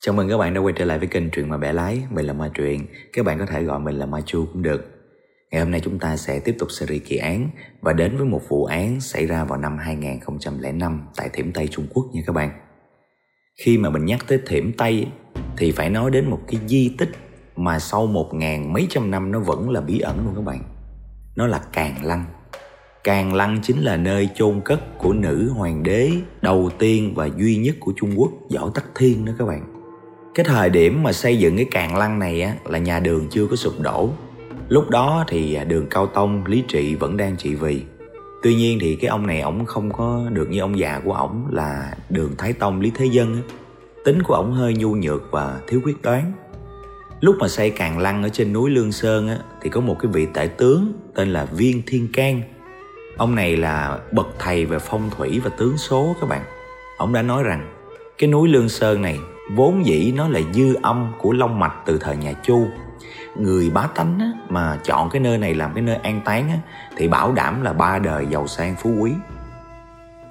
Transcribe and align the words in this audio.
Chào 0.00 0.14
mừng 0.14 0.28
các 0.28 0.38
bạn 0.38 0.54
đã 0.54 0.60
quay 0.60 0.74
trở 0.76 0.84
lại 0.84 0.98
với 0.98 1.08
kênh 1.08 1.30
Truyện 1.30 1.48
Mà 1.48 1.56
Bẻ 1.56 1.72
Lái. 1.72 2.02
Mình 2.10 2.26
là 2.26 2.32
Ma 2.32 2.50
Truyện. 2.54 2.86
Các 3.12 3.24
bạn 3.24 3.38
có 3.38 3.46
thể 3.46 3.62
gọi 3.62 3.80
mình 3.80 3.94
là 3.94 4.06
Ma 4.06 4.20
Chu 4.26 4.46
cũng 4.52 4.62
được. 4.62 4.84
Ngày 5.50 5.60
hôm 5.60 5.70
nay 5.70 5.80
chúng 5.84 5.98
ta 5.98 6.16
sẽ 6.16 6.40
tiếp 6.40 6.56
tục 6.58 6.70
series 6.70 7.02
kỳ 7.06 7.16
án 7.16 7.50
Và 7.80 7.92
đến 7.92 8.16
với 8.16 8.26
một 8.26 8.42
vụ 8.48 8.64
án 8.64 9.00
xảy 9.00 9.26
ra 9.26 9.44
vào 9.44 9.58
năm 9.58 9.78
2005 9.78 11.02
Tại 11.16 11.28
Thiểm 11.32 11.52
Tây 11.52 11.68
Trung 11.68 11.86
Quốc 11.94 12.06
nha 12.12 12.22
các 12.26 12.32
bạn. 12.32 12.50
Khi 13.64 13.78
mà 13.78 13.90
mình 13.90 14.04
nhắc 14.04 14.24
tới 14.28 14.40
Thiểm 14.46 14.72
Tây 14.72 15.06
Thì 15.56 15.72
phải 15.72 15.90
nói 15.90 16.10
đến 16.10 16.30
một 16.30 16.40
cái 16.48 16.60
di 16.66 16.94
tích 16.98 17.10
Mà 17.56 17.78
sau 17.78 18.06
một 18.06 18.34
ngàn 18.34 18.72
mấy 18.72 18.86
trăm 18.90 19.10
năm 19.10 19.32
nó 19.32 19.40
vẫn 19.40 19.70
là 19.70 19.80
bí 19.80 20.00
ẩn 20.00 20.24
luôn 20.24 20.34
các 20.34 20.44
bạn. 20.44 20.62
Nó 21.36 21.46
là 21.46 21.62
Càng 21.72 22.04
Lăng. 22.04 22.24
Càng 23.04 23.34
Lăng 23.34 23.58
chính 23.62 23.84
là 23.84 23.96
nơi 23.96 24.28
chôn 24.34 24.60
cất 24.64 24.98
của 24.98 25.12
nữ 25.12 25.52
hoàng 25.56 25.82
đế 25.82 26.10
đầu 26.42 26.70
tiên 26.78 27.12
và 27.14 27.28
duy 27.38 27.56
nhất 27.56 27.76
của 27.80 27.92
Trung 27.96 28.10
Quốc, 28.16 28.30
Võ 28.54 28.70
Tắc 28.74 28.84
Thiên 28.94 29.24
đó 29.24 29.32
các 29.38 29.44
bạn 29.44 29.77
cái 30.34 30.44
thời 30.44 30.70
điểm 30.70 31.02
mà 31.02 31.12
xây 31.12 31.38
dựng 31.38 31.56
cái 31.56 31.66
càng 31.70 31.96
lăng 31.96 32.18
này 32.18 32.42
á, 32.42 32.54
là 32.64 32.78
nhà 32.78 33.00
đường 33.00 33.26
chưa 33.30 33.46
có 33.46 33.56
sụp 33.56 33.80
đổ. 33.80 34.10
Lúc 34.68 34.90
đó 34.90 35.24
thì 35.28 35.54
à, 35.54 35.64
đường 35.64 35.86
cao 35.90 36.06
tông, 36.06 36.46
lý 36.46 36.64
trị 36.68 36.94
vẫn 36.94 37.16
đang 37.16 37.36
trị 37.36 37.54
vì. 37.54 37.82
Tuy 38.42 38.54
nhiên 38.54 38.78
thì 38.80 38.96
cái 38.96 39.08
ông 39.08 39.26
này 39.26 39.40
ổng 39.40 39.64
không 39.64 39.92
có 39.92 40.24
được 40.32 40.50
như 40.50 40.60
ông 40.60 40.78
già 40.78 41.00
của 41.04 41.12
ổng 41.12 41.46
là 41.50 41.92
đường 42.10 42.30
thái 42.38 42.52
tông, 42.52 42.80
lý 42.80 42.92
thế 42.94 43.06
dân 43.06 43.34
á. 43.34 43.40
Tính 44.04 44.22
của 44.22 44.34
ổng 44.34 44.52
hơi 44.52 44.74
nhu 44.74 44.90
nhược 44.90 45.22
và 45.30 45.60
thiếu 45.66 45.80
quyết 45.84 46.02
đoán. 46.02 46.32
Lúc 47.20 47.36
mà 47.40 47.48
xây 47.48 47.70
càng 47.70 47.98
lăng 47.98 48.22
ở 48.22 48.28
trên 48.28 48.52
núi 48.52 48.70
lương 48.70 48.92
sơn 48.92 49.28
á, 49.28 49.38
thì 49.62 49.70
có 49.70 49.80
một 49.80 49.96
cái 50.00 50.12
vị 50.12 50.26
tể 50.34 50.46
tướng 50.46 50.92
tên 51.14 51.32
là 51.32 51.44
viên 51.44 51.82
thiên 51.86 52.08
can. 52.12 52.42
Ông 53.16 53.34
này 53.34 53.56
là 53.56 53.98
bậc 54.12 54.26
thầy 54.38 54.64
về 54.66 54.78
phong 54.78 55.10
thủy 55.16 55.40
và 55.44 55.50
tướng 55.50 55.78
số 55.78 56.16
các 56.20 56.28
bạn. 56.28 56.42
Ông 56.98 57.12
đã 57.12 57.22
nói 57.22 57.42
rằng, 57.42 57.72
cái 58.18 58.30
núi 58.30 58.48
lương 58.48 58.68
sơn 58.68 59.02
này 59.02 59.18
vốn 59.54 59.86
dĩ 59.86 60.12
nó 60.16 60.28
là 60.28 60.40
dư 60.52 60.74
âm 60.82 61.12
của 61.18 61.32
long 61.32 61.58
mạch 61.58 61.74
từ 61.86 61.98
thời 61.98 62.16
nhà 62.16 62.32
chu. 62.42 62.66
Người 63.36 63.70
bá 63.70 63.86
tánh 63.86 64.18
á, 64.18 64.32
mà 64.48 64.78
chọn 64.84 65.10
cái 65.10 65.20
nơi 65.20 65.38
này 65.38 65.54
làm 65.54 65.74
cái 65.74 65.82
nơi 65.82 65.96
an 65.96 66.20
táng 66.24 66.48
á, 66.48 66.58
thì 66.96 67.08
bảo 67.08 67.32
đảm 67.32 67.62
là 67.62 67.72
ba 67.72 67.98
đời 67.98 68.26
giàu 68.30 68.46
sang 68.46 68.76
phú 68.76 68.90
quý. 69.00 69.12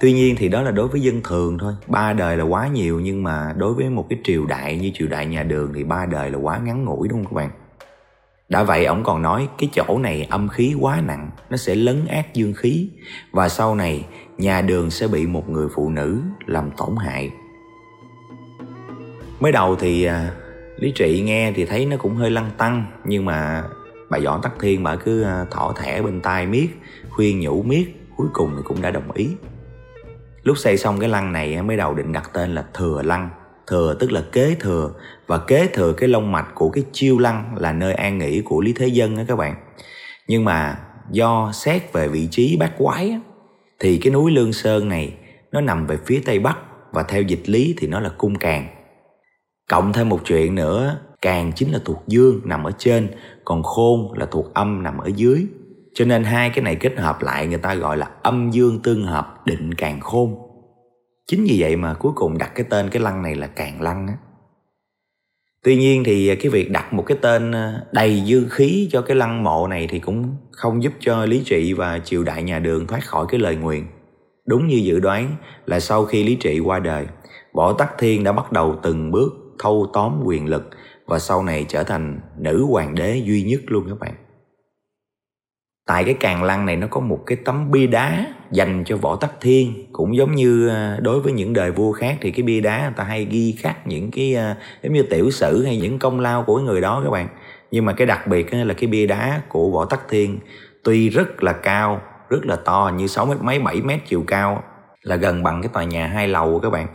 Tuy 0.00 0.12
nhiên 0.12 0.34
thì 0.38 0.48
đó 0.48 0.62
là 0.62 0.70
đối 0.70 0.88
với 0.88 1.00
dân 1.00 1.20
thường 1.24 1.58
thôi. 1.58 1.74
Ba 1.86 2.12
đời 2.12 2.36
là 2.36 2.44
quá 2.44 2.68
nhiều 2.68 3.00
nhưng 3.00 3.22
mà 3.22 3.54
đối 3.56 3.74
với 3.74 3.90
một 3.90 4.06
cái 4.10 4.18
triều 4.24 4.46
đại 4.46 4.78
như 4.78 4.90
triều 4.94 5.08
đại 5.08 5.26
nhà 5.26 5.42
đường 5.42 5.72
thì 5.74 5.84
ba 5.84 6.06
đời 6.06 6.30
là 6.30 6.38
quá 6.38 6.58
ngắn 6.58 6.84
ngủi 6.84 7.08
đúng 7.08 7.24
không 7.24 7.34
các 7.34 7.36
bạn? 7.36 7.50
Đã 8.48 8.62
vậy 8.62 8.84
ông 8.84 9.04
còn 9.04 9.22
nói 9.22 9.48
cái 9.58 9.68
chỗ 9.72 9.98
này 9.98 10.26
âm 10.30 10.48
khí 10.48 10.74
quá 10.80 11.00
nặng 11.06 11.30
nó 11.50 11.56
sẽ 11.56 11.74
lấn 11.74 12.06
át 12.06 12.34
dương 12.34 12.54
khí. 12.54 12.90
Và 13.32 13.48
sau 13.48 13.74
này 13.74 14.06
nhà 14.38 14.60
đường 14.60 14.90
sẽ 14.90 15.08
bị 15.08 15.26
một 15.26 15.48
người 15.48 15.68
phụ 15.74 15.90
nữ 15.90 16.20
làm 16.46 16.70
tổn 16.70 16.96
hại 16.96 17.30
mới 19.40 19.52
đầu 19.52 19.76
thì 19.76 20.04
à, 20.04 20.30
lý 20.76 20.92
trị 20.94 21.22
nghe 21.24 21.52
thì 21.52 21.64
thấy 21.64 21.86
nó 21.86 21.96
cũng 21.96 22.14
hơi 22.14 22.30
lăng 22.30 22.50
tăng 22.58 22.86
nhưng 23.04 23.24
mà 23.24 23.64
bà 24.10 24.18
võ 24.24 24.40
tắc 24.42 24.52
thiên 24.60 24.82
bà 24.82 24.96
cứ 24.96 25.22
à, 25.22 25.44
thỏ 25.50 25.74
thẻ 25.76 26.02
bên 26.02 26.20
tai 26.20 26.46
miết 26.46 26.68
khuyên 27.10 27.40
nhủ 27.40 27.62
miết 27.62 27.84
cuối 28.16 28.28
cùng 28.32 28.52
thì 28.56 28.62
cũng 28.64 28.82
đã 28.82 28.90
đồng 28.90 29.12
ý. 29.12 29.28
Lúc 30.42 30.58
xây 30.58 30.76
xong 30.76 31.00
cái 31.00 31.08
lăng 31.08 31.32
này 31.32 31.62
mới 31.62 31.76
đầu 31.76 31.94
định 31.94 32.12
đặt 32.12 32.30
tên 32.32 32.54
là 32.54 32.64
thừa 32.74 33.02
lăng. 33.02 33.30
Thừa 33.66 33.96
tức 34.00 34.12
là 34.12 34.22
kế 34.32 34.56
thừa 34.60 34.92
và 35.26 35.38
kế 35.38 35.66
thừa 35.66 35.92
cái 35.92 36.08
lông 36.08 36.32
mạch 36.32 36.48
của 36.54 36.70
cái 36.70 36.84
chiêu 36.92 37.18
lăng 37.18 37.54
là 37.58 37.72
nơi 37.72 37.94
an 37.94 38.18
nghỉ 38.18 38.40
của 38.40 38.60
lý 38.60 38.72
thế 38.72 38.86
dân 38.86 39.16
đó 39.16 39.22
các 39.28 39.36
bạn. 39.36 39.54
Nhưng 40.28 40.44
mà 40.44 40.78
do 41.10 41.50
xét 41.54 41.92
về 41.92 42.08
vị 42.08 42.28
trí 42.30 42.56
bát 42.56 42.72
quái 42.78 43.18
thì 43.78 43.98
cái 43.98 44.12
núi 44.12 44.30
lương 44.30 44.52
sơn 44.52 44.88
này 44.88 45.14
nó 45.52 45.60
nằm 45.60 45.86
về 45.86 45.98
phía 46.06 46.22
tây 46.26 46.38
bắc 46.38 46.58
và 46.92 47.02
theo 47.02 47.22
dịch 47.22 47.48
lý 47.48 47.74
thì 47.78 47.86
nó 47.86 48.00
là 48.00 48.10
cung 48.18 48.34
càng. 48.34 48.77
Cộng 49.68 49.92
thêm 49.92 50.08
một 50.08 50.20
chuyện 50.24 50.54
nữa, 50.54 50.98
càng 51.22 51.52
chính 51.52 51.72
là 51.72 51.78
thuộc 51.84 52.04
dương 52.06 52.40
nằm 52.44 52.64
ở 52.64 52.70
trên, 52.78 53.08
còn 53.44 53.62
khôn 53.62 54.12
là 54.18 54.26
thuộc 54.26 54.54
âm 54.54 54.82
nằm 54.82 54.98
ở 54.98 55.10
dưới. 55.16 55.46
Cho 55.94 56.04
nên 56.04 56.24
hai 56.24 56.50
cái 56.50 56.64
này 56.64 56.76
kết 56.76 56.98
hợp 56.98 57.22
lại 57.22 57.46
người 57.46 57.58
ta 57.58 57.74
gọi 57.74 57.96
là 57.96 58.10
âm 58.22 58.50
dương 58.50 58.80
tương 58.82 59.04
hợp 59.04 59.46
định 59.46 59.74
càng 59.74 60.00
khôn. 60.00 60.36
Chính 61.26 61.44
vì 61.48 61.56
vậy 61.60 61.76
mà 61.76 61.94
cuối 61.94 62.12
cùng 62.14 62.38
đặt 62.38 62.52
cái 62.54 62.66
tên 62.70 62.88
cái 62.90 63.02
lăng 63.02 63.22
này 63.22 63.34
là 63.34 63.46
càng 63.46 63.82
lăng 63.82 64.06
á. 64.06 64.14
Tuy 65.64 65.76
nhiên 65.76 66.04
thì 66.04 66.36
cái 66.36 66.50
việc 66.50 66.70
đặt 66.70 66.92
một 66.92 67.02
cái 67.06 67.18
tên 67.20 67.52
ờ, 67.52 67.86
đầy 67.92 68.22
dư 68.26 68.46
khí 68.50 68.88
cho 68.92 69.02
cái 69.02 69.16
lăng 69.16 69.44
mộ 69.44 69.66
này 69.66 69.86
thì 69.90 69.98
cũng 69.98 70.36
không 70.50 70.82
giúp 70.82 70.92
cho 71.00 71.24
Lý 71.24 71.42
Trị 71.44 71.72
và 71.72 71.98
triều 71.98 72.24
đại 72.24 72.42
nhà 72.42 72.58
Đường 72.58 72.86
thoát 72.86 73.04
khỏi 73.04 73.26
cái 73.28 73.40
lời 73.40 73.56
nguyền. 73.56 73.84
Đúng 74.46 74.66
như 74.66 74.76
dự 74.76 75.00
đoán 75.00 75.36
là 75.66 75.80
sau 75.80 76.04
khi 76.04 76.24
Lý 76.24 76.34
Trị 76.34 76.60
qua 76.60 76.78
đời, 76.78 77.06
Võ 77.52 77.72
Tắc 77.72 77.98
Thiên 77.98 78.24
đã 78.24 78.32
bắt 78.32 78.52
đầu 78.52 78.76
từng 78.82 79.10
bước 79.10 79.47
thâu 79.58 79.90
tóm 79.92 80.20
quyền 80.24 80.46
lực 80.46 80.70
và 81.06 81.18
sau 81.18 81.42
này 81.42 81.66
trở 81.68 81.84
thành 81.84 82.20
nữ 82.38 82.64
hoàng 82.64 82.94
đế 82.94 83.16
duy 83.16 83.42
nhất 83.42 83.60
luôn 83.66 83.84
các 83.88 83.98
bạn. 83.98 84.14
Tại 85.88 86.04
cái 86.04 86.14
càng 86.14 86.42
lăng 86.42 86.66
này 86.66 86.76
nó 86.76 86.86
có 86.86 87.00
một 87.00 87.22
cái 87.26 87.38
tấm 87.44 87.70
bia 87.70 87.86
đá 87.86 88.26
dành 88.50 88.84
cho 88.86 88.96
Võ 88.96 89.16
Tắc 89.16 89.40
Thiên 89.40 89.86
Cũng 89.92 90.16
giống 90.16 90.34
như 90.34 90.68
ờ, 90.68 91.00
đối 91.00 91.20
với 91.20 91.32
những 91.32 91.52
đời 91.52 91.70
vua 91.70 91.92
khác 91.92 92.18
thì 92.20 92.30
cái 92.30 92.42
bia 92.42 92.60
đá 92.60 92.82
người 92.82 92.92
ta 92.96 93.04
hay 93.04 93.24
ghi 93.24 93.54
khắc 93.58 93.86
những 93.86 94.10
cái 94.10 94.34
ờ, 94.34 94.54
giống 94.82 94.92
như 94.92 95.02
tiểu 95.02 95.30
sử 95.30 95.64
hay 95.64 95.76
những 95.76 95.98
công 95.98 96.20
lao 96.20 96.42
của 96.42 96.58
người 96.58 96.80
đó 96.80 97.00
các 97.04 97.10
bạn 97.10 97.28
Nhưng 97.70 97.84
mà 97.84 97.92
cái 97.92 98.06
đặc 98.06 98.26
biệt 98.26 98.54
là 98.54 98.74
cái 98.74 98.86
bia 98.86 99.06
đá 99.06 99.40
của 99.48 99.70
Võ 99.70 99.84
Tắc 99.84 100.08
Thiên 100.08 100.38
Tuy 100.84 101.08
rất 101.08 101.42
là 101.42 101.52
cao, 101.52 102.02
rất 102.28 102.46
là 102.46 102.56
to 102.56 102.92
như 102.96 103.06
6 103.06 103.26
mét 103.26 103.36
mấy 103.40 103.60
7 103.60 103.82
mét 103.82 104.00
chiều 104.06 104.24
cao 104.26 104.62
Là 105.02 105.16
gần 105.16 105.42
bằng 105.42 105.62
cái 105.62 105.70
tòa 105.72 105.84
nhà 105.84 106.06
hai 106.06 106.28
lầu 106.28 106.60
các 106.62 106.70
bạn 106.70 106.86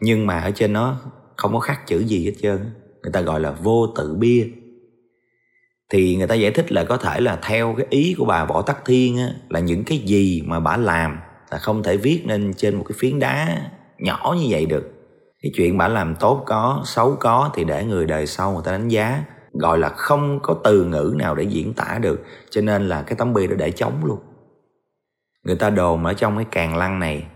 Nhưng 0.00 0.26
mà 0.26 0.40
ở 0.40 0.50
trên 0.50 0.72
nó 0.72 0.96
không 1.40 1.52
có 1.52 1.60
khắc 1.60 1.86
chữ 1.86 1.98
gì 1.98 2.24
hết 2.24 2.32
trơn. 2.42 2.58
Người 3.02 3.12
ta 3.12 3.20
gọi 3.20 3.40
là 3.40 3.50
vô 3.50 3.86
tự 3.96 4.14
bia. 4.14 4.48
Thì 5.90 6.16
người 6.16 6.26
ta 6.26 6.34
giải 6.34 6.50
thích 6.50 6.72
là 6.72 6.84
có 6.84 6.96
thể 6.96 7.20
là 7.20 7.38
theo 7.42 7.74
cái 7.76 7.86
ý 7.90 8.14
của 8.18 8.24
bà 8.24 8.44
võ 8.44 8.62
tắc 8.62 8.84
thiên 8.84 9.18
á, 9.18 9.28
là 9.48 9.60
những 9.60 9.84
cái 9.84 9.98
gì 9.98 10.42
mà 10.46 10.60
bà 10.60 10.76
làm 10.76 11.18
là 11.50 11.58
không 11.58 11.82
thể 11.82 11.96
viết 11.96 12.22
nên 12.26 12.54
trên 12.56 12.76
một 12.76 12.84
cái 12.88 12.96
phiến 12.98 13.18
đá 13.18 13.70
nhỏ 13.98 14.36
như 14.38 14.46
vậy 14.50 14.66
được. 14.66 14.90
Cái 15.42 15.52
chuyện 15.54 15.78
bà 15.78 15.88
làm 15.88 16.14
tốt 16.14 16.42
có 16.46 16.82
xấu 16.84 17.16
có 17.20 17.50
thì 17.54 17.64
để 17.64 17.84
người 17.84 18.06
đời 18.06 18.26
sau 18.26 18.52
người 18.52 18.62
ta 18.64 18.72
đánh 18.72 18.88
giá. 18.88 19.24
Gọi 19.52 19.78
là 19.78 19.88
không 19.88 20.40
có 20.42 20.54
từ 20.64 20.84
ngữ 20.84 21.14
nào 21.16 21.34
để 21.34 21.44
diễn 21.44 21.74
tả 21.74 21.98
được 22.02 22.24
cho 22.50 22.60
nên 22.60 22.88
là 22.88 23.02
cái 23.02 23.16
tấm 23.18 23.34
bia 23.34 23.46
đó 23.46 23.54
để 23.58 23.70
chống 23.70 24.04
luôn. 24.04 24.18
Người 25.44 25.56
ta 25.56 25.70
đồn 25.70 26.04
ở 26.04 26.14
trong 26.14 26.36
cái 26.36 26.46
càng 26.50 26.76
lăng 26.76 26.98
này 26.98 27.26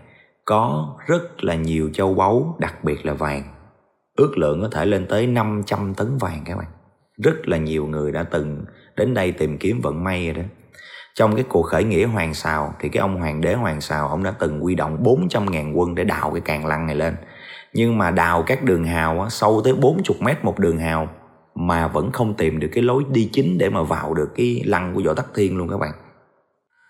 có 0.45 0.95
rất 1.07 1.43
là 1.43 1.55
nhiều 1.55 1.89
châu 1.93 2.13
báu 2.13 2.57
đặc 2.59 2.83
biệt 2.83 3.05
là 3.05 3.13
vàng 3.13 3.54
ước 4.15 4.37
lượng 4.37 4.61
có 4.61 4.67
thể 4.71 4.85
lên 4.85 5.05
tới 5.07 5.27
500 5.27 5.93
tấn 5.93 6.17
vàng 6.17 6.41
các 6.45 6.57
bạn. 6.57 6.67
Rất 7.17 7.47
là 7.47 7.57
nhiều 7.57 7.85
người 7.85 8.11
đã 8.11 8.23
từng 8.23 8.65
đến 8.97 9.13
đây 9.13 9.31
tìm 9.31 9.57
kiếm 9.57 9.81
vận 9.81 10.03
may 10.03 10.25
rồi 10.25 10.43
đó. 10.43 10.49
Trong 11.15 11.35
cái 11.35 11.45
cuộc 11.49 11.61
khởi 11.61 11.83
nghĩa 11.83 12.05
Hoàng 12.05 12.33
Sào 12.33 12.73
thì 12.79 12.89
cái 12.89 13.01
ông 13.01 13.19
hoàng 13.19 13.41
đế 13.41 13.53
Hoàng 13.53 13.81
Sào 13.81 14.07
ông 14.07 14.23
đã 14.23 14.31
từng 14.31 14.63
quy 14.63 14.75
động 14.75 15.03
400.000 15.03 15.73
quân 15.73 15.95
để 15.95 16.03
đào 16.03 16.31
cái 16.31 16.41
càng 16.45 16.65
lăng 16.65 16.87
này 16.87 16.95
lên. 16.95 17.15
Nhưng 17.73 17.97
mà 17.97 18.11
đào 18.11 18.43
các 18.47 18.63
đường 18.63 18.83
hào 18.83 19.21
á, 19.21 19.29
sâu 19.29 19.61
tới 19.63 19.73
40 19.73 20.17
mét 20.19 20.45
một 20.45 20.59
đường 20.59 20.77
hào 20.77 21.09
mà 21.55 21.87
vẫn 21.87 22.11
không 22.11 22.33
tìm 22.33 22.59
được 22.59 22.69
cái 22.71 22.83
lối 22.83 23.03
đi 23.11 23.29
chính 23.33 23.57
để 23.57 23.69
mà 23.69 23.83
vào 23.83 24.13
được 24.13 24.31
cái 24.35 24.61
lăng 24.65 24.93
của 24.95 25.01
Võ 25.05 25.13
Tắc 25.13 25.25
Thiên 25.35 25.57
luôn 25.57 25.69
các 25.69 25.77
bạn. 25.77 25.91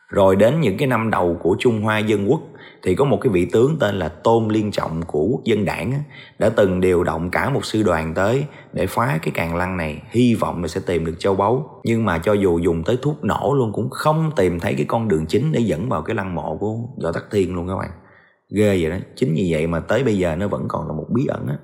Rồi 0.09 0.35
đến 0.35 0.61
những 0.61 0.77
cái 0.77 0.87
năm 0.87 1.09
đầu 1.09 1.39
của 1.41 1.55
Trung 1.59 1.81
Hoa 1.81 1.99
Dân 1.99 2.31
Quốc 2.31 2.41
thì 2.85 2.95
có 2.95 3.05
một 3.05 3.17
cái 3.21 3.33
vị 3.33 3.45
tướng 3.51 3.77
tên 3.79 3.95
là 3.95 4.09
Tôn 4.09 4.47
Liên 4.47 4.71
Trọng 4.71 5.01
của 5.07 5.23
quốc 5.23 5.43
dân 5.43 5.65
đảng 5.65 5.93
đã 6.39 6.49
từng 6.49 6.81
điều 6.81 7.03
động 7.03 7.29
cả 7.29 7.49
một 7.49 7.65
sư 7.65 7.83
đoàn 7.83 8.13
tới 8.13 8.45
để 8.73 8.87
phá 8.87 9.19
cái 9.21 9.31
càng 9.33 9.55
lăng 9.55 9.77
này 9.77 10.01
hy 10.09 10.35
vọng 10.35 10.61
là 10.61 10.67
sẽ 10.67 10.81
tìm 10.85 11.05
được 11.05 11.15
châu 11.19 11.35
báu. 11.35 11.81
Nhưng 11.83 12.05
mà 12.05 12.19
cho 12.19 12.33
dù 12.33 12.59
dùng 12.59 12.83
tới 12.83 12.97
thuốc 13.01 13.23
nổ 13.23 13.53
luôn 13.57 13.73
cũng 13.73 13.89
không 13.89 14.31
tìm 14.35 14.59
thấy 14.59 14.73
cái 14.73 14.85
con 14.85 15.07
đường 15.07 15.25
chính 15.25 15.51
để 15.51 15.59
dẫn 15.59 15.89
vào 15.89 16.01
cái 16.01 16.15
lăng 16.15 16.35
mộ 16.35 16.57
của 16.57 16.75
Võ 17.03 17.11
Tắc 17.11 17.23
Thiên 17.31 17.55
luôn 17.55 17.67
các 17.67 17.75
bạn. 17.77 17.89
Ghê 18.55 18.77
vậy 18.81 18.89
đó 18.89 18.97
chính 19.15 19.33
vì 19.33 19.47
vậy 19.51 19.67
mà 19.67 19.79
tới 19.79 20.03
bây 20.03 20.17
giờ 20.17 20.35
nó 20.35 20.47
vẫn 20.47 20.65
còn 20.67 20.87
là 20.87 20.93
một 20.93 21.05
bí 21.09 21.25
ẩn 21.25 21.47
á. 21.47 21.57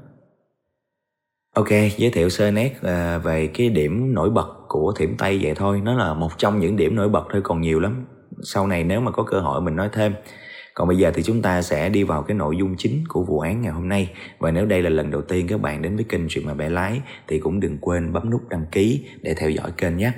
Ok, 1.55 1.69
giới 1.97 2.11
thiệu 2.11 2.29
sơ 2.29 2.51
nét 2.51 2.73
à, 2.81 3.17
về 3.17 3.47
cái 3.47 3.69
điểm 3.69 4.13
nổi 4.13 4.29
bật 4.29 4.47
của 4.67 4.93
Thiểm 4.97 5.17
Tây 5.17 5.39
vậy 5.41 5.53
thôi. 5.55 5.81
Nó 5.83 5.93
là 5.93 6.13
một 6.13 6.37
trong 6.37 6.59
những 6.59 6.75
điểm 6.75 6.95
nổi 6.95 7.09
bật 7.09 7.23
thôi 7.31 7.41
còn 7.43 7.61
nhiều 7.61 7.79
lắm. 7.79 8.05
Sau 8.43 8.67
này 8.67 8.83
nếu 8.83 9.01
mà 9.01 9.11
có 9.11 9.23
cơ 9.23 9.39
hội 9.39 9.61
mình 9.61 9.75
nói 9.75 9.89
thêm 9.93 10.13
còn 10.73 10.87
bây 10.87 10.97
giờ 10.97 11.11
thì 11.15 11.23
chúng 11.23 11.41
ta 11.41 11.61
sẽ 11.61 11.89
đi 11.89 12.03
vào 12.03 12.23
cái 12.23 12.37
nội 12.37 12.57
dung 12.57 12.75
chính 12.77 13.03
của 13.09 13.23
vụ 13.23 13.39
án 13.39 13.61
ngày 13.61 13.71
hôm 13.71 13.89
nay. 13.89 14.11
Và 14.39 14.51
nếu 14.51 14.65
đây 14.65 14.81
là 14.81 14.89
lần 14.89 15.11
đầu 15.11 15.21
tiên 15.21 15.47
các 15.47 15.61
bạn 15.61 15.81
đến 15.81 15.95
với 15.95 16.05
kênh 16.09 16.21
Chuyện 16.29 16.47
Mà 16.47 16.53
bé 16.53 16.69
Lái 16.69 17.01
Thì 17.27 17.39
cũng 17.39 17.59
đừng 17.59 17.77
quên 17.77 18.13
bấm 18.13 18.29
nút 18.29 18.49
đăng 18.49 18.65
ký 18.71 19.05
để 19.21 19.33
theo 19.33 19.49
dõi 19.49 19.71
kênh 19.77 19.97
nhé. 19.97 20.11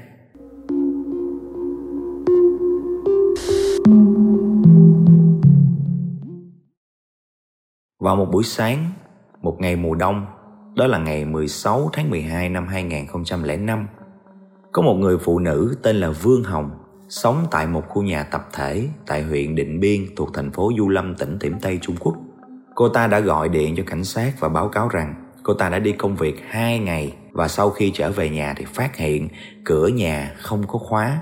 Vào 7.99 8.15
một 8.15 8.27
buổi 8.31 8.43
sáng, 8.43 8.91
một 9.41 9.57
ngày 9.59 9.75
mùa 9.75 9.95
đông, 9.95 10.25
đó 10.75 10.87
là 10.87 10.97
ngày 10.97 11.25
16 11.25 11.89
tháng 11.93 12.09
12 12.09 12.49
năm 12.49 12.67
2005, 12.67 13.87
có 14.71 14.81
một 14.81 14.93
người 14.93 15.17
phụ 15.17 15.39
nữ 15.39 15.77
tên 15.83 15.95
là 15.95 16.09
Vương 16.09 16.43
Hồng 16.43 16.71
sống 17.13 17.45
tại 17.51 17.67
một 17.67 17.83
khu 17.89 18.01
nhà 18.01 18.23
tập 18.23 18.49
thể 18.53 18.87
tại 19.05 19.23
huyện 19.23 19.55
Định 19.55 19.79
Biên 19.79 20.15
thuộc 20.15 20.29
thành 20.33 20.51
phố 20.51 20.71
Du 20.77 20.89
Lâm 20.89 21.15
tỉnh 21.15 21.39
Thiểm 21.39 21.59
Tây 21.59 21.79
Trung 21.81 21.95
Quốc. 21.99 22.15
Cô 22.75 22.89
ta 22.89 23.07
đã 23.07 23.19
gọi 23.19 23.49
điện 23.49 23.75
cho 23.77 23.83
cảnh 23.87 24.03
sát 24.03 24.33
và 24.39 24.49
báo 24.49 24.69
cáo 24.69 24.87
rằng 24.87 25.15
cô 25.43 25.53
ta 25.53 25.69
đã 25.69 25.79
đi 25.79 25.91
công 25.91 26.15
việc 26.15 26.35
2 26.49 26.79
ngày 26.79 27.13
và 27.31 27.47
sau 27.47 27.69
khi 27.69 27.91
trở 27.95 28.11
về 28.11 28.29
nhà 28.29 28.53
thì 28.57 28.65
phát 28.65 28.95
hiện 28.95 29.29
cửa 29.65 29.87
nhà 29.87 30.31
không 30.37 30.67
có 30.67 30.79
khóa 30.79 31.21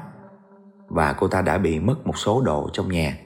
và 0.88 1.14
cô 1.14 1.28
ta 1.28 1.42
đã 1.42 1.58
bị 1.58 1.80
mất 1.80 2.08
một 2.08 2.18
số 2.18 2.42
đồ 2.42 2.70
trong 2.74 2.92
nhà. 2.92 3.18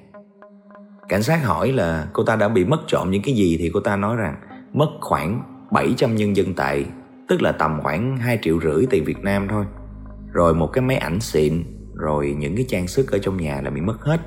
Cảnh 1.09 1.23
sát 1.23 1.45
hỏi 1.45 1.71
là 1.71 2.07
cô 2.13 2.23
ta 2.23 2.35
đã 2.35 2.47
bị 2.47 2.65
mất 2.65 2.79
trộm 2.87 3.11
những 3.11 3.21
cái 3.21 3.35
gì 3.35 3.57
thì 3.59 3.71
cô 3.73 3.79
ta 3.79 3.95
nói 3.95 4.15
rằng 4.15 4.35
mất 4.73 4.89
khoảng 5.01 5.41
700 5.71 6.15
nhân 6.15 6.35
dân 6.35 6.53
tệ, 6.53 6.83
tức 7.27 7.41
là 7.41 7.51
tầm 7.51 7.79
khoảng 7.83 8.17
2 8.17 8.39
triệu 8.41 8.59
rưỡi 8.61 8.85
tiền 8.89 9.03
Việt 9.03 9.23
Nam 9.23 9.47
thôi. 9.49 9.65
Rồi 10.31 10.53
một 10.53 10.67
cái 10.67 10.81
máy 10.81 10.97
ảnh 10.97 11.19
xịn, 11.19 11.63
rồi 11.95 12.35
những 12.39 12.55
cái 12.55 12.65
trang 12.69 12.87
sức 12.87 13.11
ở 13.11 13.17
trong 13.17 13.37
nhà 13.37 13.61
là 13.61 13.69
bị 13.69 13.81
mất 13.81 14.01
hết. 14.01 14.21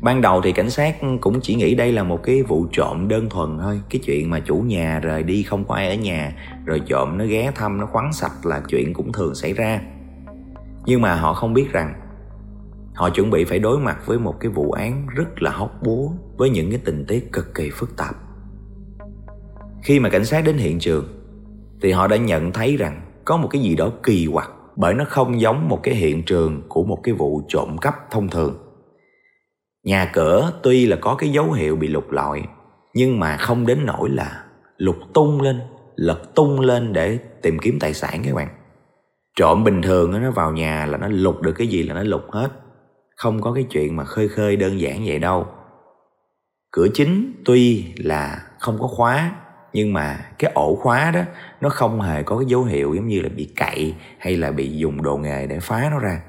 Ban 0.00 0.20
đầu 0.20 0.40
thì 0.42 0.52
cảnh 0.52 0.70
sát 0.70 0.96
cũng 1.20 1.40
chỉ 1.40 1.54
nghĩ 1.54 1.74
đây 1.74 1.92
là 1.92 2.02
một 2.02 2.22
cái 2.22 2.42
vụ 2.42 2.66
trộm 2.72 3.08
đơn 3.08 3.28
thuần 3.28 3.58
thôi. 3.58 3.80
Cái 3.90 4.00
chuyện 4.04 4.30
mà 4.30 4.40
chủ 4.40 4.56
nhà 4.56 5.00
rời 5.00 5.22
đi 5.22 5.42
không 5.42 5.64
có 5.64 5.74
ai 5.74 5.88
ở 5.88 5.94
nhà, 5.94 6.32
Rồi 6.64 6.80
trộm 6.86 7.18
nó 7.18 7.24
ghé 7.24 7.52
thăm, 7.54 7.78
nó 7.78 7.86
khoắn 7.86 8.12
sạch 8.12 8.46
là 8.46 8.62
chuyện 8.68 8.94
cũng 8.94 9.12
thường 9.12 9.34
xảy 9.34 9.52
ra. 9.52 9.80
Nhưng 10.86 11.00
mà 11.00 11.14
họ 11.14 11.34
không 11.34 11.54
biết 11.54 11.72
rằng, 11.72 11.94
Họ 12.94 13.10
chuẩn 13.10 13.30
bị 13.30 13.44
phải 13.44 13.58
đối 13.58 13.78
mặt 13.78 14.06
với 14.06 14.18
một 14.18 14.40
cái 14.40 14.50
vụ 14.50 14.72
án 14.72 15.06
rất 15.14 15.42
là 15.42 15.50
hóc 15.50 15.82
búa, 15.82 16.10
Với 16.36 16.50
những 16.50 16.70
cái 16.70 16.80
tình 16.84 17.04
tiết 17.08 17.32
cực 17.32 17.54
kỳ 17.54 17.70
phức 17.70 17.96
tạp. 17.96 18.14
Khi 19.82 20.00
mà 20.00 20.08
cảnh 20.08 20.24
sát 20.24 20.44
đến 20.44 20.56
hiện 20.56 20.78
trường, 20.78 21.04
Thì 21.82 21.92
họ 21.92 22.06
đã 22.06 22.16
nhận 22.16 22.52
thấy 22.52 22.76
rằng 22.76 23.00
có 23.24 23.36
một 23.36 23.48
cái 23.50 23.62
gì 23.62 23.76
đó 23.76 23.92
kỳ 24.02 24.28
quặc. 24.32 24.50
Bởi 24.80 24.94
nó 24.94 25.04
không 25.08 25.40
giống 25.40 25.68
một 25.68 25.80
cái 25.82 25.94
hiện 25.94 26.22
trường 26.22 26.62
của 26.68 26.84
một 26.84 26.98
cái 27.02 27.14
vụ 27.14 27.42
trộm 27.48 27.78
cắp 27.78 27.94
thông 28.10 28.28
thường. 28.28 28.58
Nhà 29.84 30.10
cửa 30.12 30.52
tuy 30.62 30.86
là 30.86 30.96
có 31.00 31.14
cái 31.14 31.30
dấu 31.30 31.52
hiệu 31.52 31.76
bị 31.76 31.88
lục 31.88 32.10
lọi, 32.10 32.42
Nhưng 32.94 33.20
mà 33.20 33.36
không 33.36 33.66
đến 33.66 33.86
nỗi 33.86 34.10
là 34.10 34.44
lục 34.76 34.96
tung 35.14 35.40
lên, 35.40 35.60
Lật 35.96 36.34
tung 36.34 36.60
lên 36.60 36.92
để 36.92 37.18
tìm 37.42 37.58
kiếm 37.58 37.78
tài 37.80 37.94
sản 37.94 38.22
các 38.24 38.34
bạn. 38.34 38.48
Trộm 39.36 39.64
bình 39.64 39.82
thường 39.82 40.22
nó 40.22 40.30
vào 40.30 40.52
nhà 40.52 40.86
là 40.86 40.98
nó 40.98 41.08
lục 41.10 41.42
được 41.42 41.52
cái 41.52 41.66
gì 41.66 41.82
là 41.82 41.94
nó 41.94 42.02
lục 42.02 42.22
hết. 42.30 42.48
Không 43.16 43.40
có 43.40 43.52
cái 43.52 43.64
chuyện 43.70 43.96
mà 43.96 44.04
khơi 44.04 44.28
khơi 44.28 44.56
đơn 44.56 44.80
giản 44.80 45.04
vậy 45.06 45.18
đâu. 45.18 45.46
Cửa 46.70 46.86
chính 46.94 47.42
tuy 47.44 47.84
là 47.96 48.42
không 48.58 48.78
có 48.80 48.86
khóa 48.86 49.32
nhưng 49.72 49.92
mà 49.92 50.18
cái 50.38 50.52
ổ 50.54 50.76
khóa 50.76 51.10
đó, 51.10 51.20
Nó 51.60 51.68
không 51.68 52.00
hề 52.00 52.22
có 52.22 52.38
cái 52.38 52.46
dấu 52.48 52.64
hiệu 52.64 52.94
giống 52.94 53.08
như 53.08 53.20
là 53.20 53.28
bị 53.28 53.52
cậy 53.56 53.94
Hay 54.18 54.36
là 54.36 54.50
bị 54.50 54.76
dùng 54.76 55.02
đồ 55.02 55.16
nghề 55.16 55.46
để 55.46 55.60
phá 55.60 55.88
nó 55.90 55.98
ra. 55.98 56.20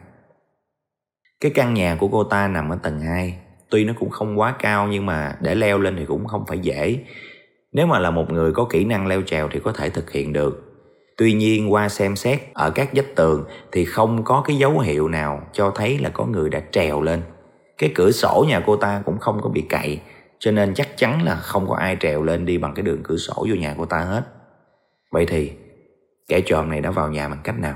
Cái 1.41 1.51
căn 1.55 1.73
nhà 1.73 1.95
của 1.99 2.07
cô 2.07 2.23
ta 2.23 2.47
nằm 2.47 2.69
ở 2.69 2.77
tầng 2.83 2.99
2 2.99 3.38
Tuy 3.71 3.85
nó 3.85 3.93
cũng 3.99 4.09
không 4.09 4.39
quá 4.39 4.55
cao 4.59 4.88
nhưng 4.88 5.05
mà 5.05 5.35
để 5.39 5.55
leo 5.55 5.79
lên 5.79 5.95
thì 5.97 6.05
cũng 6.05 6.27
không 6.27 6.45
phải 6.47 6.59
dễ. 6.59 6.97
Nếu 7.71 7.88
mà 7.88 7.99
là 7.99 8.11
một 8.11 8.31
người 8.31 8.51
có 8.51 8.65
kỹ 8.69 8.85
năng 8.85 9.07
leo 9.07 9.21
trèo 9.21 9.47
thì 9.51 9.59
có 9.59 9.71
thể 9.71 9.89
thực 9.89 10.11
hiện 10.11 10.33
được. 10.33 10.71
Tuy 11.17 11.33
nhiên, 11.33 11.73
qua 11.73 11.89
xem 11.89 12.15
xét 12.15 12.39
ở 12.53 12.69
các 12.69 12.89
vách 12.93 13.15
tường 13.15 13.45
thì 13.71 13.85
không 13.85 14.23
có 14.23 14.43
cái 14.47 14.57
dấu 14.57 14.79
hiệu 14.79 15.07
nào 15.07 15.41
cho 15.53 15.71
thấy 15.75 15.97
là 15.97 16.09
có 16.09 16.25
người 16.25 16.49
đã 16.49 16.61
trèo 16.71 17.01
lên. 17.01 17.21
Cái 17.77 17.91
cửa 17.95 18.11
sổ 18.11 18.45
nhà 18.47 18.63
cô 18.65 18.75
ta 18.75 19.01
cũng 19.05 19.17
không 19.17 19.39
có 19.41 19.49
bị 19.49 19.61
cậy. 19.69 19.99
Cho 20.41 20.51
nên 20.51 20.73
chắc 20.73 20.97
chắn 20.97 21.23
là 21.23 21.35
không 21.35 21.67
có 21.67 21.75
ai 21.75 21.97
trèo 21.99 22.23
lên 22.23 22.45
đi 22.45 22.57
bằng 22.57 22.73
cái 22.73 22.83
đường 22.83 23.01
cửa 23.03 23.17
sổ 23.17 23.45
vô 23.49 23.55
nhà 23.55 23.75
cô 23.77 23.85
ta 23.85 23.99
hết 23.99 24.23
Vậy 25.11 25.25
thì 25.25 25.51
kẻ 26.27 26.41
trộm 26.45 26.69
này 26.69 26.81
đã 26.81 26.91
vào 26.91 27.09
nhà 27.11 27.29
bằng 27.29 27.41
cách 27.43 27.59
nào? 27.59 27.75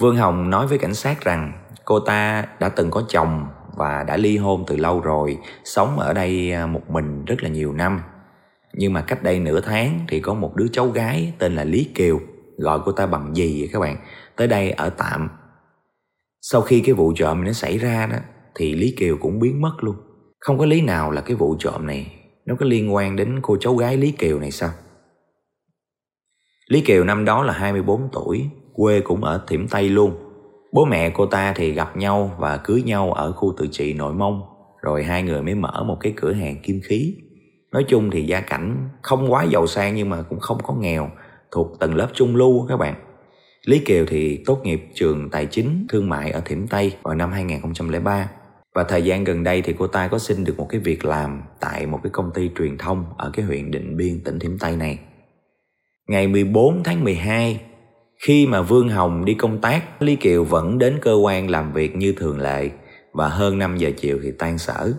Vương 0.00 0.16
Hồng 0.16 0.50
nói 0.50 0.66
với 0.66 0.78
cảnh 0.78 0.94
sát 0.94 1.24
rằng 1.24 1.52
cô 1.84 2.00
ta 2.00 2.44
đã 2.60 2.68
từng 2.68 2.90
có 2.90 3.02
chồng 3.08 3.46
và 3.76 4.02
đã 4.02 4.16
ly 4.16 4.36
hôn 4.36 4.64
từ 4.66 4.76
lâu 4.76 5.00
rồi, 5.00 5.38
sống 5.64 5.98
ở 5.98 6.12
đây 6.12 6.52
à, 6.52 6.66
một 6.66 6.90
mình 6.90 7.24
rất 7.24 7.42
là 7.42 7.48
nhiều 7.48 7.72
năm. 7.72 8.00
Nhưng 8.72 8.92
mà 8.92 9.00
cách 9.00 9.22
đây 9.22 9.40
nửa 9.40 9.60
tháng 9.60 10.00
thì 10.08 10.20
có 10.20 10.34
một 10.34 10.56
đứa 10.56 10.66
cháu 10.72 10.88
gái 10.88 11.32
tên 11.38 11.54
là 11.54 11.64
Lý 11.64 11.90
Kiều, 11.94 12.20
gọi 12.58 12.78
cô 12.84 12.92
ta 12.92 13.06
bằng 13.06 13.36
gì 13.36 13.60
vậy 13.60 13.70
các 13.72 13.78
bạn, 13.78 13.96
tới 14.36 14.46
đây 14.46 14.70
ở 14.70 14.90
tạm. 14.90 15.28
Sau 16.40 16.60
khi 16.60 16.80
cái 16.80 16.94
vụ 16.94 17.12
trộm 17.16 17.44
nó 17.44 17.52
xảy 17.52 17.78
ra 17.78 18.06
đó, 18.06 18.16
thì 18.54 18.74
Lý 18.74 18.94
Kiều 18.98 19.16
cũng 19.20 19.38
biến 19.38 19.60
mất 19.60 19.74
luôn. 19.80 19.96
Không 20.44 20.58
có 20.58 20.66
lý 20.66 20.80
nào 20.80 21.10
là 21.10 21.20
cái 21.20 21.36
vụ 21.36 21.56
trộm 21.58 21.86
này 21.86 22.12
nó 22.46 22.54
có 22.60 22.66
liên 22.66 22.94
quan 22.94 23.16
đến 23.16 23.38
cô 23.42 23.56
cháu 23.60 23.76
gái 23.76 23.96
Lý 23.96 24.10
Kiều 24.10 24.38
này 24.38 24.50
sao? 24.50 24.70
Lý 26.68 26.80
Kiều 26.80 27.04
năm 27.04 27.24
đó 27.24 27.42
là 27.42 27.52
24 27.52 28.08
tuổi, 28.12 28.50
quê 28.72 29.00
cũng 29.00 29.24
ở 29.24 29.44
Thiểm 29.48 29.68
Tây 29.68 29.88
luôn. 29.88 30.12
Bố 30.72 30.84
mẹ 30.84 31.10
cô 31.10 31.26
ta 31.26 31.52
thì 31.56 31.72
gặp 31.72 31.96
nhau 31.96 32.30
và 32.38 32.56
cưới 32.56 32.82
nhau 32.82 33.12
ở 33.12 33.32
khu 33.32 33.54
tự 33.56 33.66
trị 33.70 33.92
nội 33.92 34.14
mông, 34.14 34.42
rồi 34.82 35.04
hai 35.04 35.22
người 35.22 35.42
mới 35.42 35.54
mở 35.54 35.84
một 35.86 35.96
cái 36.00 36.12
cửa 36.16 36.32
hàng 36.32 36.56
kim 36.62 36.80
khí. 36.84 37.16
Nói 37.72 37.84
chung 37.88 38.10
thì 38.10 38.26
gia 38.26 38.40
cảnh 38.40 38.88
không 39.02 39.32
quá 39.32 39.44
giàu 39.44 39.66
sang 39.66 39.94
nhưng 39.94 40.10
mà 40.10 40.22
cũng 40.22 40.40
không 40.40 40.58
có 40.62 40.74
nghèo, 40.74 41.10
thuộc 41.50 41.78
tầng 41.80 41.94
lớp 41.94 42.08
trung 42.12 42.36
lưu 42.36 42.66
các 42.68 42.76
bạn. 42.76 42.94
Lý 43.66 43.78
Kiều 43.78 44.06
thì 44.08 44.42
tốt 44.46 44.60
nghiệp 44.64 44.88
trường 44.94 45.30
tài 45.30 45.46
chính 45.46 45.86
thương 45.88 46.08
mại 46.08 46.30
ở 46.30 46.40
Thiểm 46.44 46.66
Tây 46.66 46.92
vào 47.02 47.14
năm 47.14 47.32
2003 47.32 48.30
và 48.74 48.84
thời 48.84 49.02
gian 49.02 49.24
gần 49.24 49.44
đây 49.44 49.62
thì 49.62 49.74
cô 49.78 49.86
ta 49.86 50.08
có 50.08 50.18
xin 50.18 50.44
được 50.44 50.54
một 50.56 50.66
cái 50.68 50.80
việc 50.80 51.04
làm 51.04 51.42
tại 51.60 51.86
một 51.86 52.00
cái 52.02 52.10
công 52.10 52.30
ty 52.34 52.50
truyền 52.58 52.78
thông 52.78 53.04
ở 53.18 53.30
cái 53.32 53.44
huyện 53.44 53.70
Định 53.70 53.96
Biên 53.96 54.20
tỉnh 54.24 54.38
Thiểm 54.38 54.58
Tây 54.58 54.76
này. 54.76 54.98
Ngày 56.08 56.28
14 56.28 56.82
tháng 56.84 57.04
12 57.04 57.60
khi 58.26 58.46
mà 58.46 58.62
Vương 58.62 58.88
Hồng 58.88 59.24
đi 59.24 59.34
công 59.34 59.60
tác, 59.60 60.02
Lý 60.02 60.16
Kiều 60.16 60.44
vẫn 60.44 60.78
đến 60.78 60.98
cơ 61.02 61.14
quan 61.14 61.50
làm 61.50 61.72
việc 61.72 61.96
như 61.96 62.14
thường 62.16 62.40
lệ 62.40 62.70
và 63.12 63.28
hơn 63.28 63.58
5 63.58 63.76
giờ 63.76 63.90
chiều 63.96 64.18
thì 64.22 64.32
tan 64.38 64.58
sở. 64.58 64.92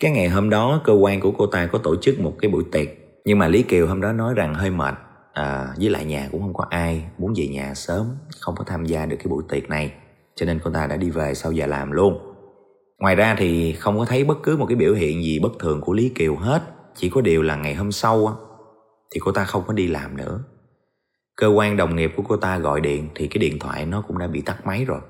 Cái 0.00 0.10
ngày 0.10 0.28
hôm 0.28 0.50
đó 0.50 0.82
cơ 0.84 0.92
quan 0.92 1.20
của 1.20 1.30
cô 1.30 1.46
ta 1.46 1.66
có 1.66 1.78
tổ 1.78 1.96
chức 1.96 2.20
một 2.20 2.32
cái 2.40 2.50
buổi 2.50 2.64
tiệc 2.72 2.88
nhưng 3.24 3.38
mà 3.38 3.48
Lý 3.48 3.62
Kiều 3.62 3.86
hôm 3.86 4.00
đó 4.00 4.12
nói 4.12 4.34
rằng 4.34 4.54
hơi 4.54 4.70
mệt 4.70 4.94
à, 5.32 5.68
với 5.80 5.90
lại 5.90 6.04
nhà 6.04 6.28
cũng 6.32 6.40
không 6.40 6.54
có 6.54 6.66
ai 6.70 7.04
muốn 7.18 7.32
về 7.36 7.48
nhà 7.48 7.74
sớm 7.74 8.06
không 8.40 8.54
có 8.58 8.64
tham 8.64 8.84
gia 8.84 9.06
được 9.06 9.16
cái 9.16 9.26
buổi 9.26 9.42
tiệc 9.48 9.68
này 9.68 9.92
cho 10.34 10.46
nên 10.46 10.60
cô 10.64 10.70
ta 10.70 10.86
đã 10.86 10.96
đi 10.96 11.10
về 11.10 11.34
sau 11.34 11.52
giờ 11.52 11.66
làm 11.66 11.90
luôn. 11.90 12.33
Ngoài 12.98 13.14
ra 13.14 13.34
thì 13.38 13.72
không 13.72 13.98
có 13.98 14.04
thấy 14.04 14.24
bất 14.24 14.38
cứ 14.42 14.56
một 14.56 14.66
cái 14.66 14.76
biểu 14.76 14.94
hiện 14.94 15.22
gì 15.22 15.38
bất 15.38 15.52
thường 15.58 15.80
của 15.80 15.92
Lý 15.92 16.08
Kiều 16.08 16.36
hết, 16.36 16.62
chỉ 16.94 17.08
có 17.08 17.20
điều 17.20 17.42
là 17.42 17.56
ngày 17.56 17.74
hôm 17.74 17.92
sau 17.92 18.38
thì 19.10 19.20
cô 19.24 19.32
ta 19.32 19.44
không 19.44 19.64
có 19.66 19.72
đi 19.72 19.86
làm 19.86 20.16
nữa 20.16 20.44
Cơ 21.36 21.46
quan 21.46 21.76
đồng 21.76 21.96
nghiệp 21.96 22.12
của 22.16 22.22
cô 22.28 22.36
ta 22.36 22.58
gọi 22.58 22.80
điện 22.80 23.08
thì 23.14 23.26
cái 23.26 23.38
điện 23.38 23.58
thoại 23.58 23.86
nó 23.86 24.02
cũng 24.08 24.18
đã 24.18 24.26
bị 24.26 24.40
tắt 24.40 24.66
máy 24.66 24.84
rồi. 24.84 25.00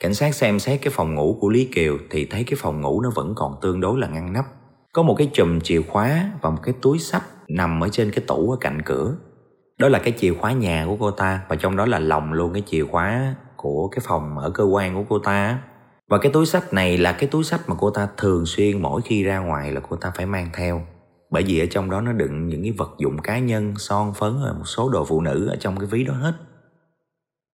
Cảnh 0.00 0.14
sát 0.14 0.34
xem 0.34 0.58
xét 0.58 0.80
cái 0.82 0.92
phòng 0.96 1.14
ngủ 1.14 1.38
của 1.40 1.48
Lý 1.48 1.64
Kiều 1.64 1.98
thì 2.10 2.26
thấy 2.26 2.44
cái 2.44 2.56
phòng 2.56 2.80
ngủ 2.80 3.00
nó 3.00 3.10
vẫn 3.14 3.32
còn 3.36 3.54
tương 3.62 3.80
đối 3.80 3.98
là 4.00 4.08
ngăn 4.08 4.32
nắp. 4.32 4.44
Có 4.92 5.02
một 5.02 5.14
cái 5.18 5.30
chùm 5.32 5.60
chìa 5.60 5.82
khóa 5.82 6.32
và 6.42 6.50
một 6.50 6.58
cái 6.62 6.74
túi 6.82 6.98
sách 6.98 7.22
nằm 7.48 7.84
ở 7.84 7.88
trên 7.88 8.10
cái 8.10 8.24
tủ 8.26 8.50
ở 8.50 8.56
cạnh 8.60 8.82
cửa. 8.84 9.16
Đó 9.78 9.88
là 9.88 9.98
cái 9.98 10.14
chìa 10.18 10.34
khóa 10.34 10.52
nhà 10.52 10.84
của 10.88 10.96
cô 11.00 11.10
ta 11.10 11.40
và 11.48 11.56
trong 11.56 11.76
đó 11.76 11.86
là 11.86 11.98
lồng 11.98 12.32
luôn 12.32 12.52
cái 12.52 12.62
chìa 12.66 12.84
khóa 12.84 13.34
của 13.56 13.88
cái 13.88 14.00
phòng 14.02 14.38
ở 14.38 14.50
cơ 14.50 14.64
quan 14.64 14.94
của 14.94 15.04
cô 15.08 15.18
ta. 15.18 15.58
Và 16.08 16.18
cái 16.18 16.32
túi 16.32 16.46
sách 16.46 16.72
này 16.72 16.98
là 16.98 17.12
cái 17.12 17.28
túi 17.28 17.44
sách 17.44 17.60
mà 17.68 17.74
cô 17.78 17.90
ta 17.90 18.08
thường 18.16 18.46
xuyên 18.46 18.82
mỗi 18.82 19.02
khi 19.02 19.24
ra 19.24 19.38
ngoài 19.38 19.72
là 19.72 19.80
cô 19.80 19.96
ta 19.96 20.12
phải 20.16 20.26
mang 20.26 20.50
theo. 20.54 20.82
Bởi 21.30 21.42
vì 21.42 21.60
ở 21.60 21.66
trong 21.70 21.90
đó 21.90 22.00
nó 22.00 22.12
đựng 22.12 22.48
những 22.48 22.62
cái 22.62 22.72
vật 22.72 22.90
dụng 22.98 23.18
cá 23.18 23.38
nhân, 23.38 23.74
son, 23.78 24.12
phấn 24.14 24.32
và 24.44 24.52
một 24.52 24.64
số 24.64 24.88
đồ 24.88 25.04
phụ 25.04 25.20
nữ 25.20 25.48
ở 25.48 25.56
trong 25.60 25.78
cái 25.78 25.86
ví 25.86 26.04
đó 26.04 26.14
hết. 26.14 26.32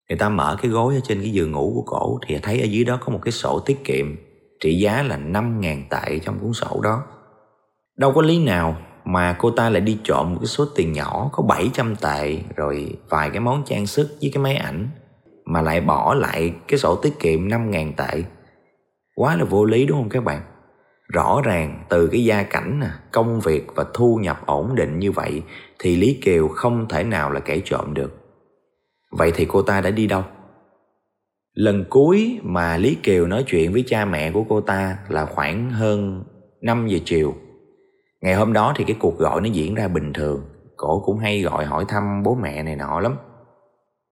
Người 0.08 0.18
ta 0.18 0.28
mở 0.28 0.56
cái 0.62 0.70
gối 0.70 0.94
ở 0.94 1.00
trên 1.04 1.20
cái 1.20 1.30
giường 1.30 1.52
ngủ 1.52 1.72
của 1.74 1.82
cổ 1.82 2.18
thì 2.26 2.38
thấy 2.42 2.60
ở 2.60 2.64
dưới 2.64 2.84
đó 2.84 2.98
có 3.00 3.12
một 3.12 3.20
cái 3.22 3.32
sổ 3.32 3.60
tiết 3.66 3.84
kiệm 3.84 4.16
trị 4.60 4.78
giá 4.78 5.02
là 5.02 5.18
5.000 5.18 5.82
tệ 5.90 6.18
trong 6.18 6.38
cuốn 6.38 6.52
sổ 6.52 6.80
đó. 6.82 7.02
Đâu 7.96 8.12
có 8.12 8.22
lý 8.22 8.44
nào 8.44 8.76
mà 9.04 9.36
cô 9.38 9.50
ta 9.50 9.70
lại 9.70 9.80
đi 9.80 9.98
trộm 10.04 10.32
một 10.32 10.38
cái 10.40 10.46
số 10.46 10.64
tiền 10.76 10.92
nhỏ, 10.92 11.30
có 11.32 11.42
700 11.42 11.96
tệ, 11.96 12.38
rồi 12.56 12.96
vài 13.08 13.30
cái 13.30 13.40
món 13.40 13.62
trang 13.66 13.86
sức 13.86 14.16
với 14.20 14.30
cái 14.34 14.42
máy 14.42 14.56
ảnh, 14.56 14.88
mà 15.44 15.62
lại 15.62 15.80
bỏ 15.80 16.14
lại 16.14 16.54
cái 16.68 16.78
sổ 16.78 16.96
tiết 16.96 17.18
kiệm 17.18 17.48
5.000 17.48 17.92
tệ 17.96 18.22
quá 19.14 19.36
là 19.36 19.44
vô 19.44 19.64
lý 19.64 19.86
đúng 19.86 19.98
không 19.98 20.08
các 20.08 20.24
bạn 20.24 20.42
Rõ 21.12 21.40
ràng 21.44 21.84
từ 21.88 22.08
cái 22.12 22.24
gia 22.24 22.42
cảnh, 22.42 22.80
công 23.12 23.40
việc 23.40 23.66
và 23.74 23.84
thu 23.94 24.18
nhập 24.22 24.46
ổn 24.46 24.74
định 24.74 24.98
như 24.98 25.12
vậy 25.12 25.42
thì 25.78 25.96
Lý 25.96 26.18
Kiều 26.22 26.48
không 26.48 26.88
thể 26.88 27.04
nào 27.04 27.30
là 27.30 27.40
kẻ 27.40 27.60
trộm 27.64 27.94
được. 27.94 28.16
Vậy 29.10 29.32
thì 29.34 29.44
cô 29.44 29.62
ta 29.62 29.80
đã 29.80 29.90
đi 29.90 30.06
đâu? 30.06 30.22
Lần 31.54 31.84
cuối 31.90 32.40
mà 32.42 32.76
Lý 32.76 32.94
Kiều 33.02 33.26
nói 33.26 33.44
chuyện 33.46 33.72
với 33.72 33.84
cha 33.86 34.04
mẹ 34.04 34.30
của 34.30 34.44
cô 34.48 34.60
ta 34.60 34.98
là 35.08 35.26
khoảng 35.26 35.70
hơn 35.70 36.24
5 36.62 36.86
giờ 36.88 36.98
chiều. 37.04 37.34
Ngày 38.20 38.34
hôm 38.34 38.52
đó 38.52 38.74
thì 38.76 38.84
cái 38.84 38.96
cuộc 39.00 39.18
gọi 39.18 39.40
nó 39.40 39.46
diễn 39.46 39.74
ra 39.74 39.88
bình 39.88 40.12
thường. 40.12 40.42
Cổ 40.76 41.02
cũng 41.04 41.18
hay 41.18 41.42
gọi 41.42 41.64
hỏi 41.64 41.84
thăm 41.88 42.22
bố 42.22 42.34
mẹ 42.34 42.62
này 42.62 42.76
nọ 42.76 43.00
lắm. 43.00 43.16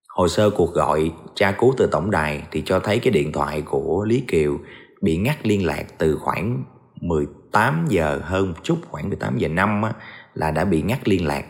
Hồ 0.08 0.28
sơ 0.28 0.50
cuộc 0.50 0.72
gọi 0.72 1.12
tra 1.34 1.52
cứu 1.52 1.74
từ 1.76 1.88
tổng 1.92 2.10
đài 2.10 2.42
thì 2.50 2.62
cho 2.64 2.80
thấy 2.80 2.98
cái 2.98 3.10
điện 3.10 3.32
thoại 3.32 3.62
của 3.62 4.04
Lý 4.08 4.24
Kiều 4.28 4.58
bị 5.02 5.16
ngắt 5.16 5.46
liên 5.46 5.66
lạc 5.66 5.84
từ 5.98 6.16
khoảng 6.16 6.64
18 7.00 7.86
giờ 7.88 8.20
hơn 8.24 8.48
một 8.48 8.58
chút 8.62 8.78
khoảng 8.90 9.08
18 9.08 9.38
giờ 9.38 9.48
5 9.48 9.82
á, 9.82 9.92
là 10.34 10.50
đã 10.50 10.64
bị 10.64 10.82
ngắt 10.82 11.08
liên 11.08 11.26
lạc. 11.26 11.44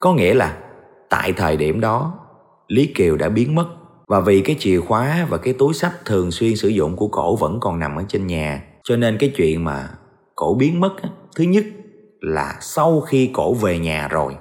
Có 0.00 0.14
nghĩa 0.14 0.34
là 0.34 0.58
tại 1.10 1.32
thời 1.32 1.56
điểm 1.56 1.80
đó 1.80 2.18
Lý 2.68 2.86
Kiều 2.86 3.16
đã 3.16 3.28
biến 3.28 3.54
mất 3.54 3.68
và 4.08 4.20
vì 4.20 4.40
cái 4.40 4.56
chìa 4.58 4.80
khóa 4.80 5.26
và 5.30 5.38
cái 5.38 5.54
túi 5.58 5.74
sách 5.74 6.04
thường 6.04 6.30
xuyên 6.30 6.56
sử 6.56 6.68
dụng 6.68 6.96
của 6.96 7.08
cổ 7.08 7.36
vẫn 7.36 7.58
còn 7.60 7.78
nằm 7.78 7.96
ở 7.96 8.04
trên 8.08 8.26
nhà. 8.26 8.62
Cho 8.84 8.96
nên 8.96 9.18
cái 9.18 9.32
chuyện 9.36 9.64
mà 9.64 9.88
cổ 10.34 10.54
biến 10.54 10.80
mất 10.80 11.02
á, 11.02 11.08
thứ 11.36 11.44
nhất 11.44 11.64
là 12.20 12.56
sau 12.60 13.00
khi 13.00 13.30
cổ 13.32 13.54
về 13.54 13.78
nhà 13.78 14.08
rồi 14.08 14.36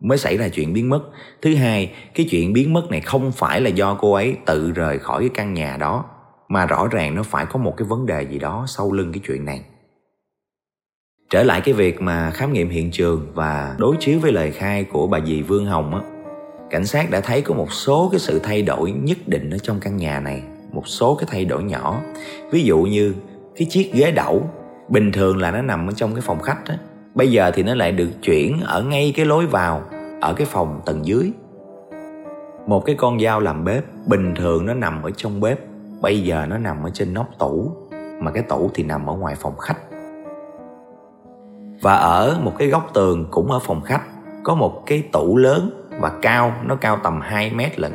mới 0.00 0.18
xảy 0.18 0.36
ra 0.36 0.48
chuyện 0.48 0.72
biến 0.72 0.88
mất. 0.88 1.00
Thứ 1.42 1.54
hai 1.54 1.92
cái 2.14 2.26
chuyện 2.30 2.52
biến 2.52 2.72
mất 2.72 2.90
này 2.90 3.00
không 3.00 3.32
phải 3.32 3.60
là 3.60 3.70
do 3.70 3.94
cô 4.00 4.12
ấy 4.12 4.36
tự 4.46 4.70
rời 4.70 4.98
khỏi 4.98 5.20
cái 5.20 5.30
căn 5.34 5.54
nhà 5.54 5.76
đó 5.76 6.04
mà 6.48 6.66
rõ 6.66 6.88
ràng 6.90 7.14
nó 7.14 7.22
phải 7.22 7.46
có 7.46 7.58
một 7.58 7.74
cái 7.76 7.88
vấn 7.88 8.06
đề 8.06 8.22
gì 8.22 8.38
đó 8.38 8.64
sau 8.68 8.92
lưng 8.92 9.12
cái 9.12 9.20
chuyện 9.26 9.44
này. 9.44 9.64
Trở 11.30 11.42
lại 11.42 11.60
cái 11.60 11.74
việc 11.74 12.02
mà 12.02 12.30
khám 12.30 12.52
nghiệm 12.52 12.68
hiện 12.68 12.90
trường 12.90 13.26
và 13.34 13.76
đối 13.78 13.96
chiếu 14.00 14.18
với 14.18 14.32
lời 14.32 14.50
khai 14.50 14.84
của 14.84 15.06
bà 15.06 15.20
dì 15.20 15.42
vương 15.42 15.66
hồng 15.66 15.94
á, 15.94 16.00
cảnh 16.70 16.86
sát 16.86 17.10
đã 17.10 17.20
thấy 17.20 17.42
có 17.42 17.54
một 17.54 17.72
số 17.72 18.08
cái 18.12 18.20
sự 18.20 18.38
thay 18.42 18.62
đổi 18.62 18.92
nhất 18.92 19.18
định 19.26 19.50
ở 19.50 19.58
trong 19.58 19.80
căn 19.80 19.96
nhà 19.96 20.20
này, 20.20 20.42
một 20.72 20.88
số 20.88 21.14
cái 21.14 21.28
thay 21.30 21.44
đổi 21.44 21.64
nhỏ. 21.64 22.00
Ví 22.50 22.62
dụ 22.62 22.78
như 22.78 23.14
cái 23.56 23.66
chiếc 23.70 23.90
ghế 23.92 24.10
đẩu 24.10 24.50
bình 24.88 25.12
thường 25.12 25.38
là 25.38 25.50
nó 25.50 25.62
nằm 25.62 25.86
ở 25.86 25.92
trong 25.92 26.14
cái 26.14 26.20
phòng 26.20 26.40
khách 26.40 26.66
á, 26.66 26.78
bây 27.14 27.30
giờ 27.30 27.50
thì 27.54 27.62
nó 27.62 27.74
lại 27.74 27.92
được 27.92 28.10
chuyển 28.22 28.60
ở 28.60 28.82
ngay 28.82 29.12
cái 29.16 29.26
lối 29.26 29.46
vào, 29.46 29.82
ở 30.20 30.34
cái 30.34 30.46
phòng 30.46 30.80
tầng 30.86 31.06
dưới. 31.06 31.32
Một 32.66 32.84
cái 32.84 32.94
con 32.98 33.20
dao 33.20 33.40
làm 33.40 33.64
bếp 33.64 33.84
bình 34.06 34.34
thường 34.34 34.66
nó 34.66 34.74
nằm 34.74 35.02
ở 35.02 35.10
trong 35.10 35.40
bếp 35.40 35.67
bây 36.00 36.20
giờ 36.22 36.46
nó 36.48 36.58
nằm 36.58 36.82
ở 36.82 36.90
trên 36.94 37.14
nóc 37.14 37.38
tủ, 37.38 37.72
mà 38.20 38.30
cái 38.30 38.42
tủ 38.42 38.70
thì 38.74 38.82
nằm 38.82 39.06
ở 39.06 39.14
ngoài 39.14 39.34
phòng 39.38 39.56
khách. 39.56 39.78
Và 41.82 41.94
ở 41.94 42.38
một 42.42 42.52
cái 42.58 42.68
góc 42.68 42.90
tường 42.94 43.26
cũng 43.30 43.50
ở 43.50 43.58
phòng 43.58 43.80
khách, 43.80 44.02
có 44.42 44.54
một 44.54 44.82
cái 44.86 45.02
tủ 45.12 45.36
lớn 45.36 45.84
và 46.00 46.12
cao, 46.22 46.52
nó 46.64 46.74
cao 46.74 46.98
tầm 47.04 47.20
2 47.20 47.50
mét 47.50 47.80
lận. 47.80 47.92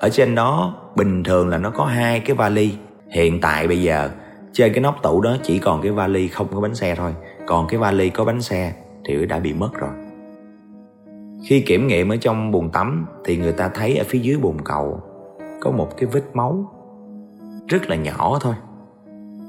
Ở 0.00 0.08
trên 0.08 0.34
đó, 0.34 0.74
bình 0.96 1.24
thường 1.24 1.48
là 1.48 1.58
nó 1.58 1.70
có 1.70 1.84
hai 1.84 2.20
cái 2.20 2.36
vali. 2.36 2.74
Hiện 3.10 3.40
tại 3.40 3.68
bây 3.68 3.82
giờ, 3.82 4.10
trên 4.52 4.72
cái 4.72 4.80
nóc 4.80 5.02
tủ 5.02 5.20
đó 5.20 5.36
chỉ 5.42 5.58
còn 5.58 5.82
cái 5.82 5.92
vali 5.92 6.28
không 6.28 6.46
có 6.54 6.60
bánh 6.60 6.74
xe 6.74 6.94
thôi. 6.94 7.14
Còn 7.46 7.66
cái 7.68 7.80
vali 7.80 8.10
có 8.10 8.24
bánh 8.24 8.42
xe 8.42 8.72
thì 9.04 9.26
đã 9.26 9.38
bị 9.38 9.52
mất 9.52 9.70
rồi. 9.74 9.90
Khi 11.44 11.60
kiểm 11.60 11.86
nghiệm 11.86 12.12
ở 12.12 12.16
trong 12.16 12.50
bồn 12.50 12.70
tắm 12.70 13.06
thì 13.24 13.36
người 13.36 13.52
ta 13.52 13.68
thấy 13.74 13.96
ở 13.96 14.04
phía 14.08 14.18
dưới 14.18 14.36
bồn 14.36 14.56
cầu 14.64 15.00
có 15.60 15.70
một 15.70 15.96
cái 15.96 16.08
vết 16.12 16.22
máu 16.34 16.72
rất 17.68 17.90
là 17.90 17.96
nhỏ 17.96 18.38
thôi 18.40 18.54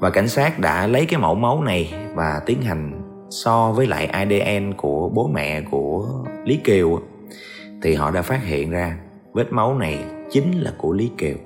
và 0.00 0.10
cảnh 0.10 0.28
sát 0.28 0.58
đã 0.58 0.86
lấy 0.86 1.06
cái 1.06 1.20
mẫu 1.20 1.34
máu 1.34 1.62
này 1.62 1.94
và 2.14 2.40
tiến 2.46 2.62
hành 2.62 3.02
so 3.30 3.72
với 3.72 3.86
lại 3.86 4.06
ADN 4.06 4.74
của 4.76 5.08
bố 5.08 5.30
mẹ 5.34 5.60
của 5.70 6.08
Lý 6.44 6.56
Kiều 6.56 7.00
thì 7.82 7.94
họ 7.94 8.10
đã 8.10 8.22
phát 8.22 8.44
hiện 8.44 8.70
ra 8.70 8.98
vết 9.32 9.52
máu 9.52 9.74
này 9.74 10.04
chính 10.30 10.60
là 10.60 10.72
của 10.78 10.92
Lý 10.92 11.10
Kiều. 11.18 11.36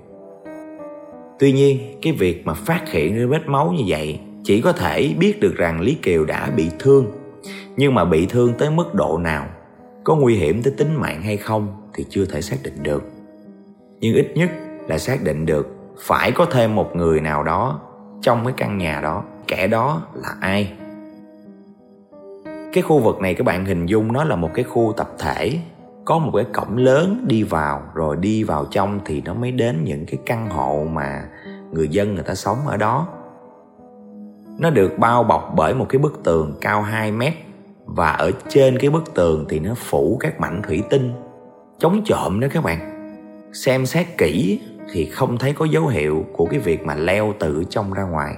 Tuy 1.38 1.52
nhiên, 1.52 1.98
cái 2.02 2.12
việc 2.12 2.46
mà 2.46 2.54
phát 2.54 2.88
hiện 2.88 3.16
ra 3.16 3.26
vết 3.26 3.46
máu 3.46 3.72
như 3.72 3.84
vậy 3.86 4.20
chỉ 4.44 4.60
có 4.60 4.72
thể 4.72 5.14
biết 5.18 5.40
được 5.40 5.54
rằng 5.56 5.80
Lý 5.80 5.94
Kiều 5.94 6.24
đã 6.24 6.50
bị 6.56 6.70
thương, 6.78 7.06
nhưng 7.76 7.94
mà 7.94 8.04
bị 8.04 8.26
thương 8.26 8.52
tới 8.58 8.70
mức 8.70 8.94
độ 8.94 9.18
nào, 9.18 9.46
có 10.04 10.16
nguy 10.16 10.36
hiểm 10.36 10.62
tới 10.62 10.72
tính 10.76 10.94
mạng 10.94 11.22
hay 11.22 11.36
không 11.36 11.90
thì 11.94 12.04
chưa 12.08 12.24
thể 12.24 12.42
xác 12.42 12.56
định 12.64 12.82
được. 12.82 13.02
Nhưng 14.00 14.14
ít 14.14 14.26
nhất 14.34 14.50
là 14.88 14.98
xác 14.98 15.22
định 15.22 15.46
được 15.46 15.81
phải 16.02 16.32
có 16.32 16.46
thêm 16.50 16.74
một 16.74 16.96
người 16.96 17.20
nào 17.20 17.42
đó 17.42 17.80
trong 18.22 18.44
cái 18.44 18.54
căn 18.56 18.78
nhà 18.78 19.00
đó, 19.00 19.22
kẻ 19.48 19.66
đó 19.66 20.02
là 20.14 20.34
ai. 20.40 20.72
Cái 22.72 22.82
khu 22.82 22.98
vực 22.98 23.20
này 23.20 23.34
các 23.34 23.44
bạn 23.44 23.64
hình 23.64 23.86
dung 23.86 24.12
nó 24.12 24.24
là 24.24 24.36
một 24.36 24.50
cái 24.54 24.64
khu 24.64 24.94
tập 24.96 25.10
thể. 25.18 25.58
Có 26.04 26.18
một 26.18 26.32
cái 26.34 26.44
cổng 26.52 26.76
lớn 26.76 27.24
đi 27.26 27.42
vào 27.42 27.82
rồi 27.94 28.16
đi 28.16 28.44
vào 28.44 28.64
trong 28.64 29.00
thì 29.04 29.22
nó 29.24 29.34
mới 29.34 29.52
đến 29.52 29.84
những 29.84 30.06
cái 30.06 30.18
căn 30.26 30.50
hộ 30.50 30.86
mà 30.92 31.24
người 31.72 31.88
dân 31.88 32.14
người 32.14 32.24
ta 32.24 32.34
sống 32.34 32.58
ở 32.66 32.76
đó. 32.76 33.08
Nó 34.58 34.70
được 34.70 34.98
bao 34.98 35.24
bọc 35.24 35.52
bởi 35.56 35.74
một 35.74 35.86
cái 35.88 35.98
bức 35.98 36.24
tường 36.24 36.54
cao 36.60 36.82
2 36.82 37.12
mét 37.12 37.34
và 37.86 38.12
ở 38.12 38.30
trên 38.48 38.78
cái 38.78 38.90
bức 38.90 39.14
tường 39.14 39.46
thì 39.48 39.60
nó 39.60 39.74
phủ 39.76 40.16
các 40.20 40.40
mảnh 40.40 40.62
thủy 40.62 40.82
tinh. 40.90 41.12
Chống 41.78 42.02
trộm 42.04 42.40
đó 42.40 42.48
các 42.50 42.64
bạn. 42.64 42.88
Xem 43.52 43.86
xét 43.86 44.06
kỹ 44.18 44.60
thì 44.92 45.06
không 45.06 45.38
thấy 45.38 45.52
có 45.52 45.64
dấu 45.64 45.86
hiệu 45.86 46.26
của 46.32 46.46
cái 46.46 46.60
việc 46.60 46.84
mà 46.84 46.94
leo 46.94 47.34
từ 47.38 47.64
trong 47.70 47.92
ra 47.92 48.02
ngoài. 48.02 48.34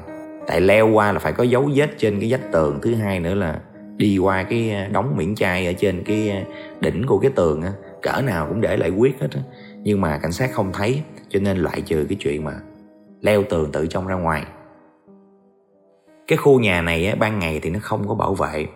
Tại 0.47 0.61
leo 0.61 0.89
qua 0.89 1.13
là 1.13 1.19
phải 1.19 1.33
có 1.33 1.45
dấu 1.45 1.71
vết 1.75 1.91
trên 1.99 2.21
cái 2.21 2.31
vách 2.31 2.53
tường 2.53 2.79
thứ 2.83 2.95
hai 2.95 3.21
nữa 3.21 3.35
là 3.35 3.61
đi 3.97 4.19
qua 4.19 4.43
cái 4.43 4.71
ờ, 4.71 4.89
đóng 4.89 5.17
miễn 5.17 5.35
chai 5.35 5.67
ở 5.67 5.73
trên 5.73 6.05
cái 6.05 6.31
ờ, 6.31 6.37
đỉnh 6.81 7.07
của 7.07 7.19
cái 7.19 7.31
tường 7.35 7.63
á. 7.63 7.73
Cỡ 8.03 8.23
nào 8.23 8.47
cũng 8.49 8.61
để 8.61 8.77
lại 8.77 8.91
quyết 8.91 9.21
hết 9.21 9.29
á. 9.35 9.41
Nhưng 9.83 10.01
mà 10.01 10.19
cảnh 10.23 10.33
sát 10.33 10.53
không 10.53 10.73
thấy 10.73 11.03
cho 11.29 11.41
nên 11.41 11.59
loại 11.59 11.81
trừ 11.81 12.07
cái 12.09 12.17
chuyện 12.21 12.45
mà 12.45 12.53
leo 13.21 13.43
tường 13.43 13.73
tự 13.73 13.87
trong 13.87 14.07
ra 14.07 14.15
ngoài. 14.15 14.45
Cái 16.27 16.37
khu 16.37 16.61
nhà 16.61 16.83
này 16.83 17.07
á, 17.07 17.15
ban 17.15 17.39
ngày 17.39 17.61
thì 17.63 17.71
nó 17.71 17.79
không 17.83 18.09
có 18.09 18.15
bảo 18.15 18.35
vệ 18.35 18.67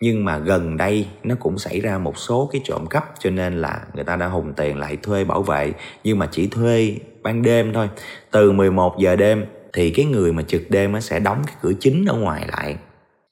nhưng 0.00 0.24
mà 0.24 0.38
gần 0.38 0.76
đây 0.76 1.06
nó 1.24 1.34
cũng 1.40 1.58
xảy 1.58 1.80
ra 1.80 1.98
một 1.98 2.18
số 2.18 2.48
cái 2.52 2.60
trộm 2.64 2.86
cắp 2.86 3.14
cho 3.18 3.30
nên 3.30 3.60
là 3.60 3.80
người 3.94 4.04
ta 4.04 4.16
đã 4.16 4.26
hùng 4.26 4.52
tiền 4.56 4.78
lại 4.78 4.96
thuê 4.96 5.24
bảo 5.24 5.42
vệ. 5.42 5.72
Nhưng 6.04 6.18
mà 6.18 6.28
chỉ 6.32 6.46
thuê 6.46 6.96
ban 7.22 7.42
đêm 7.42 7.72
thôi. 7.72 7.88
Từ 8.30 8.52
11 8.52 8.98
giờ 8.98 9.16
đêm 9.16 9.46
thì 9.72 9.90
cái 9.90 10.04
người 10.04 10.32
mà 10.32 10.42
trực 10.42 10.62
đêm 10.68 10.92
nó 10.92 11.00
sẽ 11.00 11.20
đóng 11.20 11.42
cái 11.46 11.56
cửa 11.62 11.72
chính 11.80 12.04
ở 12.06 12.14
ngoài 12.14 12.46
lại. 12.52 12.76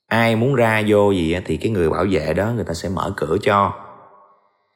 Ai 0.07 0.37
muốn 0.37 0.55
ra 0.55 0.83
vô 0.87 1.11
gì 1.11 1.37
thì 1.45 1.57
cái 1.57 1.71
người 1.71 1.91
bảo 1.91 2.05
vệ 2.11 2.35
đó, 2.35 2.53
người 2.55 2.65
ta 2.65 2.75
sẽ 2.75 2.89
mở 2.89 3.13
cửa 3.17 3.37
cho. 3.43 3.73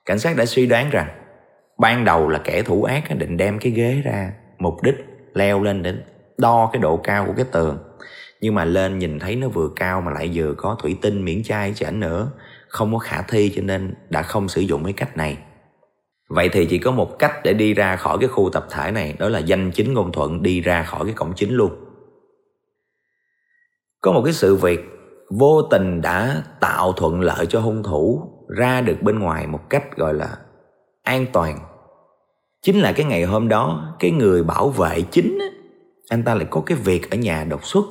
Cảnh 0.05 0.19
sát 0.19 0.37
đã 0.37 0.47
suy 0.47 0.67
đoán 0.67 0.91
rằng 0.91 1.09
ban 1.79 2.05
đầu 2.05 2.29
là 2.29 2.41
kẻ 2.45 2.63
thủ 2.63 2.85
ác 2.85 3.19
định 3.19 3.37
đem 3.37 3.59
cái 3.59 3.73
ghế 3.73 4.03
ra, 4.05 4.33
mục 4.59 4.83
đích 4.83 4.95
leo 5.35 5.63
lên 5.63 5.83
để 5.83 5.95
đo 6.39 6.71
cái 6.73 6.83
độ 6.83 6.97
cao 6.97 7.27
của 7.27 7.33
cái 7.37 7.45
tường. 7.53 7.79
Nhưng 8.41 8.55
mà 8.55 8.65
lên 8.65 8.99
nhìn 8.99 9.19
thấy 9.19 9.37
nó 9.37 9.49
vừa 9.49 9.69
cao 9.77 10.01
mà 10.01 10.13
lại 10.13 10.31
vừa 10.35 10.55
có 10.57 10.77
thủy 10.83 10.97
tinh 11.03 11.25
miễn 11.25 11.43
chai 11.43 11.75
chảnh 11.75 12.01
nữa. 12.01 12.33
Không 12.69 12.93
có 12.93 12.99
khả 12.99 13.23
thi 13.23 13.53
cho 13.57 13.63
nên 13.63 13.95
đã 14.11 14.23
không 14.23 14.49
sử 14.49 14.61
dụng 14.61 14.85
cái 14.85 14.93
cách 14.93 15.17
này 15.17 15.39
vậy 16.31 16.49
thì 16.49 16.67
chỉ 16.67 16.79
có 16.79 16.91
một 16.91 17.19
cách 17.19 17.33
để 17.45 17.53
đi 17.53 17.75
ra 17.75 17.97
khỏi 17.97 18.19
cái 18.21 18.29
khu 18.29 18.51
tập 18.51 18.67
thể 18.71 18.91
này 18.91 19.15
đó 19.19 19.29
là 19.29 19.39
danh 19.39 19.71
chính 19.71 19.95
ngôn 19.95 20.13
thuận 20.13 20.43
đi 20.43 20.61
ra 20.61 20.83
khỏi 20.83 21.05
cái 21.05 21.15
cổng 21.15 21.33
chính 21.37 21.53
luôn. 21.53 21.73
Có 24.01 24.13
một 24.13 24.23
cái 24.25 24.33
sự 24.33 24.57
việc 24.57 24.81
vô 25.31 25.63
tình 25.63 26.01
đã 26.01 26.43
tạo 26.61 26.93
thuận 26.93 27.21
lợi 27.21 27.47
cho 27.47 27.61
hung 27.61 27.83
thủ 27.83 28.23
ra 28.49 28.81
được 28.81 29.03
bên 29.03 29.19
ngoài 29.19 29.47
một 29.47 29.71
cách 29.71 29.97
gọi 29.97 30.15
là 30.15 30.39
an 31.03 31.27
toàn. 31.33 31.59
Chính 32.63 32.81
là 32.81 32.93
cái 32.93 33.07
ngày 33.07 33.25
hôm 33.25 33.49
đó 33.49 33.97
cái 33.99 34.11
người 34.11 34.43
bảo 34.43 34.69
vệ 34.69 35.03
chính 35.11 35.39
á, 35.41 35.47
anh 36.09 36.23
ta 36.23 36.35
lại 36.35 36.47
có 36.51 36.63
cái 36.67 36.79
việc 36.79 37.11
ở 37.11 37.17
nhà 37.17 37.45
đột 37.45 37.65
xuất 37.65 37.85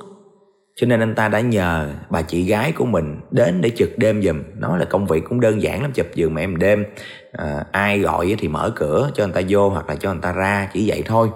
cho 0.79 0.87
nên 0.87 0.99
anh 0.99 1.15
ta 1.15 1.27
đã 1.27 1.39
nhờ 1.39 1.89
bà 2.09 2.21
chị 2.21 2.43
gái 2.43 2.71
của 2.71 2.85
mình 2.85 3.19
đến 3.31 3.61
để 3.61 3.69
trực 3.69 3.97
đêm 3.97 4.21
giùm. 4.21 4.43
Nói 4.55 4.79
là 4.79 4.85
công 4.85 5.05
việc 5.05 5.23
cũng 5.29 5.39
đơn 5.39 5.61
giản 5.61 5.81
lắm 5.81 5.91
chụp 5.91 6.07
giường 6.15 6.33
mà 6.33 6.41
em 6.41 6.57
đêm. 6.57 6.85
À, 7.31 7.65
ai 7.71 7.99
gọi 7.99 8.35
thì 8.39 8.47
mở 8.47 8.71
cửa 8.75 9.11
cho 9.15 9.23
anh 9.23 9.31
ta 9.31 9.41
vô 9.49 9.69
hoặc 9.69 9.89
là 9.89 9.95
cho 9.95 10.11
anh 10.11 10.21
ta 10.21 10.31
ra 10.31 10.69
chỉ 10.73 10.89
vậy 10.89 11.03
thôi. 11.05 11.29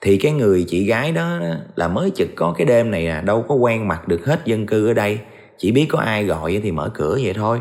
Thì 0.00 0.18
cái 0.18 0.32
người 0.32 0.64
chị 0.68 0.84
gái 0.84 1.12
đó 1.12 1.38
là 1.76 1.88
mới 1.88 2.10
trực 2.14 2.28
có 2.36 2.54
cái 2.58 2.64
đêm 2.64 2.90
này 2.90 3.08
à 3.08 3.20
đâu 3.20 3.44
có 3.48 3.54
quen 3.54 3.88
mặt 3.88 4.08
được 4.08 4.26
hết 4.26 4.40
dân 4.44 4.66
cư 4.66 4.88
ở 4.88 4.94
đây. 4.94 5.18
Chỉ 5.58 5.72
biết 5.72 5.86
có 5.88 5.98
ai 5.98 6.24
gọi 6.24 6.60
thì 6.62 6.72
mở 6.72 6.90
cửa 6.94 7.18
vậy 7.22 7.32
thôi. 7.34 7.60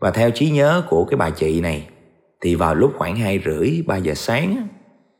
Và 0.00 0.10
theo 0.10 0.30
trí 0.30 0.50
nhớ 0.50 0.82
của 0.88 1.04
cái 1.04 1.16
bà 1.16 1.30
chị 1.30 1.60
này 1.60 1.88
thì 2.40 2.54
vào 2.54 2.74
lúc 2.74 2.92
khoảng 2.98 3.16
hai 3.16 3.40
rưỡi 3.44 3.82
ba 3.86 3.96
giờ 3.96 4.14
sáng 4.14 4.68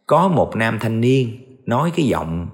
có 0.07 0.29
một 0.29 0.57
nam 0.57 0.79
thanh 0.81 1.01
niên 1.01 1.29
nói 1.67 1.93
cái 1.97 2.07
giọng 2.07 2.49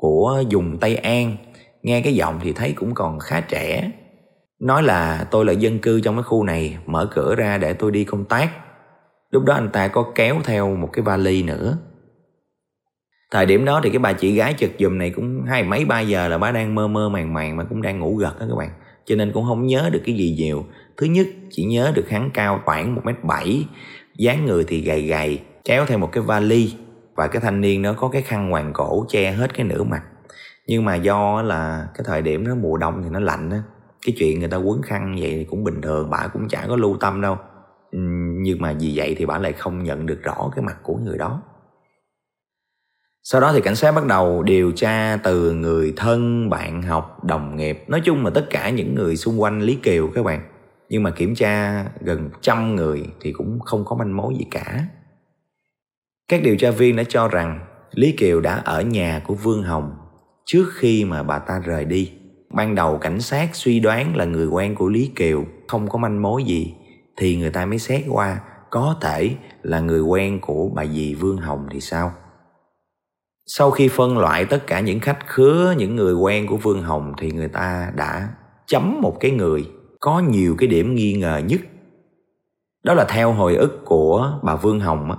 của 0.00 0.42
dùng 0.48 0.78
Tây 0.78 0.96
An. 0.96 1.36
Nghe 1.82 2.00
cái 2.00 2.14
giọng 2.14 2.40
thì 2.42 2.52
thấy 2.52 2.72
cũng 2.72 2.94
còn 2.94 3.18
khá 3.18 3.40
trẻ. 3.40 3.90
Nói 4.60 4.82
là 4.82 5.26
tôi 5.30 5.44
là 5.44 5.52
dân 5.52 5.78
cư 5.78 6.00
trong 6.00 6.14
cái 6.16 6.22
khu 6.22 6.44
này, 6.44 6.76
mở 6.86 7.08
cửa 7.14 7.34
ra 7.34 7.58
để 7.58 7.72
tôi 7.72 7.90
đi 7.90 8.04
công 8.04 8.24
tác. 8.24 8.50
Lúc 9.30 9.44
đó 9.44 9.54
anh 9.54 9.68
ta 9.72 9.88
có 9.88 10.12
kéo 10.14 10.36
theo 10.44 10.76
một 10.76 10.88
cái 10.92 11.02
vali 11.02 11.42
nữa. 11.42 11.78
Thời 13.30 13.46
điểm 13.46 13.64
đó 13.64 13.80
thì 13.84 13.90
cái 13.90 13.98
bà 13.98 14.12
chị 14.12 14.34
gái 14.34 14.54
trực 14.58 14.70
giùm 14.78 14.98
này 14.98 15.10
cũng 15.10 15.44
hai 15.48 15.62
mấy 15.62 15.84
ba 15.84 16.00
giờ 16.00 16.28
là 16.28 16.38
bà 16.38 16.50
đang 16.50 16.74
mơ 16.74 16.88
mơ 16.88 17.08
màng 17.08 17.34
màng 17.34 17.56
mà 17.56 17.64
cũng 17.64 17.82
đang 17.82 17.98
ngủ 17.98 18.16
gật 18.16 18.40
đó 18.40 18.46
các 18.48 18.56
bạn. 18.58 18.70
Cho 19.04 19.16
nên 19.16 19.32
cũng 19.32 19.44
không 19.48 19.66
nhớ 19.66 19.90
được 19.92 20.02
cái 20.06 20.14
gì 20.14 20.34
nhiều. 20.38 20.64
Thứ 20.96 21.06
nhất, 21.06 21.26
chỉ 21.50 21.64
nhớ 21.64 21.92
được 21.94 22.10
hắn 22.10 22.30
cao 22.34 22.60
khoảng 22.64 22.94
một 22.94 23.02
mét 23.04 23.24
bảy, 23.24 23.64
dáng 24.16 24.46
người 24.46 24.64
thì 24.68 24.80
gầy 24.80 25.02
gầy, 25.02 25.40
kéo 25.64 25.86
theo 25.86 25.98
một 25.98 26.12
cái 26.12 26.22
vali 26.22 26.72
và 27.20 27.26
cái 27.26 27.40
thanh 27.40 27.60
niên 27.60 27.82
nó 27.82 27.92
có 27.92 28.08
cái 28.08 28.22
khăn 28.22 28.50
hoàng 28.50 28.72
cổ 28.72 29.06
che 29.08 29.32
hết 29.32 29.54
cái 29.54 29.66
nửa 29.66 29.82
mặt 29.82 30.02
nhưng 30.66 30.84
mà 30.84 30.94
do 30.94 31.42
là 31.42 31.88
cái 31.94 32.04
thời 32.06 32.22
điểm 32.22 32.44
nó 32.44 32.54
mùa 32.54 32.76
đông 32.76 33.02
thì 33.02 33.10
nó 33.10 33.20
lạnh 33.20 33.50
á 33.50 33.62
cái 34.06 34.14
chuyện 34.18 34.40
người 34.40 34.48
ta 34.48 34.56
quấn 34.56 34.82
khăn 34.82 35.16
vậy 35.20 35.30
thì 35.30 35.44
cũng 35.44 35.64
bình 35.64 35.80
thường 35.80 36.10
bà 36.10 36.28
cũng 36.32 36.48
chả 36.48 36.66
có 36.68 36.76
lưu 36.76 36.96
tâm 37.00 37.20
đâu 37.20 37.36
nhưng 38.42 38.60
mà 38.60 38.74
vì 38.80 38.92
vậy 38.94 39.14
thì 39.18 39.26
bà 39.26 39.38
lại 39.38 39.52
không 39.52 39.84
nhận 39.84 40.06
được 40.06 40.22
rõ 40.22 40.50
cái 40.56 40.64
mặt 40.64 40.76
của 40.82 40.96
người 40.96 41.18
đó 41.18 41.42
sau 43.22 43.40
đó 43.40 43.52
thì 43.52 43.60
cảnh 43.60 43.76
sát 43.76 43.92
bắt 43.92 44.06
đầu 44.06 44.42
điều 44.42 44.72
tra 44.72 45.16
từ 45.16 45.52
người 45.52 45.92
thân, 45.96 46.50
bạn 46.50 46.82
học, 46.82 47.24
đồng 47.24 47.56
nghiệp, 47.56 47.84
nói 47.88 48.00
chung 48.04 48.24
là 48.24 48.30
tất 48.34 48.46
cả 48.50 48.70
những 48.70 48.94
người 48.94 49.16
xung 49.16 49.40
quanh 49.40 49.60
Lý 49.62 49.74
Kiều 49.74 50.08
các 50.14 50.24
bạn. 50.24 50.42
Nhưng 50.88 51.02
mà 51.02 51.10
kiểm 51.10 51.34
tra 51.34 51.84
gần 52.00 52.30
trăm 52.40 52.76
người 52.76 53.06
thì 53.20 53.32
cũng 53.32 53.60
không 53.60 53.84
có 53.84 53.96
manh 53.96 54.16
mối 54.16 54.34
gì 54.38 54.46
cả. 54.50 54.84
Các 56.30 56.42
điều 56.42 56.56
tra 56.56 56.70
viên 56.70 56.96
đã 56.96 57.02
cho 57.08 57.28
rằng 57.28 57.60
Lý 57.90 58.12
Kiều 58.12 58.40
đã 58.40 58.54
ở 58.54 58.82
nhà 58.82 59.22
của 59.26 59.34
Vương 59.34 59.62
Hồng 59.62 59.94
trước 60.46 60.64
khi 60.74 61.04
mà 61.04 61.22
bà 61.22 61.38
ta 61.38 61.58
rời 61.64 61.84
đi. 61.84 62.12
ban 62.54 62.74
đầu 62.74 62.98
cảnh 62.98 63.20
sát 63.20 63.50
suy 63.52 63.80
đoán 63.80 64.16
là 64.16 64.24
người 64.24 64.46
quen 64.46 64.74
của 64.74 64.88
Lý 64.88 65.10
Kiều 65.16 65.44
không 65.68 65.88
có 65.88 65.98
manh 65.98 66.22
mối 66.22 66.44
gì 66.44 66.74
thì 67.16 67.36
người 67.36 67.50
ta 67.50 67.66
mới 67.66 67.78
xét 67.78 68.02
qua 68.08 68.40
có 68.70 68.96
thể 69.00 69.30
là 69.62 69.80
người 69.80 70.00
quen 70.00 70.40
của 70.40 70.70
bà 70.74 70.86
dì 70.86 71.14
Vương 71.14 71.36
Hồng 71.36 71.66
thì 71.70 71.80
sao? 71.80 72.12
Sau 73.46 73.70
khi 73.70 73.88
phân 73.88 74.18
loại 74.18 74.44
tất 74.44 74.66
cả 74.66 74.80
những 74.80 75.00
khách 75.00 75.26
khứa, 75.26 75.74
những 75.78 75.96
người 75.96 76.14
quen 76.14 76.46
của 76.46 76.56
Vương 76.56 76.82
Hồng 76.82 77.12
thì 77.18 77.30
người 77.30 77.48
ta 77.48 77.92
đã 77.96 78.28
chấm 78.66 79.00
một 79.02 79.16
cái 79.20 79.30
người 79.30 79.66
có 80.00 80.22
nhiều 80.28 80.54
cái 80.58 80.68
điểm 80.68 80.94
nghi 80.94 81.12
ngờ 81.12 81.42
nhất. 81.46 81.60
Đó 82.84 82.94
là 82.94 83.04
theo 83.08 83.32
hồi 83.32 83.56
ức 83.56 83.82
của 83.84 84.40
bà 84.42 84.56
Vương 84.56 84.80
Hồng 84.80 85.12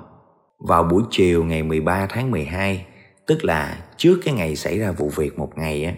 vào 0.67 0.83
buổi 0.83 1.03
chiều 1.09 1.43
ngày 1.43 1.63
13 1.63 2.07
tháng 2.09 2.31
12, 2.31 2.85
tức 3.27 3.45
là 3.45 3.77
trước 3.97 4.19
cái 4.25 4.33
ngày 4.33 4.55
xảy 4.55 4.79
ra 4.79 4.91
vụ 4.91 5.09
việc 5.15 5.39
một 5.39 5.49
ngày 5.55 5.85
á, 5.85 5.93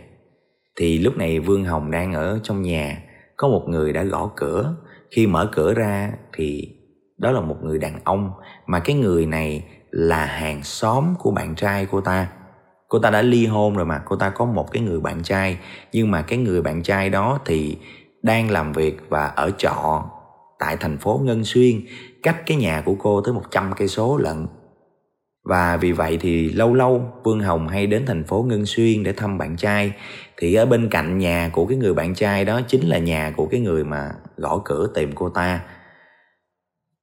thì 0.75 0.97
lúc 0.99 1.17
này 1.17 1.39
Vương 1.39 1.65
Hồng 1.65 1.91
đang 1.91 2.13
ở 2.13 2.39
trong 2.43 2.61
nhà, 2.61 3.03
có 3.37 3.47
một 3.47 3.65
người 3.67 3.93
đã 3.93 4.03
gõ 4.03 4.31
cửa. 4.35 4.75
Khi 5.11 5.27
mở 5.27 5.49
cửa 5.51 5.73
ra 5.73 6.11
thì 6.33 6.69
đó 7.17 7.31
là 7.31 7.41
một 7.41 7.57
người 7.63 7.79
đàn 7.79 7.99
ông 8.03 8.31
mà 8.67 8.79
cái 8.79 8.95
người 8.95 9.25
này 9.25 9.63
là 9.91 10.25
hàng 10.25 10.63
xóm 10.63 11.13
của 11.19 11.31
bạn 11.31 11.55
trai 11.55 11.87
cô 11.91 12.01
ta 12.01 12.27
cô 12.87 12.99
ta 12.99 13.09
đã 13.09 13.21
ly 13.21 13.45
hôn 13.45 13.75
rồi 13.75 13.85
mà 13.85 14.01
cô 14.05 14.15
ta 14.15 14.29
có 14.29 14.45
một 14.45 14.71
cái 14.71 14.81
người 14.81 14.99
bạn 14.99 15.23
trai 15.23 15.57
nhưng 15.91 16.11
mà 16.11 16.21
cái 16.21 16.39
người 16.39 16.61
bạn 16.61 16.83
trai 16.83 17.09
đó 17.09 17.39
thì 17.45 17.77
đang 18.23 18.51
làm 18.51 18.73
việc 18.73 18.97
và 19.09 19.25
ở 19.25 19.51
trọ 19.57 20.05
tại 20.59 20.77
thành 20.79 20.97
phố 20.97 21.21
Ngân 21.23 21.43
Xuyên 21.43 21.81
cách 22.23 22.43
cái 22.45 22.57
nhà 22.57 22.81
của 22.85 22.95
cô 22.99 23.21
tới 23.21 23.33
100 23.33 23.73
cây 23.77 23.87
số 23.87 24.17
lận. 24.17 24.47
Và 25.43 25.77
vì 25.77 25.91
vậy 25.91 26.17
thì 26.21 26.49
lâu 26.49 26.73
lâu 26.73 27.01
Vương 27.23 27.39
Hồng 27.39 27.67
hay 27.67 27.87
đến 27.87 28.05
thành 28.05 28.23
phố 28.23 28.45
Ngân 28.47 28.65
Xuyên 28.65 29.03
để 29.03 29.13
thăm 29.13 29.37
bạn 29.37 29.57
trai. 29.57 29.93
Thì 30.37 30.53
ở 30.53 30.65
bên 30.65 30.89
cạnh 30.89 31.17
nhà 31.17 31.49
của 31.53 31.65
cái 31.65 31.77
người 31.77 31.93
bạn 31.93 32.15
trai 32.15 32.45
đó 32.45 32.61
chính 32.67 32.87
là 32.87 32.97
nhà 32.97 33.33
của 33.35 33.45
cái 33.45 33.59
người 33.59 33.83
mà 33.83 34.11
gõ 34.37 34.61
cửa 34.65 34.87
tìm 34.95 35.11
cô 35.15 35.29
ta. 35.29 35.61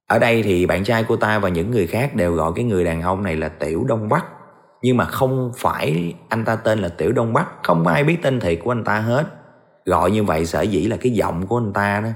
Ở 0.07 0.19
đây 0.19 0.43
thì 0.43 0.67
bạn 0.67 0.85
trai 0.85 1.05
cô 1.09 1.17
ta 1.17 1.39
và 1.39 1.49
những 1.49 1.71
người 1.71 1.87
khác 1.87 2.15
đều 2.15 2.35
gọi 2.35 2.53
cái 2.55 2.65
người 2.65 2.85
đàn 2.85 3.03
ông 3.03 3.23
này 3.23 3.37
là 3.37 3.49
Tiểu 3.49 3.85
Đông 3.89 4.09
Bắc. 4.09 4.25
Nhưng 4.83 4.97
mà 4.97 5.05
không 5.05 5.53
phải 5.57 6.15
anh 6.29 6.45
ta 6.45 6.57
tên 6.57 6.79
là 6.79 6.89
Tiểu 6.89 7.13
Đông 7.13 7.33
Bắc, 7.33 7.49
không 7.63 7.87
ai 7.87 8.05
biết 8.05 8.17
tên 8.23 8.41
thiệt 8.41 8.59
của 8.65 8.73
anh 8.73 8.85
ta 8.85 9.01
hết. 9.01 9.25
Gọi 9.85 10.11
như 10.11 10.25
vậy 10.25 10.47
sở 10.47 10.63
dĩ 10.63 10.87
là 10.87 10.97
cái 10.97 11.13
giọng 11.13 11.47
của 11.47 11.59
anh 11.59 11.73
ta 11.73 12.01
đó, 12.01 12.09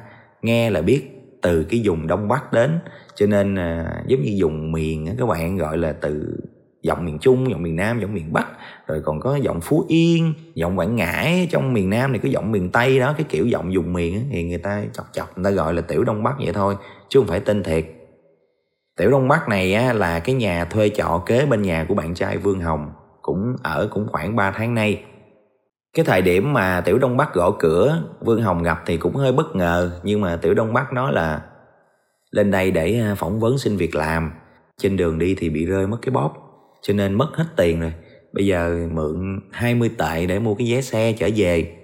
nghe 0.43 0.71
là 0.71 0.83
biết 0.83 1.14
từ 1.45 1.65
cái 1.65 1.83
vùng 1.85 2.07
Đông 2.07 2.29
Bắc 2.29 2.53
đến 2.53 2.79
cho 3.15 3.27
nên 3.27 3.55
à, 3.55 4.03
giống 4.07 4.23
như 4.23 4.37
vùng 4.41 4.73
miền 4.73 5.15
các 5.19 5.27
bạn 5.27 5.57
gọi 5.57 5.79
là 5.79 5.93
từ 5.93 6.39
giọng 6.83 7.05
miền 7.05 7.19
Trung, 7.19 7.51
giọng 7.51 7.63
miền 7.63 7.77
Nam, 7.77 8.01
giọng 8.01 8.15
miền 8.15 8.33
Bắc. 8.33 8.47
Rồi 8.87 9.03
còn 9.05 9.21
có 9.21 9.37
giọng 9.37 9.61
Phú 9.61 9.85
Yên, 9.89 10.35
giọng 10.55 10.79
Quảng 10.79 10.97
Ngãi 10.97 11.49
trong 11.51 11.73
miền 11.73 11.91
Nam 11.91 12.13
này 12.13 12.21
có 12.23 12.29
giọng 12.29 12.53
miền 12.53 12.71
Tây 12.71 12.99
đó 12.99 13.15
cái 13.17 13.27
kiểu 13.29 13.47
giọng 13.47 13.71
vùng 13.75 13.93
miền 13.93 14.29
thì 14.31 14.45
người 14.45 14.59
ta 14.59 14.83
chọc 14.93 15.07
chọc 15.13 15.39
người 15.39 15.45
ta 15.45 15.51
gọi 15.51 15.75
là 15.75 15.81
Tiểu 15.81 16.05
Đông 16.05 16.23
Bắc 16.23 16.35
vậy 16.39 16.53
thôi 16.55 16.77
chứ 17.09 17.21
không 17.21 17.29
phải 17.29 17.41
tên 17.41 17.63
thiệt. 17.63 17.85
Tiểu 18.97 19.11
Đông 19.11 19.29
Bắc 19.29 19.49
này 19.49 19.75
á, 19.75 19.93
là 19.93 20.21
cái 20.21 20.35
nhà 20.35 20.65
thuê 20.65 20.89
trọ 20.89 21.23
kế 21.27 21.47
bên 21.47 21.63
nhà 21.63 21.85
của 21.89 21.95
bạn 21.95 22.15
trai 22.15 22.37
Vương 22.37 22.61
Hồng 22.61 22.93
cũng 23.23 23.57
ở 23.63 23.89
cũng 23.91 24.07
khoảng 24.13 24.37
3 24.37 24.51
tháng 24.51 24.75
nay 24.75 25.03
cái 25.95 26.05
thời 26.05 26.23
điểm 26.23 26.53
mà 26.53 26.81
Tiểu 26.81 26.99
Đông 26.99 27.17
Bắc 27.17 27.35
gõ 27.35 27.51
cửa, 27.59 28.03
Vương 28.21 28.43
Hồng 28.43 28.63
gặp 28.63 28.83
thì 28.87 28.97
cũng 28.97 29.15
hơi 29.15 29.33
bất 29.33 29.57
ngờ, 29.57 30.01
nhưng 30.03 30.21
mà 30.21 30.37
Tiểu 30.37 30.55
Đông 30.55 30.73
Bắc 30.73 30.93
nói 30.93 31.13
là, 31.13 31.43
lên 32.31 32.51
đây 32.51 32.71
để 32.71 33.01
à, 33.01 33.15
phỏng 33.15 33.41
vấn 33.41 33.59
xin 33.59 33.77
việc 33.77 33.95
làm. 33.95 34.33
Trên 34.79 34.97
đường 34.97 35.19
đi 35.19 35.35
thì 35.39 35.51
bị 35.51 35.67
rơi 35.67 35.87
mất 35.87 35.99
cái 36.03 36.11
bóp, 36.11 36.33
cho 36.83 36.95
nên 36.95 37.15
mất 37.15 37.29
hết 37.35 37.45
tiền 37.57 37.81
rồi. 37.81 37.93
Bây 38.33 38.47
giờ 38.47 38.89
mượn 38.93 39.41
20 39.51 39.91
tệ 39.99 40.27
để 40.27 40.39
mua 40.39 40.55
cái 40.55 40.73
vé 40.73 40.81
xe 40.81 41.13
trở 41.13 41.29
về. 41.37 41.77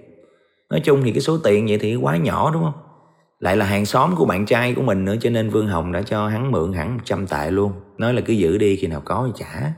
Nói 0.69 0.79
chung 0.79 1.01
thì 1.03 1.11
cái 1.11 1.21
số 1.21 1.37
tiền 1.37 1.65
vậy 1.67 1.77
thì 1.77 1.95
quá 1.95 2.17
nhỏ, 2.17 2.51
đúng 2.53 2.63
không? 2.63 2.81
Lại 3.39 3.57
là 3.57 3.65
hàng 3.65 3.85
xóm 3.85 4.15
của 4.15 4.25
bạn 4.25 4.45
trai 4.45 4.73
của 4.73 4.81
mình 4.81 5.05
nữa, 5.05 5.15
cho 5.21 5.29
nên 5.29 5.49
Vương 5.49 5.67
Hồng 5.67 5.91
đã 5.91 6.01
cho 6.01 6.27
hắn 6.27 6.51
mượn 6.51 6.73
hẳn 6.73 6.93
100 6.93 7.27
tệ 7.27 7.51
luôn. 7.51 7.71
Nói 7.97 8.13
là 8.13 8.21
cứ 8.21 8.33
giữ 8.33 8.57
đi, 8.57 8.75
khi 8.75 8.87
nào 8.87 9.01
có 9.05 9.23
thì 9.27 9.43
trả 9.45 9.73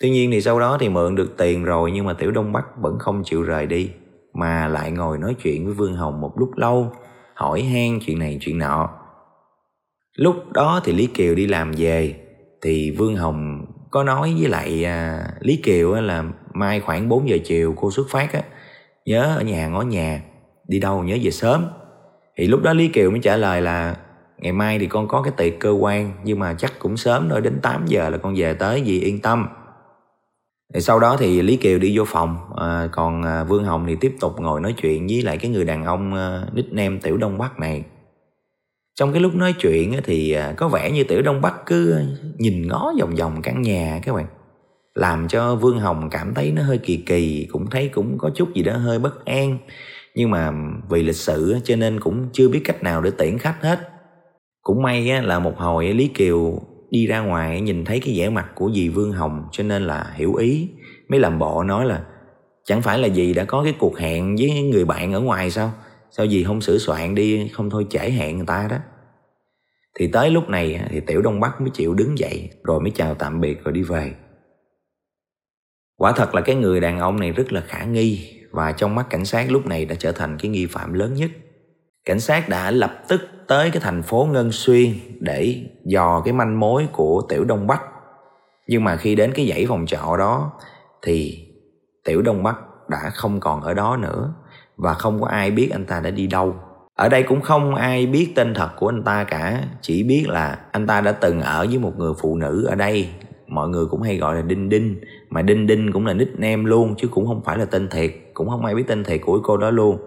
tuy 0.00 0.10
nhiên 0.10 0.30
thì 0.30 0.40
sau 0.40 0.60
đó 0.60 0.76
thì 0.80 0.88
mượn 0.88 1.14
được 1.14 1.36
tiền 1.36 1.64
rồi 1.64 1.90
nhưng 1.90 2.06
mà 2.06 2.12
Tiểu 2.12 2.30
Đông 2.30 2.52
Bắc 2.52 2.64
vẫn 2.80 2.98
không 2.98 3.22
chịu 3.24 3.42
rời 3.42 3.66
đi 3.66 3.90
mà 4.34 4.68
lại 4.68 4.90
ngồi 4.90 5.18
nói 5.18 5.34
chuyện 5.42 5.64
với 5.64 5.74
Vương 5.74 5.96
Hồng 5.96 6.20
một 6.20 6.32
lúc 6.38 6.50
lâu 6.56 6.92
hỏi 7.34 7.62
han 7.62 7.98
chuyện 8.00 8.18
này 8.18 8.38
chuyện 8.40 8.58
nọ. 8.58 8.90
Lúc 10.16 10.52
đó 10.52 10.80
thì 10.84 10.92
Lý 10.92 11.06
Kiều 11.06 11.34
đi 11.34 11.46
làm 11.46 11.72
về 11.76 12.14
thì 12.62 12.90
Vương 12.90 13.16
Hồng 13.16 13.66
có 13.90 14.04
nói 14.04 14.34
với 14.38 14.48
lại 14.48 14.84
à, 14.84 15.24
Lý 15.40 15.56
Kiều 15.56 15.92
á, 15.92 16.00
là 16.00 16.24
mai 16.54 16.80
khoảng 16.80 17.08
4 17.08 17.28
giờ 17.28 17.38
chiều 17.44 17.74
cô 17.76 17.90
xuất 17.90 18.06
phát 18.10 18.32
á 18.32 18.42
nhớ 19.06 19.36
ở 19.36 19.42
nhà 19.42 19.68
ngó 19.68 19.82
nhà 19.82 20.22
đi 20.68 20.80
đâu 20.80 21.02
nhớ 21.02 21.16
về 21.22 21.30
sớm. 21.30 21.66
Thì 22.36 22.46
lúc 22.46 22.62
đó 22.62 22.72
Lý 22.72 22.88
Kiều 22.88 23.10
mới 23.10 23.20
trả 23.22 23.36
lời 23.36 23.60
là 23.60 23.96
ngày 24.38 24.52
mai 24.52 24.78
thì 24.78 24.86
con 24.86 25.08
có 25.08 25.22
cái 25.22 25.32
tiệc 25.36 25.60
cơ 25.60 25.70
quan 25.70 26.12
nhưng 26.24 26.38
mà 26.38 26.54
chắc 26.54 26.72
cũng 26.78 26.96
sớm 26.96 27.28
thôi 27.30 27.40
đến 27.40 27.58
8 27.62 27.86
giờ 27.86 28.10
là 28.10 28.18
con 28.18 28.34
về 28.36 28.54
tới 28.54 28.82
vì 28.86 29.00
yên 29.00 29.20
tâm 29.20 29.48
thì 30.74 30.80
sau 30.80 31.00
đó 31.00 31.16
thì 31.16 31.42
Lý 31.42 31.56
Kiều 31.56 31.78
đi 31.78 31.98
vô 31.98 32.04
phòng 32.06 32.38
à, 32.56 32.88
còn 32.92 33.22
à, 33.22 33.44
Vương 33.44 33.64
Hồng 33.64 33.84
thì 33.88 33.96
tiếp 34.00 34.14
tục 34.20 34.40
ngồi 34.40 34.60
nói 34.60 34.74
chuyện 34.82 35.06
với 35.06 35.22
lại 35.22 35.38
cái 35.38 35.50
người 35.50 35.64
đàn 35.64 35.84
ông 35.84 36.14
à, 36.14 36.42
nickname 36.52 36.98
Tiểu 37.02 37.16
Đông 37.16 37.38
Bắc 37.38 37.58
này. 37.58 37.84
Trong 38.94 39.12
cái 39.12 39.20
lúc 39.20 39.34
nói 39.34 39.54
chuyện 39.60 39.92
thì 40.04 40.32
à, 40.32 40.54
có 40.56 40.68
vẻ 40.68 40.90
như 40.90 41.04
Tiểu 41.04 41.22
Đông 41.22 41.40
Bắc 41.40 41.54
cứ 41.66 41.92
à, 41.92 42.02
nhìn 42.38 42.68
ngó 42.68 42.92
vòng 43.00 43.14
vòng 43.14 43.42
căn 43.42 43.62
nhà 43.62 44.00
các 44.02 44.14
bạn 44.14 44.26
làm 44.94 45.28
cho 45.28 45.56
Vương 45.56 45.78
Hồng 45.78 46.08
cảm 46.10 46.34
thấy 46.34 46.52
nó 46.52 46.62
hơi 46.62 46.78
kỳ 46.78 46.96
kỳ 46.96 47.46
cũng 47.52 47.70
thấy 47.70 47.88
cũng 47.88 48.18
có 48.18 48.30
chút 48.34 48.54
gì 48.54 48.62
đó 48.62 48.76
hơi 48.76 48.98
bất 48.98 49.24
an. 49.24 49.58
Nhưng 50.14 50.30
mà 50.30 50.52
vì 50.90 51.02
lịch 51.02 51.16
sự 51.16 51.56
cho 51.64 51.76
nên 51.76 52.00
cũng 52.00 52.28
chưa 52.32 52.48
biết 52.48 52.60
cách 52.64 52.82
nào 52.82 53.02
để 53.02 53.10
tiễn 53.18 53.38
khách 53.38 53.56
hết. 53.62 53.78
Cũng 54.62 54.82
may 54.82 55.22
là 55.22 55.38
một 55.38 55.58
hồi 55.58 55.92
Lý 55.92 56.08
Kiều 56.08 56.60
đi 56.90 57.06
ra 57.06 57.20
ngoài 57.20 57.60
nhìn 57.60 57.84
thấy 57.84 58.00
cái 58.00 58.18
vẻ 58.18 58.28
mặt 58.28 58.50
của 58.54 58.70
dì 58.74 58.88
Vương 58.88 59.12
Hồng 59.12 59.48
cho 59.52 59.64
nên 59.64 59.86
là 59.86 60.12
hiểu 60.14 60.34
ý. 60.34 60.68
Mới 61.08 61.20
làm 61.20 61.38
bộ 61.38 61.62
nói 61.62 61.86
là, 61.86 62.04
chẳng 62.64 62.82
phải 62.82 62.98
là 62.98 63.08
dì 63.08 63.34
đã 63.34 63.44
có 63.44 63.64
cái 63.64 63.74
cuộc 63.78 63.98
hẹn 63.98 64.36
với 64.36 64.62
người 64.62 64.84
bạn 64.84 65.12
ở 65.12 65.20
ngoài 65.20 65.50
sao? 65.50 65.72
Sao 66.10 66.26
dì 66.26 66.44
không 66.44 66.60
sửa 66.60 66.78
soạn 66.78 67.14
đi, 67.14 67.48
không 67.48 67.70
thôi 67.70 67.86
trễ 67.90 68.10
hẹn 68.10 68.36
người 68.36 68.46
ta 68.46 68.68
đó? 68.70 68.76
Thì 69.98 70.06
tới 70.06 70.30
lúc 70.30 70.48
này 70.48 70.80
thì 70.90 71.00
tiểu 71.00 71.22
đông 71.22 71.40
bắc 71.40 71.60
mới 71.60 71.70
chịu 71.70 71.94
đứng 71.94 72.18
dậy, 72.18 72.50
rồi 72.62 72.80
mới 72.80 72.90
chào 72.90 73.14
tạm 73.14 73.40
biệt 73.40 73.64
rồi 73.64 73.72
đi 73.72 73.82
về. 73.82 74.14
Quả 75.96 76.12
thật 76.12 76.34
là 76.34 76.40
cái 76.40 76.54
người 76.56 76.80
đàn 76.80 76.98
ông 76.98 77.20
này 77.20 77.32
rất 77.32 77.52
là 77.52 77.60
khả 77.60 77.84
nghi, 77.84 78.40
và 78.50 78.72
trong 78.72 78.94
mắt 78.94 79.06
cảnh 79.10 79.24
sát 79.24 79.50
lúc 79.50 79.66
này 79.66 79.84
đã 79.84 79.94
trở 79.98 80.12
thành 80.12 80.36
cái 80.38 80.50
nghi 80.50 80.66
phạm 80.66 80.92
lớn 80.92 81.14
nhất. 81.14 81.30
Cảnh 82.04 82.20
sát 82.20 82.48
đã 82.48 82.70
lập 82.70 83.02
tức 83.08 83.20
tới 83.48 83.70
cái 83.70 83.80
thành 83.80 84.02
phố 84.02 84.28
ngân 84.32 84.52
xuyên 84.52 84.92
để 85.20 85.64
dò 85.84 86.22
cái 86.24 86.34
manh 86.34 86.60
mối 86.60 86.88
của 86.92 87.22
tiểu 87.28 87.44
đông 87.44 87.66
bắc. 87.66 87.82
Nhưng 88.66 88.84
mà 88.84 88.96
khi 88.96 89.14
đến 89.14 89.32
cái 89.34 89.48
dãy 89.48 89.66
phòng 89.68 89.86
trọ 89.86 90.16
đó 90.18 90.52
thì 91.02 91.48
tiểu 92.04 92.22
đông 92.22 92.42
bắc 92.42 92.56
đã 92.88 93.10
không 93.14 93.40
còn 93.40 93.60
ở 93.60 93.74
đó 93.74 93.96
nữa 93.96 94.34
và 94.76 94.94
không 94.94 95.20
có 95.20 95.26
ai 95.26 95.50
biết 95.50 95.68
anh 95.72 95.84
ta 95.84 96.00
đã 96.00 96.10
đi 96.10 96.26
đâu. 96.26 96.54
Ở 96.94 97.08
đây 97.08 97.22
cũng 97.22 97.40
không 97.40 97.74
ai 97.74 98.06
biết 98.06 98.32
tên 98.34 98.54
thật 98.54 98.68
của 98.76 98.88
anh 98.88 99.02
ta 99.02 99.24
cả, 99.24 99.64
chỉ 99.80 100.02
biết 100.02 100.24
là 100.28 100.58
anh 100.72 100.86
ta 100.86 101.00
đã 101.00 101.12
từng 101.12 101.40
ở 101.40 101.66
với 101.68 101.78
một 101.78 101.92
người 101.98 102.12
phụ 102.20 102.36
nữ 102.36 102.64
ở 102.64 102.74
đây. 102.74 103.08
Mọi 103.46 103.68
người 103.68 103.86
cũng 103.86 104.02
hay 104.02 104.16
gọi 104.16 104.34
là 104.34 104.42
đinh 104.42 104.68
đinh, 104.68 105.00
mà 105.30 105.42
đinh 105.42 105.66
đinh 105.66 105.92
cũng 105.92 106.06
là 106.06 106.12
nickname 106.12 106.62
luôn, 106.62 106.94
chứ 106.98 107.08
cũng 107.08 107.26
không 107.26 107.42
phải 107.44 107.58
là 107.58 107.64
tên 107.64 107.88
thiệt, 107.88 108.10
cũng 108.34 108.48
không 108.48 108.64
ai 108.64 108.74
biết 108.74 108.84
tên 108.86 109.04
thiệt 109.04 109.20
của 109.24 109.40
cô 109.42 109.56
đó 109.56 109.70
luôn. 109.70 109.98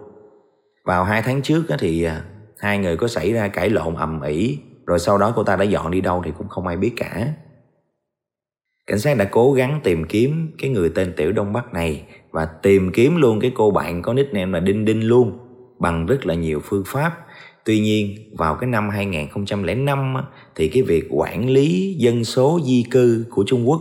Vào 0.84 1.04
hai 1.04 1.22
tháng 1.22 1.42
trước 1.42 1.64
thì 1.78 2.02
à, 2.02 2.22
hai 2.60 2.78
người 2.78 2.96
có 2.96 3.08
xảy 3.08 3.32
ra 3.32 3.48
cãi 3.48 3.70
lộn 3.70 3.94
ầm 3.94 4.22
ĩ 4.22 4.58
rồi 4.86 4.98
sau 4.98 5.18
đó 5.18 5.32
cô 5.36 5.44
ta 5.44 5.56
đã 5.56 5.64
dọn 5.64 5.90
đi 5.90 6.00
đâu 6.00 6.22
thì 6.24 6.32
cũng 6.38 6.48
không 6.48 6.66
ai 6.66 6.76
biết 6.76 6.92
cả 6.96 7.32
cảnh 8.86 8.98
sát 8.98 9.16
đã 9.16 9.24
cố 9.24 9.52
gắng 9.52 9.80
tìm 9.84 10.04
kiếm 10.04 10.50
cái 10.58 10.70
người 10.70 10.90
tên 10.94 11.12
tiểu 11.16 11.32
đông 11.32 11.52
bắc 11.52 11.72
này 11.72 12.04
và 12.30 12.44
tìm 12.44 12.92
kiếm 12.92 13.16
luôn 13.16 13.40
cái 13.40 13.52
cô 13.54 13.70
bạn 13.70 14.02
có 14.02 14.12
nickname 14.12 14.52
là 14.52 14.60
đinh 14.60 14.84
đinh 14.84 15.08
luôn 15.08 15.38
bằng 15.78 16.06
rất 16.06 16.26
là 16.26 16.34
nhiều 16.34 16.60
phương 16.64 16.84
pháp 16.86 17.12
Tuy 17.68 17.80
nhiên 17.80 18.16
vào 18.38 18.54
cái 18.54 18.70
năm 18.70 18.88
2005 18.90 20.14
thì 20.54 20.68
cái 20.68 20.82
việc 20.82 21.04
quản 21.10 21.50
lý 21.50 21.96
dân 21.98 22.24
số 22.24 22.60
di 22.64 22.84
cư 22.90 23.26
của 23.30 23.44
Trung 23.46 23.68
Quốc 23.68 23.80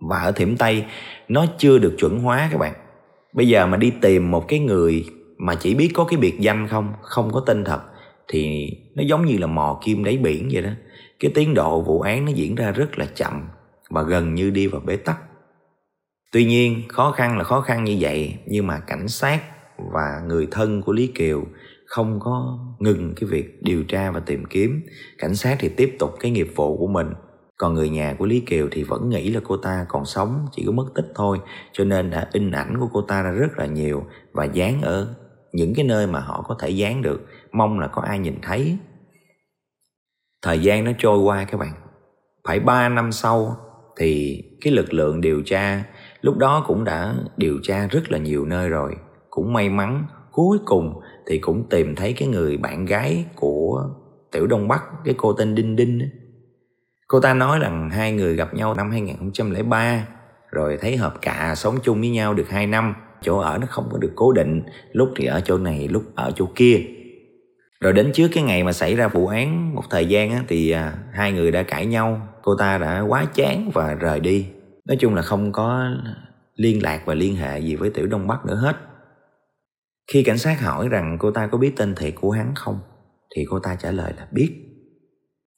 và 0.00 0.18
ở 0.18 0.32
Thiểm 0.32 0.56
Tây 0.56 0.84
nó 1.28 1.46
chưa 1.58 1.78
được 1.78 1.94
chuẩn 1.98 2.18
hóa 2.18 2.48
các 2.52 2.58
bạn. 2.58 2.74
Bây 3.32 3.48
giờ 3.48 3.66
mà 3.66 3.76
đi 3.76 3.92
tìm 4.00 4.30
một 4.30 4.48
cái 4.48 4.58
người 4.58 5.04
mà 5.38 5.54
chỉ 5.54 5.74
biết 5.74 5.90
có 5.94 6.04
cái 6.04 6.18
biệt 6.20 6.40
danh 6.40 6.68
không, 6.68 6.92
không 7.02 7.32
có 7.32 7.42
tên 7.46 7.64
thật 7.64 7.80
thì 8.28 8.72
nó 8.94 9.02
giống 9.02 9.26
như 9.26 9.38
là 9.38 9.46
mò 9.46 9.80
kim 9.84 10.04
đáy 10.04 10.16
biển 10.16 10.48
vậy 10.52 10.62
đó. 10.62 10.70
Cái 11.20 11.30
tiến 11.34 11.54
độ 11.54 11.82
vụ 11.82 12.00
án 12.00 12.24
nó 12.24 12.32
diễn 12.34 12.54
ra 12.54 12.70
rất 12.70 12.98
là 12.98 13.06
chậm 13.14 13.48
và 13.90 14.02
gần 14.02 14.34
như 14.34 14.50
đi 14.50 14.66
vào 14.66 14.80
bế 14.80 14.96
tắc. 14.96 15.18
Tuy 16.32 16.44
nhiên, 16.44 16.82
khó 16.88 17.10
khăn 17.10 17.38
là 17.38 17.44
khó 17.44 17.60
khăn 17.60 17.84
như 17.84 17.96
vậy, 18.00 18.34
nhưng 18.46 18.66
mà 18.66 18.80
cảnh 18.80 19.08
sát 19.08 19.42
và 19.92 20.22
người 20.26 20.48
thân 20.50 20.82
của 20.82 20.92
Lý 20.92 21.06
Kiều 21.06 21.44
không 21.86 22.20
có 22.20 22.58
ngừng 22.78 23.14
cái 23.16 23.28
việc 23.30 23.62
điều 23.62 23.84
tra 23.84 24.10
và 24.10 24.20
tìm 24.20 24.44
kiếm 24.44 24.82
cảnh 25.18 25.34
sát 25.34 25.56
thì 25.60 25.68
tiếp 25.68 25.96
tục 25.98 26.14
cái 26.20 26.30
nghiệp 26.30 26.48
vụ 26.56 26.76
của 26.76 26.86
mình 26.86 27.06
còn 27.56 27.74
người 27.74 27.88
nhà 27.88 28.14
của 28.18 28.26
Lý 28.26 28.40
Kiều 28.40 28.68
thì 28.70 28.82
vẫn 28.82 29.08
nghĩ 29.08 29.30
là 29.30 29.40
cô 29.44 29.56
ta 29.56 29.86
còn 29.88 30.04
sống, 30.04 30.46
chỉ 30.52 30.64
có 30.66 30.72
mất 30.72 30.86
tích 30.94 31.12
thôi 31.14 31.38
cho 31.72 31.84
nên 31.84 32.10
đã 32.10 32.28
in 32.32 32.50
ảnh 32.50 32.76
của 32.80 32.88
cô 32.92 33.02
ta 33.02 33.22
ra 33.22 33.30
rất 33.30 33.58
là 33.58 33.66
nhiều 33.66 34.04
và 34.32 34.44
dán 34.44 34.82
ở 34.82 35.14
những 35.52 35.74
cái 35.74 35.84
nơi 35.84 36.06
mà 36.06 36.20
họ 36.20 36.44
có 36.48 36.56
thể 36.60 36.70
dán 36.70 37.02
được 37.02 37.26
mong 37.52 37.80
là 37.80 37.86
có 37.86 38.02
ai 38.02 38.18
nhìn 38.18 38.38
thấy. 38.42 38.78
Thời 40.42 40.58
gian 40.58 40.84
nó 40.84 40.92
trôi 40.98 41.18
qua 41.18 41.44
các 41.44 41.58
bạn. 41.58 41.72
Phải 42.48 42.60
3 42.60 42.88
năm 42.88 43.12
sau 43.12 43.56
thì 43.96 44.42
cái 44.60 44.72
lực 44.72 44.92
lượng 44.92 45.20
điều 45.20 45.42
tra, 45.42 45.84
lúc 46.20 46.36
đó 46.36 46.64
cũng 46.66 46.84
đã 46.84 47.14
điều 47.36 47.58
tra 47.62 47.86
rất 47.86 48.10
là 48.12 48.18
nhiều 48.18 48.44
nơi 48.44 48.68
rồi. 48.68 48.96
Cũng 49.30 49.52
may 49.52 49.68
mắn, 49.68 50.04
cuối 50.32 50.58
cùng 50.64 51.00
thì 51.26 51.38
cũng 51.38 51.68
tìm 51.70 51.94
thấy 51.94 52.12
cái 52.12 52.28
người 52.28 52.56
bạn 52.56 52.84
gái 52.84 53.24
của 53.36 53.88
tiểu 54.32 54.46
đông 54.46 54.68
bắc, 54.68 54.82
cái 55.04 55.14
cô 55.18 55.32
tên 55.32 55.54
đinh 55.54 55.76
đinh 55.76 56.00
ấy. 56.00 56.10
cô 57.08 57.20
ta 57.20 57.34
nói 57.34 57.58
rằng 57.58 57.90
hai 57.90 58.12
người 58.12 58.36
gặp 58.36 58.54
nhau 58.54 58.74
năm 58.74 58.90
2003 58.90 60.06
rồi 60.50 60.78
thấy 60.80 60.96
hợp 60.96 61.14
cạ 61.22 61.54
sống 61.56 61.78
chung 61.82 62.00
với 62.00 62.10
nhau 62.10 62.34
được 62.34 62.48
2 62.48 62.66
năm. 62.66 62.94
Chỗ 63.22 63.38
ở 63.38 63.58
nó 63.58 63.66
không 63.70 63.88
có 63.92 63.98
được 63.98 64.12
cố 64.14 64.32
định, 64.32 64.62
lúc 64.92 65.08
thì 65.16 65.24
ở 65.24 65.40
chỗ 65.40 65.58
này, 65.58 65.88
lúc 65.88 66.02
ở 66.14 66.32
chỗ 66.36 66.48
kia 66.54 66.86
rồi 67.80 67.92
đến 67.92 68.12
trước 68.14 68.28
cái 68.32 68.44
ngày 68.44 68.64
mà 68.64 68.72
xảy 68.72 68.96
ra 68.96 69.08
vụ 69.08 69.26
án 69.26 69.74
một 69.74 69.82
thời 69.90 70.06
gian 70.06 70.30
á, 70.30 70.44
thì 70.48 70.70
à, 70.70 70.98
hai 71.12 71.32
người 71.32 71.50
đã 71.50 71.62
cãi 71.62 71.86
nhau 71.86 72.28
cô 72.42 72.56
ta 72.56 72.78
đã 72.78 73.00
quá 73.00 73.24
chán 73.34 73.70
và 73.74 73.94
rời 73.94 74.20
đi. 74.20 74.46
Nói 74.84 74.96
chung 75.00 75.14
là 75.14 75.22
không 75.22 75.52
có 75.52 75.90
liên 76.54 76.82
lạc 76.82 77.02
và 77.04 77.14
liên 77.14 77.36
hệ 77.36 77.58
gì 77.60 77.76
với 77.76 77.90
tiểu 77.90 78.06
đông 78.06 78.26
bắc 78.26 78.46
nữa 78.46 78.54
hết. 78.54 78.76
Khi 80.12 80.22
cảnh 80.22 80.38
sát 80.38 80.60
hỏi 80.60 80.88
rằng 80.88 81.16
cô 81.20 81.30
ta 81.30 81.46
có 81.46 81.58
biết 81.58 81.72
tên 81.76 81.94
thiệt 81.94 82.14
của 82.20 82.30
hắn 82.30 82.52
không 82.54 82.80
thì 83.36 83.44
cô 83.50 83.58
ta 83.58 83.74
trả 83.74 83.90
lời 83.90 84.12
là 84.16 84.28
biết. 84.32 84.52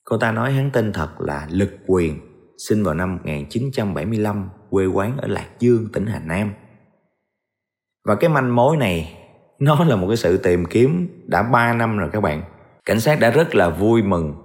Cô 0.03 0.17
ta 0.17 0.31
nói 0.31 0.51
hắn 0.51 0.69
tên 0.73 0.93
thật 0.93 1.21
là 1.21 1.47
lực 1.51 1.71
quyền 1.87 2.19
sinh 2.67 2.83
vào 2.83 2.93
năm 2.93 3.15
1975 3.15 4.49
quê 4.69 4.85
quán 4.85 5.17
ở 5.17 5.27
Lạc 5.27 5.49
Dương 5.59 5.87
tỉnh 5.93 6.05
Hà 6.05 6.19
Nam. 6.19 6.53
Và 8.05 8.15
cái 8.15 8.29
manh 8.29 8.55
mối 8.55 8.77
này 8.77 9.20
nó 9.61 9.83
là 9.83 9.95
một 9.95 10.07
cái 10.07 10.17
sự 10.17 10.37
tìm 10.37 10.65
kiếm 10.65 11.07
đã 11.27 11.43
3 11.43 11.73
năm 11.73 11.97
rồi 11.97 12.09
các 12.13 12.21
bạn. 12.21 12.43
Cảnh 12.85 12.99
sát 12.99 13.19
đã 13.19 13.29
rất 13.29 13.55
là 13.55 13.69
vui 13.69 14.01
mừng. 14.01 14.35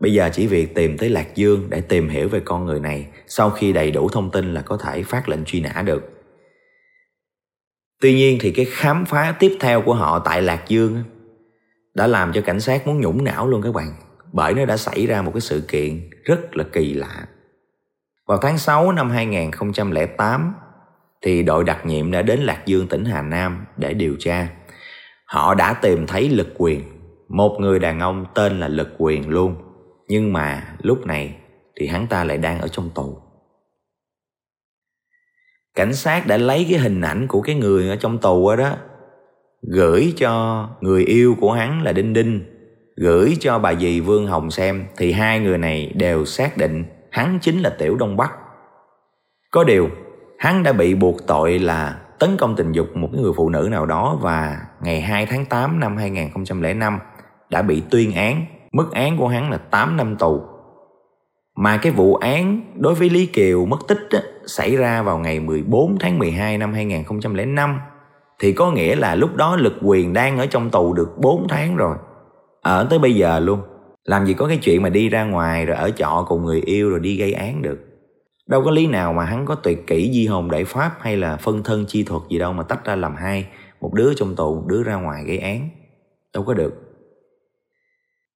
Bây 0.00 0.12
giờ 0.12 0.30
chỉ 0.32 0.46
việc 0.46 0.74
tìm 0.74 0.98
tới 0.98 1.08
lạc 1.08 1.34
dương 1.34 1.66
để 1.70 1.80
tìm 1.80 2.08
hiểu 2.08 2.28
về 2.28 2.40
con 2.44 2.64
người 2.64 2.80
này, 2.80 3.06
sau 3.26 3.50
khi 3.50 3.72
đầy 3.72 3.90
đủ 3.90 4.08
thông 4.08 4.30
tin 4.30 4.54
là 4.54 4.62
có 4.62 4.76
thể 4.76 5.02
phát 5.02 5.28
lệnh 5.28 5.44
truy 5.44 5.60
nã 5.60 5.82
được. 5.86 6.10
Tuy 8.00 8.14
nhiên 8.14 8.38
thì 8.40 8.50
cái 8.50 8.64
khám 8.64 9.04
phá 9.04 9.34
tiếp 9.38 9.56
theo 9.60 9.82
của 9.82 9.94
họ 9.94 10.18
tại 10.18 10.42
lạc 10.42 10.64
dương 10.68 11.02
đã 11.94 12.06
làm 12.06 12.32
cho 12.32 12.40
cảnh 12.40 12.60
sát 12.60 12.86
muốn 12.86 13.00
nhũng 13.00 13.24
não 13.24 13.48
luôn 13.48 13.62
các 13.62 13.74
bạn. 13.74 13.92
Bởi 14.32 14.54
nó 14.54 14.64
đã 14.64 14.76
xảy 14.76 15.06
ra 15.06 15.22
một 15.22 15.30
cái 15.34 15.40
sự 15.40 15.60
kiện 15.68 16.10
rất 16.24 16.56
là 16.56 16.64
kỳ 16.72 16.94
lạ. 16.94 17.26
Vào 18.26 18.38
tháng 18.38 18.58
6 18.58 18.92
năm 18.92 19.10
2008 19.10 20.54
thì 21.22 21.42
đội 21.42 21.64
đặc 21.64 21.86
nhiệm 21.86 22.10
đã 22.10 22.22
đến 22.22 22.40
Lạc 22.40 22.62
Dương 22.66 22.86
tỉnh 22.86 23.04
Hà 23.04 23.22
Nam 23.22 23.66
để 23.76 23.94
điều 23.94 24.16
tra. 24.18 24.48
Họ 25.24 25.54
đã 25.54 25.72
tìm 25.72 26.06
thấy 26.06 26.28
Lực 26.28 26.48
Quyền, 26.56 26.82
một 27.28 27.56
người 27.60 27.78
đàn 27.78 28.00
ông 28.00 28.24
tên 28.34 28.60
là 28.60 28.68
Lực 28.68 28.88
Quyền 28.98 29.28
luôn. 29.28 29.54
Nhưng 30.08 30.32
mà 30.32 30.76
lúc 30.82 31.06
này 31.06 31.36
thì 31.76 31.86
hắn 31.86 32.06
ta 32.06 32.24
lại 32.24 32.38
đang 32.38 32.60
ở 32.60 32.68
trong 32.68 32.90
tù. 32.94 33.18
Cảnh 35.74 35.94
sát 35.94 36.26
đã 36.26 36.36
lấy 36.36 36.66
cái 36.70 36.78
hình 36.78 37.00
ảnh 37.00 37.26
của 37.26 37.40
cái 37.40 37.54
người 37.54 37.88
ở 37.88 37.96
trong 37.96 38.18
tù 38.18 38.50
đó, 38.50 38.56
đó 38.56 38.76
gửi 39.62 40.12
cho 40.16 40.64
người 40.80 41.04
yêu 41.04 41.36
của 41.40 41.52
hắn 41.52 41.82
là 41.82 41.92
Đinh 41.92 42.12
Đinh, 42.12 42.44
gửi 42.96 43.36
cho 43.40 43.58
bà 43.58 43.74
dì 43.74 44.00
Vương 44.00 44.26
Hồng 44.26 44.50
xem 44.50 44.86
thì 44.96 45.12
hai 45.12 45.40
người 45.40 45.58
này 45.58 45.92
đều 45.94 46.24
xác 46.24 46.56
định 46.56 46.84
hắn 47.10 47.38
chính 47.42 47.60
là 47.60 47.70
Tiểu 47.78 47.96
Đông 47.96 48.16
Bắc. 48.16 48.30
Có 49.50 49.64
điều 49.64 49.90
hắn 50.38 50.62
đã 50.62 50.72
bị 50.72 50.94
buộc 50.94 51.26
tội 51.26 51.58
là 51.58 52.00
tấn 52.18 52.36
công 52.36 52.56
tình 52.56 52.72
dục 52.72 52.96
một 52.96 53.08
người 53.12 53.32
phụ 53.36 53.48
nữ 53.48 53.68
nào 53.70 53.86
đó 53.86 54.18
và 54.20 54.56
ngày 54.82 55.00
2 55.00 55.26
tháng 55.26 55.44
8 55.44 55.80
năm 55.80 55.96
2005 55.96 56.98
đã 57.50 57.62
bị 57.62 57.82
tuyên 57.90 58.12
án, 58.12 58.44
mức 58.72 58.92
án 58.92 59.16
của 59.16 59.28
hắn 59.28 59.50
là 59.50 59.58
8 59.58 59.96
năm 59.96 60.16
tù. 60.16 60.40
Mà 61.56 61.76
cái 61.76 61.92
vụ 61.92 62.14
án 62.14 62.60
đối 62.74 62.94
với 62.94 63.10
Lý 63.10 63.26
Kiều 63.26 63.66
mất 63.66 63.78
tích 63.88 64.08
á, 64.10 64.18
xảy 64.46 64.76
ra 64.76 65.02
vào 65.02 65.18
ngày 65.18 65.40
14 65.40 65.96
tháng 66.00 66.18
12 66.18 66.58
năm 66.58 66.72
2005 66.72 67.80
thì 68.40 68.52
có 68.52 68.70
nghĩa 68.70 68.96
là 68.96 69.14
lúc 69.14 69.36
đó 69.36 69.56
lực 69.56 69.74
quyền 69.82 70.12
đang 70.12 70.38
ở 70.38 70.46
trong 70.46 70.70
tù 70.70 70.92
được 70.92 71.18
4 71.18 71.46
tháng 71.48 71.76
rồi. 71.76 71.96
Ở 72.62 72.86
tới 72.90 72.98
bây 72.98 73.14
giờ 73.14 73.40
luôn. 73.40 73.60
Làm 74.04 74.26
gì 74.26 74.34
có 74.34 74.48
cái 74.48 74.56
chuyện 74.56 74.82
mà 74.82 74.88
đi 74.88 75.08
ra 75.08 75.24
ngoài 75.24 75.66
rồi 75.66 75.76
ở 75.76 75.90
trọ 75.90 76.24
cùng 76.28 76.44
người 76.44 76.60
yêu 76.60 76.90
rồi 76.90 77.00
đi 77.00 77.16
gây 77.16 77.32
án 77.32 77.62
được. 77.62 77.87
Đâu 78.48 78.62
có 78.64 78.70
lý 78.70 78.86
nào 78.86 79.12
mà 79.12 79.24
hắn 79.24 79.46
có 79.46 79.54
tuyệt 79.54 79.86
kỹ 79.86 80.10
di 80.12 80.26
hồn 80.26 80.50
đại 80.50 80.64
pháp 80.64 80.96
hay 81.00 81.16
là 81.16 81.36
phân 81.36 81.62
thân 81.62 81.84
chi 81.88 82.02
thuật 82.02 82.22
gì 82.30 82.38
đâu 82.38 82.52
mà 82.52 82.62
tách 82.62 82.84
ra 82.84 82.96
làm 82.96 83.16
hai. 83.16 83.48
Một 83.80 83.94
đứa 83.94 84.14
trong 84.14 84.36
tù, 84.36 84.54
một 84.54 84.66
đứa 84.66 84.82
ra 84.82 84.94
ngoài 84.94 85.24
gây 85.24 85.38
án. 85.38 85.68
Đâu 86.34 86.44
có 86.44 86.54
được. 86.54 86.74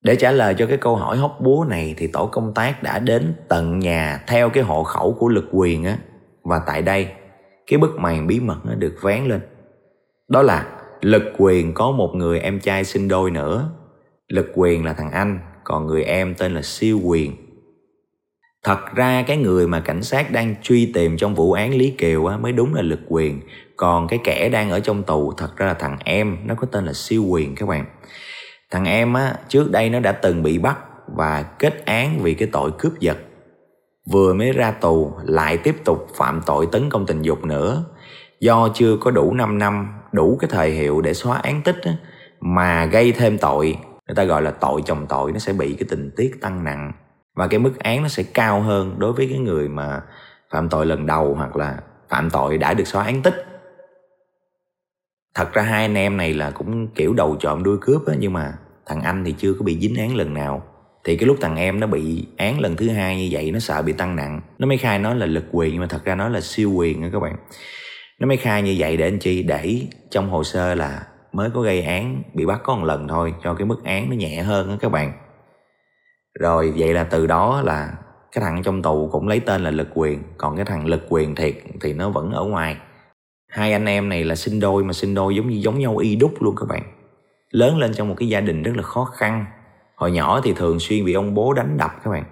Để 0.03 0.17
trả 0.17 0.33
lời 0.33 0.55
cho 0.59 0.67
cái 0.67 0.77
câu 0.77 0.97
hỏi 0.97 1.17
hóc 1.17 1.39
búa 1.41 1.65
này 1.69 1.95
thì 1.99 2.07
tổ 2.07 2.27
công 2.27 2.55
tác 2.55 2.83
đã 2.83 2.99
đến 2.99 3.35
tận 3.49 3.79
nhà 3.79 4.25
theo 4.27 4.51
cái 4.51 4.65
hộ 4.65 4.83
khẩu 4.83 5.17
của 5.19 5.29
lực 5.29 5.49
quyền 5.53 5.85
á. 5.85 5.99
Và 6.43 6.63
tại 6.67 6.83
đây, 6.83 7.09
cái 7.67 7.79
bức 7.79 7.99
màn 7.99 8.27
bí 8.27 8.41
mật 8.41 8.59
nó 8.65 8.75
được 8.75 8.95
vén 9.03 9.25
lên. 9.25 9.41
Đó 10.29 10.43
là 10.43 10.67
lực 11.01 11.23
quyền 11.39 11.75
có 11.75 11.91
một 11.91 12.11
người 12.15 12.41
em 12.41 12.61
trai 12.61 12.85
sinh 12.85 13.09
đôi 13.09 13.31
nữa. 13.31 13.71
Lực 14.29 14.47
quyền 14.55 14.85
là 14.85 14.93
thằng 14.93 15.11
anh, 15.11 15.41
còn 15.65 15.87
người 15.87 16.05
em 16.05 16.35
tên 16.35 16.55
là 16.55 16.63
siêu 16.63 17.01
quyền 17.05 17.42
Thật 18.65 18.95
ra 18.95 19.25
cái 19.27 19.37
người 19.37 19.67
mà 19.67 19.81
cảnh 19.81 20.03
sát 20.03 20.31
đang 20.31 20.55
truy 20.63 20.93
tìm 20.95 21.17
trong 21.17 21.35
vụ 21.35 21.53
án 21.53 21.75
Lý 21.75 21.91
Kiều 21.91 22.27
á, 22.27 22.37
mới 22.37 22.53
đúng 22.53 22.75
là 22.75 22.83
lực 22.83 23.01
quyền. 23.09 23.41
Còn 23.77 24.09
cái 24.09 24.19
kẻ 24.25 24.49
đang 24.49 24.71
ở 24.71 24.81
trong 24.81 25.03
tù 25.03 25.33
thật 25.33 25.57
ra 25.57 25.67
là 25.67 25.75
thằng 25.75 25.97
em 26.05 26.37
Nó 26.45 26.55
có 26.55 26.67
tên 26.67 26.85
là 26.85 26.93
siêu 26.93 27.25
quyền 27.25 27.55
các 27.55 27.69
bạn. 27.69 27.85
Thằng 28.71 28.85
em 28.85 29.15
á, 29.15 29.35
trước 29.49 29.71
đây 29.71 29.91
nó 29.91 30.01
đã 30.01 30.13
từng 30.13 30.43
bị 30.43 30.59
bắt 30.59 30.79
và 31.17 31.43
kết 31.43 31.85
án 31.87 32.19
vì 32.23 32.35
cái 32.35 32.49
tội 32.53 32.71
cướp 32.79 33.01
giật. 33.01 33.19
Vừa 34.11 34.35
mới 34.35 34.53
ra 34.53 34.71
tù 34.71 35.13
lại 35.25 35.57
tiếp 35.57 35.77
tục 35.85 36.09
phạm 36.17 36.41
tội 36.47 36.69
tấn 36.73 36.91
công 36.91 37.07
tình 37.07 37.23
dục 37.23 37.45
nữa. 37.45 37.85
Do 38.41 38.69
chưa 38.75 38.97
có 38.97 39.11
đủ 39.11 39.35
5 39.35 39.59
năm, 39.59 39.89
đủ 40.13 40.37
cái 40.41 40.51
thời 40.53 40.71
hiệu 40.71 41.01
để 41.01 41.15
xóa 41.15 41.39
án 41.39 41.63
tích 41.63 41.83
á, 41.85 41.93
Mà 42.41 42.85
gây 42.85 43.13
thêm 43.13 43.39
tội, 43.39 43.77
người 44.07 44.15
ta 44.17 44.25
gọi 44.25 44.43
là 44.43 44.51
tội 44.51 44.83
chồng 44.87 45.07
tội 45.09 45.33
Nó 45.33 45.39
sẽ 45.39 45.53
bị 45.53 45.75
cái 45.79 45.87
tình 45.91 46.11
tiết 46.17 46.41
tăng 46.41 46.65
nặng 46.65 46.93
và 47.35 47.47
cái 47.47 47.61
mức 47.61 47.79
án 47.79 48.03
nó 48.03 48.09
sẽ 48.09 48.23
cao 48.23 48.61
hơn 48.61 48.95
đối 48.99 49.13
với 49.13 49.29
cái 49.31 49.39
người 49.39 49.69
mà 49.69 50.01
phạm 50.51 50.69
tội 50.69 50.87
lần 50.87 51.07
đầu 51.07 51.35
hoặc 51.35 51.57
là 51.57 51.79
phạm 52.09 52.31
tội 52.31 52.59
đã 52.59 52.75
được 52.75 52.87
xóa 52.87 53.05
án 53.05 53.23
tích. 53.23 53.47
Thật 55.35 55.53
ra 55.53 55.63
hai 55.63 55.83
anh 55.83 55.95
em 55.95 56.17
này 56.17 56.35
là 56.35 56.51
cũng 56.51 56.89
kiểu 56.95 57.13
đầu 57.13 57.37
trộm 57.41 57.63
đuôi 57.63 57.79
cướp 57.81 58.07
á, 58.07 58.15
nhưng 58.19 58.33
mà 58.33 58.53
thằng 58.87 59.01
anh 59.01 59.25
thì 59.25 59.35
chưa 59.39 59.53
có 59.53 59.65
bị 59.65 59.79
dính 59.81 59.97
án 59.97 60.17
lần 60.17 60.35
nào. 60.35 60.63
Thì 61.05 61.17
cái 61.17 61.27
lúc 61.27 61.37
thằng 61.41 61.57
em 61.57 61.81
nó 61.81 61.87
bị 61.87 62.27
án 62.37 62.61
lần 62.61 62.77
thứ 62.77 62.89
hai 62.89 63.17
như 63.17 63.29
vậy, 63.31 63.51
nó 63.51 63.59
sợ 63.59 63.83
bị 63.83 63.93
tăng 63.93 64.17
nặng. 64.17 64.41
Nó 64.59 64.67
mới 64.67 64.79
khai 64.79 64.99
nó 64.99 65.15
là 65.15 65.27
lực 65.27 65.45
quyền, 65.53 65.71
nhưng 65.73 65.81
mà 65.81 65.87
thật 65.87 66.05
ra 66.05 66.15
nó 66.15 66.29
là 66.29 66.41
siêu 66.41 66.71
quyền 66.71 67.03
á 67.03 67.09
các 67.13 67.21
bạn. 67.21 67.37
Nó 68.19 68.27
mới 68.27 68.37
khai 68.37 68.63
như 68.63 68.75
vậy 68.79 68.97
để 68.97 69.07
anh 69.07 69.19
chi 69.19 69.43
để 69.43 69.81
trong 70.11 70.31
hồ 70.31 70.45
sơ 70.45 70.75
là 70.75 71.07
mới 71.33 71.51
có 71.55 71.61
gây 71.61 71.83
án, 71.83 72.23
bị 72.35 72.47
bắt 72.47 72.61
có 72.65 72.75
một 72.75 72.85
lần 72.85 73.09
thôi, 73.09 73.35
cho 73.45 73.55
cái 73.55 73.67
mức 73.67 73.85
án 73.85 74.11
nó 74.11 74.17
nhẹ 74.17 74.43
hơn 74.43 74.71
á 74.71 74.77
các 74.81 74.93
bạn 74.93 75.13
rồi 76.41 76.73
vậy 76.77 76.95
là 76.95 77.05
từ 77.05 77.27
đó 77.27 77.63
là 77.65 77.93
cái 78.33 78.45
thằng 78.45 78.63
trong 78.63 78.83
tù 78.83 79.09
cũng 79.13 79.29
lấy 79.29 79.41
tên 79.41 79.65
là 79.65 79.71
lực 79.71 79.89
quyền. 79.95 80.23
Còn 80.39 80.57
cái 80.57 80.65
thằng 80.65 80.87
lực 80.87 81.07
quyền 81.09 81.35
thiệt 81.35 81.55
thì 81.81 81.93
nó 81.93 82.11
vẫn 82.11 82.31
ở 82.33 82.45
ngoài. 82.45 82.77
Hai 83.49 83.73
anh 83.73 83.87
em 83.87 84.09
này 84.09 84.25
là 84.25 84.35
sinh 84.35 84.61
đôi 84.61 84.85
mà 84.85 84.93
sinh 84.93 85.15
đôi 85.15 85.37
giống 85.37 85.49
như, 85.49 85.57
giống 85.57 85.79
nhau 85.79 85.97
y 85.97 86.17
đúc 86.17 86.43
luôn 86.43 86.55
các 86.57 86.69
bạn. 86.69 86.83
Lớn 87.51 87.79
lên 87.79 87.95
trong 87.95 88.09
một 88.09 88.15
cái 88.19 88.29
gia 88.29 88.41
đình 88.41 88.63
rất 88.63 88.73
là 88.77 88.83
khó 88.83 89.05
khăn. 89.05 89.45
Hồi 89.97 90.13
nhỏ 90.13 90.41
thì 90.45 90.53
thường 90.53 90.81
xuyên 90.81 91.05
bị 91.05 91.13
ông 91.13 91.35
bố 91.35 91.53
đánh 91.53 91.77
đập 91.79 91.91
các 92.05 92.11
bạn. 92.11 92.25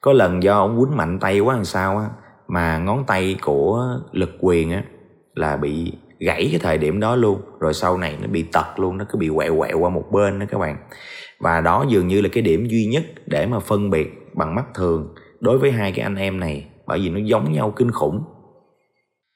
Có 0.00 0.12
lần 0.12 0.42
do 0.42 0.58
ông 0.58 0.78
quýnh 0.78 0.96
mạnh 0.96 1.18
tay 1.18 1.40
quá 1.40 1.54
làm 1.54 1.64
sao 1.64 1.98
á, 1.98 2.08
mà 2.48 2.78
ngón 2.78 3.04
tay 3.06 3.36
của 3.42 3.98
lực 4.12 4.30
quyền 4.40 4.70
á 4.70 4.82
là 5.34 5.56
bị 5.56 5.92
gãy 6.18 6.48
cái 6.50 6.60
thời 6.62 6.78
điểm 6.78 7.00
đó 7.00 7.16
luôn. 7.16 7.40
Rồi 7.60 7.74
sau 7.74 7.98
này 7.98 8.18
nó 8.22 8.28
bị 8.28 8.42
tật 8.42 8.78
luôn, 8.78 8.98
nó 8.98 9.04
cứ 9.08 9.18
bị 9.18 9.30
quẹo 9.34 9.58
quẹo 9.58 9.78
qua 9.78 9.90
một 9.90 10.04
bên 10.12 10.38
đó 10.38 10.46
các 10.50 10.58
bạn. 10.58 10.76
Và 11.40 11.60
đó 11.60 11.84
dường 11.88 12.08
như 12.08 12.20
là 12.20 12.28
cái 12.32 12.42
điểm 12.42 12.66
duy 12.66 12.86
nhất 12.86 13.04
để 13.26 13.46
mà 13.46 13.58
phân 13.58 13.90
biệt 13.90 14.08
bằng 14.34 14.54
mắt 14.54 14.64
thường 14.74 15.14
đối 15.40 15.58
với 15.58 15.72
hai 15.72 15.92
cái 15.92 16.02
anh 16.02 16.16
em 16.16 16.40
này, 16.40 16.66
bởi 16.86 16.98
vì 16.98 17.08
nó 17.08 17.20
giống 17.24 17.52
nhau 17.52 17.72
kinh 17.76 17.90
khủng. 17.90 18.24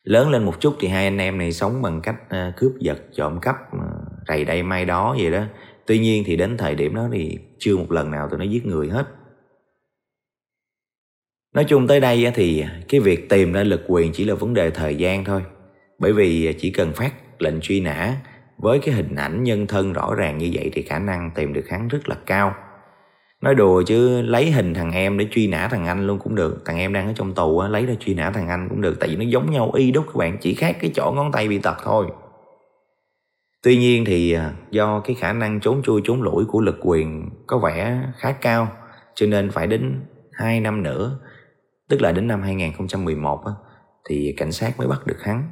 Lớn 0.04 0.30
lên 0.30 0.44
một 0.44 0.60
chút 0.60 0.74
thì 0.80 0.88
hai 0.88 1.04
anh 1.04 1.18
em 1.18 1.38
này 1.38 1.52
sống 1.52 1.82
bằng 1.82 2.00
cách 2.00 2.16
ờ, 2.28 2.52
cướp 2.56 2.72
giật, 2.80 2.98
trộm 3.12 3.40
cắp 3.40 3.56
ờ, 3.72 3.88
rầy 4.28 4.44
đây 4.44 4.62
mai 4.62 4.84
đó 4.84 5.16
vậy 5.18 5.30
đó. 5.30 5.44
Tuy 5.86 5.98
nhiên 5.98 6.22
thì 6.26 6.36
đến 6.36 6.56
thời 6.56 6.74
điểm 6.74 6.94
đó 6.94 7.08
thì 7.12 7.38
chưa 7.58 7.76
một 7.76 7.92
lần 7.92 8.10
nào 8.10 8.28
tụi 8.28 8.38
nó 8.38 8.44
giết 8.44 8.66
người 8.66 8.88
hết. 8.88 9.06
Nói 11.54 11.64
chung 11.64 11.86
tới 11.86 12.00
đây 12.00 12.32
thì 12.34 12.64
cái 12.88 13.00
việc 13.00 13.28
tìm 13.28 13.52
ra 13.52 13.62
lực 13.62 13.80
quyền 13.86 14.12
chỉ 14.12 14.24
là 14.24 14.34
vấn 14.34 14.54
đề 14.54 14.70
thời 14.70 14.96
gian 14.96 15.24
thôi 15.24 15.42
bởi 15.98 16.12
vì 16.12 16.54
chỉ 16.58 16.70
cần 16.70 16.92
phát 16.92 17.12
lệnh 17.38 17.60
truy 17.60 17.80
nã 17.80 18.16
với 18.58 18.78
cái 18.78 18.94
hình 18.94 19.14
ảnh 19.14 19.44
nhân 19.44 19.66
thân 19.66 19.92
rõ 19.92 20.14
ràng 20.14 20.38
như 20.38 20.50
vậy 20.52 20.70
thì 20.72 20.82
khả 20.82 20.98
năng 20.98 21.30
tìm 21.34 21.52
được 21.52 21.68
hắn 21.68 21.88
rất 21.88 22.08
là 22.08 22.16
cao. 22.26 22.54
Nói 23.42 23.54
đùa 23.54 23.82
chứ 23.82 24.22
lấy 24.22 24.50
hình 24.50 24.74
thằng 24.74 24.92
em 24.92 25.18
để 25.18 25.26
truy 25.30 25.46
nã 25.46 25.68
thằng 25.70 25.86
anh 25.86 26.06
luôn 26.06 26.18
cũng 26.18 26.34
được. 26.34 26.62
Thằng 26.64 26.78
em 26.78 26.92
đang 26.92 27.06
ở 27.06 27.12
trong 27.16 27.34
tù 27.34 27.58
á 27.58 27.68
lấy 27.68 27.86
ra 27.86 27.94
truy 28.00 28.14
nã 28.14 28.30
thằng 28.30 28.48
anh 28.48 28.68
cũng 28.68 28.80
được. 28.80 29.00
Tại 29.00 29.08
vì 29.08 29.16
nó 29.16 29.22
giống 29.22 29.50
nhau 29.50 29.70
y 29.74 29.90
đúc 29.90 30.04
các 30.06 30.16
bạn 30.16 30.38
chỉ 30.40 30.54
khác 30.54 30.76
cái 30.80 30.90
chỗ 30.94 31.12
ngón 31.16 31.32
tay 31.32 31.48
bị 31.48 31.58
tật 31.58 31.76
thôi. 31.84 32.06
Tuy 33.62 33.76
nhiên 33.76 34.04
thì 34.04 34.32
à, 34.32 34.52
do 34.70 35.00
cái 35.00 35.16
khả 35.20 35.32
năng 35.32 35.60
trốn 35.60 35.82
chui 35.82 36.00
trốn 36.04 36.22
lủi 36.22 36.44
của 36.44 36.60
lực 36.60 36.76
quyền 36.80 37.30
có 37.46 37.58
vẻ 37.58 38.02
khá 38.16 38.32
cao 38.32 38.68
cho 39.14 39.26
nên 39.26 39.50
phải 39.50 39.66
đến 39.66 40.00
2 40.32 40.60
năm 40.60 40.82
nữa 40.82 41.18
tức 41.88 42.02
là 42.02 42.12
đến 42.12 42.26
năm 42.26 42.42
2011 42.42 43.44
á, 43.46 43.52
thì 44.08 44.34
cảnh 44.36 44.52
sát 44.52 44.78
mới 44.78 44.88
bắt 44.88 45.06
được 45.06 45.22
hắn 45.22 45.50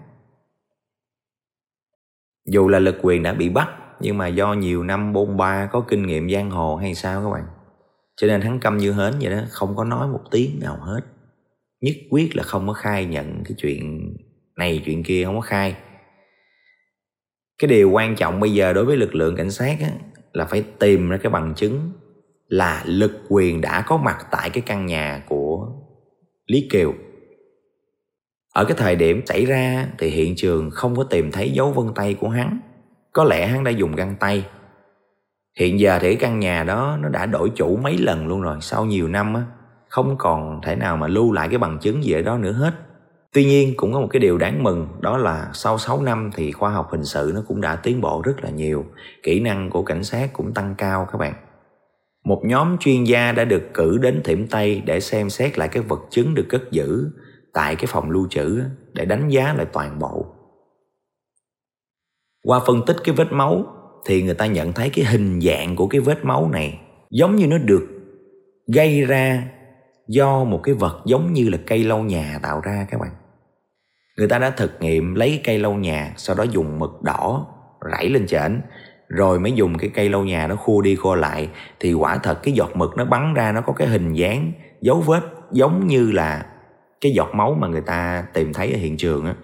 dù 2.46 2.68
là 2.68 2.78
lực 2.78 2.96
quyền 3.02 3.22
đã 3.22 3.34
bị 3.34 3.48
bắt 3.48 3.68
nhưng 4.00 4.18
mà 4.18 4.26
do 4.28 4.54
nhiều 4.54 4.82
năm 4.82 5.12
bôn 5.12 5.36
ba 5.36 5.68
có 5.72 5.80
kinh 5.80 6.06
nghiệm 6.06 6.30
giang 6.30 6.50
hồ 6.50 6.76
hay 6.76 6.94
sao 6.94 7.22
các 7.22 7.30
bạn? 7.30 7.44
Cho 8.16 8.26
nên 8.26 8.40
hắn 8.40 8.60
câm 8.60 8.78
như 8.78 8.92
hến 8.92 9.14
vậy 9.20 9.30
đó 9.30 9.40
không 9.50 9.76
có 9.76 9.84
nói 9.84 10.08
một 10.08 10.20
tiếng 10.30 10.60
nào 10.60 10.78
hết. 10.80 11.00
Nhất 11.80 11.94
quyết 12.10 12.36
là 12.36 12.42
không 12.42 12.66
có 12.66 12.72
khai 12.72 13.04
nhận 13.04 13.44
cái 13.44 13.54
chuyện 13.58 14.14
này 14.56 14.82
chuyện 14.84 15.02
kia 15.02 15.24
không 15.24 15.34
có 15.34 15.40
khai. 15.40 15.76
Cái 17.58 17.68
điều 17.68 17.90
quan 17.90 18.16
trọng 18.16 18.40
bây 18.40 18.52
giờ 18.52 18.72
đối 18.72 18.84
với 18.84 18.96
lực 18.96 19.14
lượng 19.14 19.36
cảnh 19.36 19.50
sát 19.50 19.76
á, 19.80 19.90
là 20.32 20.44
phải 20.44 20.64
tìm 20.78 21.08
ra 21.08 21.16
cái 21.16 21.30
bằng 21.30 21.54
chứng 21.56 21.90
là 22.48 22.82
lực 22.86 23.12
quyền 23.28 23.60
đã 23.60 23.84
có 23.86 23.96
mặt 23.96 24.26
tại 24.30 24.50
cái 24.50 24.62
căn 24.66 24.86
nhà 24.86 25.24
của 25.28 25.68
lý 26.46 26.68
kiều 26.70 26.94
ở 28.56 28.64
cái 28.64 28.76
thời 28.76 28.96
điểm 28.96 29.26
xảy 29.26 29.46
ra 29.46 29.86
thì 29.98 30.08
hiện 30.08 30.34
trường 30.36 30.70
không 30.70 30.96
có 30.96 31.04
tìm 31.04 31.32
thấy 31.32 31.50
dấu 31.50 31.72
vân 31.72 31.94
tay 31.94 32.14
của 32.14 32.28
hắn. 32.28 32.58
Có 33.12 33.24
lẽ 33.24 33.46
hắn 33.46 33.64
đã 33.64 33.70
dùng 33.70 33.94
găng 33.96 34.14
tay. 34.20 34.46
Hiện 35.58 35.80
giờ 35.80 35.98
thì 36.00 36.08
cái 36.08 36.16
căn 36.16 36.38
nhà 36.38 36.64
đó 36.64 36.98
nó 37.00 37.08
đã 37.08 37.26
đổi 37.26 37.50
chủ 37.56 37.76
mấy 37.76 37.98
lần 37.98 38.26
luôn 38.26 38.42
rồi, 38.42 38.56
sau 38.60 38.84
nhiều 38.84 39.08
năm 39.08 39.34
á, 39.34 39.42
không 39.88 40.16
còn 40.18 40.60
thể 40.62 40.76
nào 40.76 40.96
mà 40.96 41.06
lưu 41.06 41.32
lại 41.32 41.48
cái 41.48 41.58
bằng 41.58 41.78
chứng 41.78 42.04
gì 42.04 42.12
ở 42.12 42.22
đó 42.22 42.38
nữa 42.38 42.52
hết. 42.52 42.74
Tuy 43.32 43.44
nhiên 43.44 43.74
cũng 43.76 43.92
có 43.92 44.00
một 44.00 44.08
cái 44.10 44.20
điều 44.20 44.38
đáng 44.38 44.62
mừng, 44.62 44.88
đó 45.00 45.18
là 45.18 45.50
sau 45.52 45.78
6 45.78 46.02
năm 46.02 46.30
thì 46.34 46.52
khoa 46.52 46.70
học 46.70 46.88
hình 46.90 47.04
sự 47.04 47.32
nó 47.34 47.42
cũng 47.48 47.60
đã 47.60 47.76
tiến 47.76 48.00
bộ 48.00 48.22
rất 48.24 48.44
là 48.44 48.50
nhiều. 48.50 48.84
Kỹ 49.22 49.40
năng 49.40 49.70
của 49.70 49.82
cảnh 49.82 50.04
sát 50.04 50.32
cũng 50.32 50.54
tăng 50.54 50.74
cao 50.78 51.08
các 51.12 51.18
bạn. 51.18 51.34
Một 52.24 52.42
nhóm 52.44 52.78
chuyên 52.78 53.04
gia 53.04 53.32
đã 53.32 53.44
được 53.44 53.62
cử 53.74 53.98
đến 54.02 54.20
thiểm 54.24 54.46
tây 54.46 54.82
để 54.86 55.00
xem 55.00 55.30
xét 55.30 55.58
lại 55.58 55.68
các 55.68 55.88
vật 55.88 56.00
chứng 56.10 56.34
được 56.34 56.46
cất 56.48 56.70
giữ 56.70 57.10
tại 57.56 57.76
cái 57.76 57.86
phòng 57.86 58.10
lưu 58.10 58.26
trữ 58.30 58.62
để 58.92 59.04
đánh 59.04 59.28
giá 59.28 59.54
lại 59.56 59.66
toàn 59.72 59.98
bộ. 59.98 60.26
Qua 62.42 62.60
phân 62.66 62.82
tích 62.86 62.96
cái 63.04 63.14
vết 63.14 63.32
máu, 63.32 63.64
thì 64.06 64.22
người 64.22 64.34
ta 64.34 64.46
nhận 64.46 64.72
thấy 64.72 64.90
cái 64.90 65.04
hình 65.04 65.40
dạng 65.40 65.76
của 65.76 65.86
cái 65.86 66.00
vết 66.00 66.24
máu 66.24 66.48
này 66.52 66.80
giống 67.10 67.36
như 67.36 67.46
nó 67.46 67.58
được 67.58 67.88
gây 68.74 69.02
ra 69.02 69.48
do 70.08 70.44
một 70.44 70.60
cái 70.62 70.74
vật 70.74 71.02
giống 71.06 71.32
như 71.32 71.48
là 71.48 71.58
cây 71.66 71.84
lau 71.84 71.98
nhà 71.98 72.38
tạo 72.42 72.60
ra 72.60 72.86
các 72.90 73.00
bạn. 73.00 73.10
Người 74.18 74.28
ta 74.28 74.38
đã 74.38 74.50
thực 74.50 74.72
nghiệm 74.80 75.14
lấy 75.14 75.40
cây 75.44 75.58
lau 75.58 75.74
nhà, 75.74 76.14
sau 76.16 76.36
đó 76.36 76.44
dùng 76.44 76.78
mực 76.78 77.02
đỏ 77.02 77.46
rảy 77.92 78.08
lên 78.08 78.26
trển 78.26 78.60
rồi 79.08 79.40
mới 79.40 79.52
dùng 79.52 79.78
cái 79.78 79.90
cây 79.94 80.08
lau 80.08 80.24
nhà 80.24 80.46
nó 80.46 80.56
khua 80.56 80.80
đi 80.80 80.96
khua 80.96 81.14
lại, 81.14 81.48
thì 81.80 81.92
quả 81.92 82.18
thật 82.22 82.42
cái 82.42 82.54
giọt 82.54 82.70
mực 82.74 82.96
nó 82.96 83.04
bắn 83.04 83.34
ra 83.34 83.52
nó 83.52 83.60
có 83.60 83.72
cái 83.72 83.88
hình 83.88 84.12
dáng 84.12 84.52
dấu 84.80 85.00
vết 85.00 85.22
giống 85.52 85.86
như 85.86 86.10
là 86.10 86.46
cái 87.00 87.12
giọt 87.12 87.28
máu 87.34 87.56
mà 87.60 87.68
người 87.68 87.80
ta 87.80 88.26
tìm 88.32 88.52
thấy 88.52 88.72
ở 88.72 88.78
hiện 88.78 88.96
trường 88.96 89.26
á. 89.26 89.34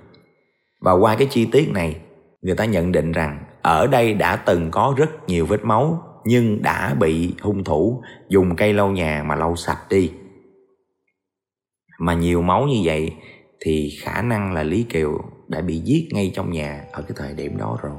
Và 0.80 0.92
qua 0.92 1.16
cái 1.16 1.28
chi 1.30 1.48
tiết 1.52 1.70
này, 1.72 1.96
người 2.42 2.54
ta 2.54 2.64
nhận 2.64 2.92
định 2.92 3.12
rằng 3.12 3.44
ở 3.62 3.86
đây 3.86 4.14
đã 4.14 4.36
từng 4.36 4.70
có 4.70 4.94
rất 4.96 5.10
nhiều 5.28 5.46
vết 5.46 5.64
máu, 5.64 6.02
nhưng 6.24 6.62
đã 6.62 6.94
bị 6.94 7.34
hung 7.40 7.64
thủ 7.64 8.02
dùng 8.28 8.56
cây 8.56 8.72
lau 8.72 8.88
nhà 8.88 9.22
mà 9.26 9.34
lau 9.34 9.56
sạch 9.56 9.80
đi. 9.90 10.12
Mà 11.98 12.14
nhiều 12.14 12.42
máu 12.42 12.66
như 12.66 12.80
vậy 12.84 13.12
thì 13.60 13.90
khả 14.02 14.22
năng 14.22 14.52
là 14.52 14.62
lý 14.62 14.82
kiều 14.82 15.20
đã 15.48 15.60
bị 15.60 15.76
giết 15.78 16.08
ngay 16.12 16.32
trong 16.34 16.52
nhà 16.52 16.84
ở 16.92 17.02
cái 17.02 17.12
thời 17.16 17.34
điểm 17.34 17.56
đó 17.56 17.78
rồi. 17.82 17.92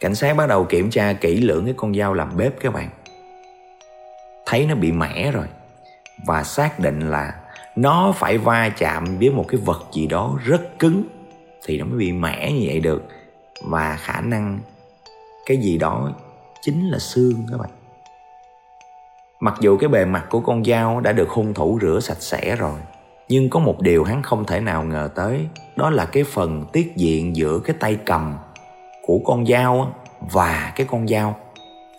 Cảnh 0.00 0.14
sát 0.14 0.36
bắt 0.36 0.46
đầu 0.46 0.64
kiểm 0.64 0.90
tra 0.90 1.12
kỹ 1.12 1.40
lưỡng 1.40 1.64
cái 1.64 1.74
con 1.76 1.94
dao 1.94 2.14
làm 2.14 2.36
bếp 2.36 2.60
các 2.60 2.72
bạn. 2.72 2.90
Thấy 4.46 4.66
nó 4.66 4.74
bị 4.74 4.92
mẻ 4.92 5.32
rồi 5.32 5.46
và 6.26 6.42
xác 6.42 6.80
định 6.80 7.00
là 7.00 7.40
nó 7.76 8.12
phải 8.16 8.38
va 8.38 8.68
chạm 8.68 9.18
với 9.18 9.30
một 9.30 9.44
cái 9.48 9.60
vật 9.64 9.86
gì 9.92 10.06
đó 10.06 10.38
rất 10.44 10.78
cứng. 10.78 11.02
Thì 11.66 11.78
nó 11.78 11.84
mới 11.84 11.98
bị 11.98 12.12
mẻ 12.12 12.52
như 12.52 12.62
vậy 12.66 12.80
được. 12.80 13.04
Và 13.62 13.96
khả 13.96 14.20
năng 14.20 14.58
cái 15.46 15.56
gì 15.56 15.78
đó 15.78 16.10
chính 16.62 16.88
là 16.88 16.98
xương 16.98 17.46
các 17.50 17.58
bạn. 17.60 17.70
Mặc 19.40 19.54
dù 19.60 19.76
cái 19.76 19.88
bề 19.88 20.04
mặt 20.04 20.26
của 20.30 20.40
con 20.40 20.64
dao 20.64 21.00
đã 21.00 21.12
được 21.12 21.28
hung 21.28 21.54
thủ 21.54 21.78
rửa 21.82 22.00
sạch 22.02 22.20
sẽ 22.20 22.56
rồi, 22.56 22.78
nhưng 23.28 23.50
có 23.50 23.60
một 23.60 23.80
điều 23.80 24.04
hắn 24.04 24.22
không 24.22 24.44
thể 24.44 24.60
nào 24.60 24.84
ngờ 24.84 25.08
tới, 25.14 25.46
đó 25.76 25.90
là 25.90 26.04
cái 26.04 26.24
phần 26.24 26.64
tiết 26.72 26.92
diện 26.96 27.36
giữa 27.36 27.58
cái 27.58 27.76
tay 27.80 27.98
cầm 28.06 28.34
của 29.02 29.18
con 29.24 29.46
dao 29.46 29.94
và 30.20 30.72
cái 30.76 30.86
con 30.90 31.08
dao. 31.08 31.36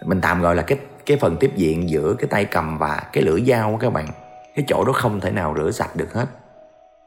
Mình 0.06 0.22
tạm 0.22 0.42
gọi 0.42 0.56
là 0.56 0.62
cái 0.62 0.78
cái 1.06 1.18
phần 1.18 1.38
tiếp 1.40 1.52
diện 1.56 1.90
giữa 1.90 2.14
cái 2.14 2.28
tay 2.28 2.46
cầm 2.46 2.78
và 2.78 3.04
cái 3.14 3.24
lưỡi 3.24 3.42
dao 3.42 3.78
các 3.82 3.94
bạn 3.94 4.08
cái 4.56 4.65
chỗ 4.68 4.84
đó 4.86 4.91
không 4.94 5.20
thể 5.20 5.32
nào 5.32 5.56
rửa 5.58 5.72
sạch 5.72 5.96
được 5.96 6.13
hết. 6.13 6.26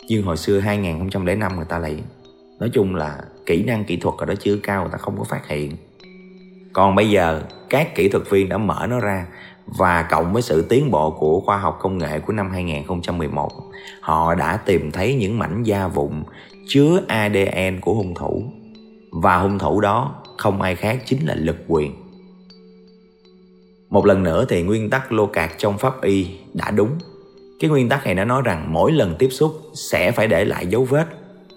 Nhưng 0.09 0.23
hồi 0.23 0.37
xưa 0.37 0.61
2005 0.61 1.57
người 1.57 1.65
ta 1.65 1.79
lại 1.79 2.03
nói 2.61 2.71
chung 2.73 2.95
là 2.95 3.19
kỹ 3.47 3.65
năng 3.65 3.85
kỹ 3.85 3.97
thuật 3.97 4.15
ở 4.19 4.27
đó 4.27 4.35
chưa 4.41 4.57
cao, 4.63 4.83
người 4.83 4.93
ta 4.93 4.99
không 4.99 5.19
có 5.19 5.25
phát 5.25 5.49
hiện. 5.49 5.77
Còn 6.73 6.95
bây 6.95 7.11
giờ, 7.11 7.43
các 7.69 7.95
kỹ 7.95 8.09
thuật 8.09 8.31
viên 8.31 8.49
đã 8.49 8.59
mở 8.59 8.87
nó 8.91 9.01
ra. 9.01 9.27
Và 9.67 10.03
cộng 10.03 10.33
với 10.33 10.43
sự 10.43 10.67
tiến 10.69 10.91
bộ 10.91 11.11
của 11.11 11.41
khoa 11.41 11.59
học 11.59 11.79
công 11.81 11.99
nghệ 11.99 12.21
của 12.21 12.33
năm 12.33 12.51
2011 12.51 13.53
họ 14.01 14.35
đã 14.35 14.57
tìm 14.57 14.91
thấy 14.91 15.15
những 15.15 15.39
mảnh 15.39 15.63
da 15.63 15.89
vụn 15.89 16.23
chứa 16.69 17.01
ADN 17.09 17.81
của 17.81 17.95
hung 17.95 18.15
thủ. 18.15 18.43
Và 19.13 19.39
hung 19.39 19.59
thủ 19.59 19.81
đó 19.81 20.15
không 20.39 20.63
ai 20.63 20.75
khác 20.75 21.03
chính 21.05 21.27
là 21.27 21.35
lực 21.35 21.57
quyền. 21.69 21.93
Một 23.91 24.07
lần 24.07 24.23
nữa 24.23 24.45
thì 24.49 24.63
nguyên 24.63 24.91
tắc 24.91 25.13
lô 25.13 25.27
cạc 25.27 25.59
trong 25.59 25.79
pháp 25.79 26.03
y 26.03 26.27
đã 26.55 26.71
đúng 26.71 26.91
cái 27.61 27.71
nguyên 27.71 27.89
tắc 27.89 28.05
này 28.05 28.15
nó 28.15 28.25
nói 28.25 28.43
rằng 28.45 28.73
mỗi 28.73 28.93
lần 28.93 29.17
tiếp 29.19 29.29
xúc 29.31 29.63
sẽ 29.75 30.13
phải 30.13 30.27
để 30.27 30.45
lại 30.45 30.67
dấu 30.67 30.85
vết. 30.85 31.07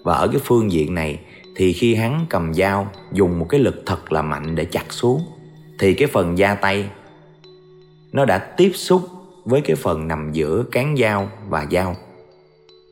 Và 0.04 0.14
ở 0.14 0.28
cái 0.28 0.40
phương 0.44 0.72
diện 0.72 0.94
này 0.94 1.20
thì 1.56 1.72
khi 1.72 1.94
hắn 1.94 2.26
cầm 2.30 2.54
dao, 2.54 2.88
dùng 3.12 3.38
một 3.38 3.46
cái 3.48 3.60
lực 3.60 3.82
thật 3.86 4.12
là 4.12 4.22
mạnh 4.22 4.54
để 4.54 4.64
chặt 4.64 4.92
xuống, 4.92 5.20
thì 5.78 5.94
cái 5.94 6.08
phần 6.08 6.38
da 6.38 6.54
tay 6.54 6.90
nó 8.12 8.24
đã 8.24 8.38
tiếp 8.38 8.72
xúc 8.74 9.02
với 9.44 9.60
cái 9.60 9.76
phần 9.76 10.08
nằm 10.08 10.32
giữa 10.32 10.64
cán 10.72 10.96
dao 10.96 11.30
và 11.48 11.66
dao. 11.70 11.96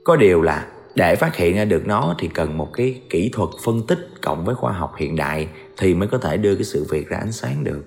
Có 0.05 0.17
điều 0.17 0.43
là 0.43 0.67
để 0.95 1.17
phát 1.17 1.37
hiện 1.37 1.57
ra 1.57 1.65
được 1.65 1.87
nó 1.87 2.15
thì 2.19 2.29
cần 2.29 2.59
một 2.59 2.69
cái 2.73 3.01
kỹ 3.11 3.31
thuật 3.33 3.49
phân 3.65 3.87
tích 3.87 4.09
cộng 4.23 4.45
với 4.45 4.55
khoa 4.55 4.73
học 4.73 4.95
hiện 4.97 5.17
đại 5.17 5.49
thì 5.77 5.95
mới 5.95 6.09
có 6.09 6.19
thể 6.19 6.37
đưa 6.37 6.55
cái 6.55 6.65
sự 6.65 6.87
việc 6.91 7.09
ra 7.09 7.19
ánh 7.19 7.33
sáng 7.33 7.65
được 7.65 7.85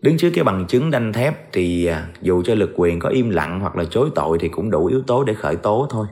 đứng 0.00 0.16
trước 0.18 0.30
cái 0.34 0.44
bằng 0.44 0.66
chứng 0.68 0.90
đanh 0.90 1.12
thép 1.12 1.52
thì 1.52 1.86
à, 1.86 2.08
dù 2.22 2.42
cho 2.42 2.54
lực 2.54 2.70
quyền 2.76 2.98
có 2.98 3.08
im 3.08 3.30
lặng 3.30 3.60
hoặc 3.60 3.76
là 3.76 3.84
chối 3.84 4.10
tội 4.14 4.38
thì 4.40 4.48
cũng 4.48 4.70
đủ 4.70 4.86
yếu 4.86 5.02
tố 5.06 5.24
để 5.24 5.34
khởi 5.34 5.56
tố 5.56 5.86
thôi. 5.90 6.06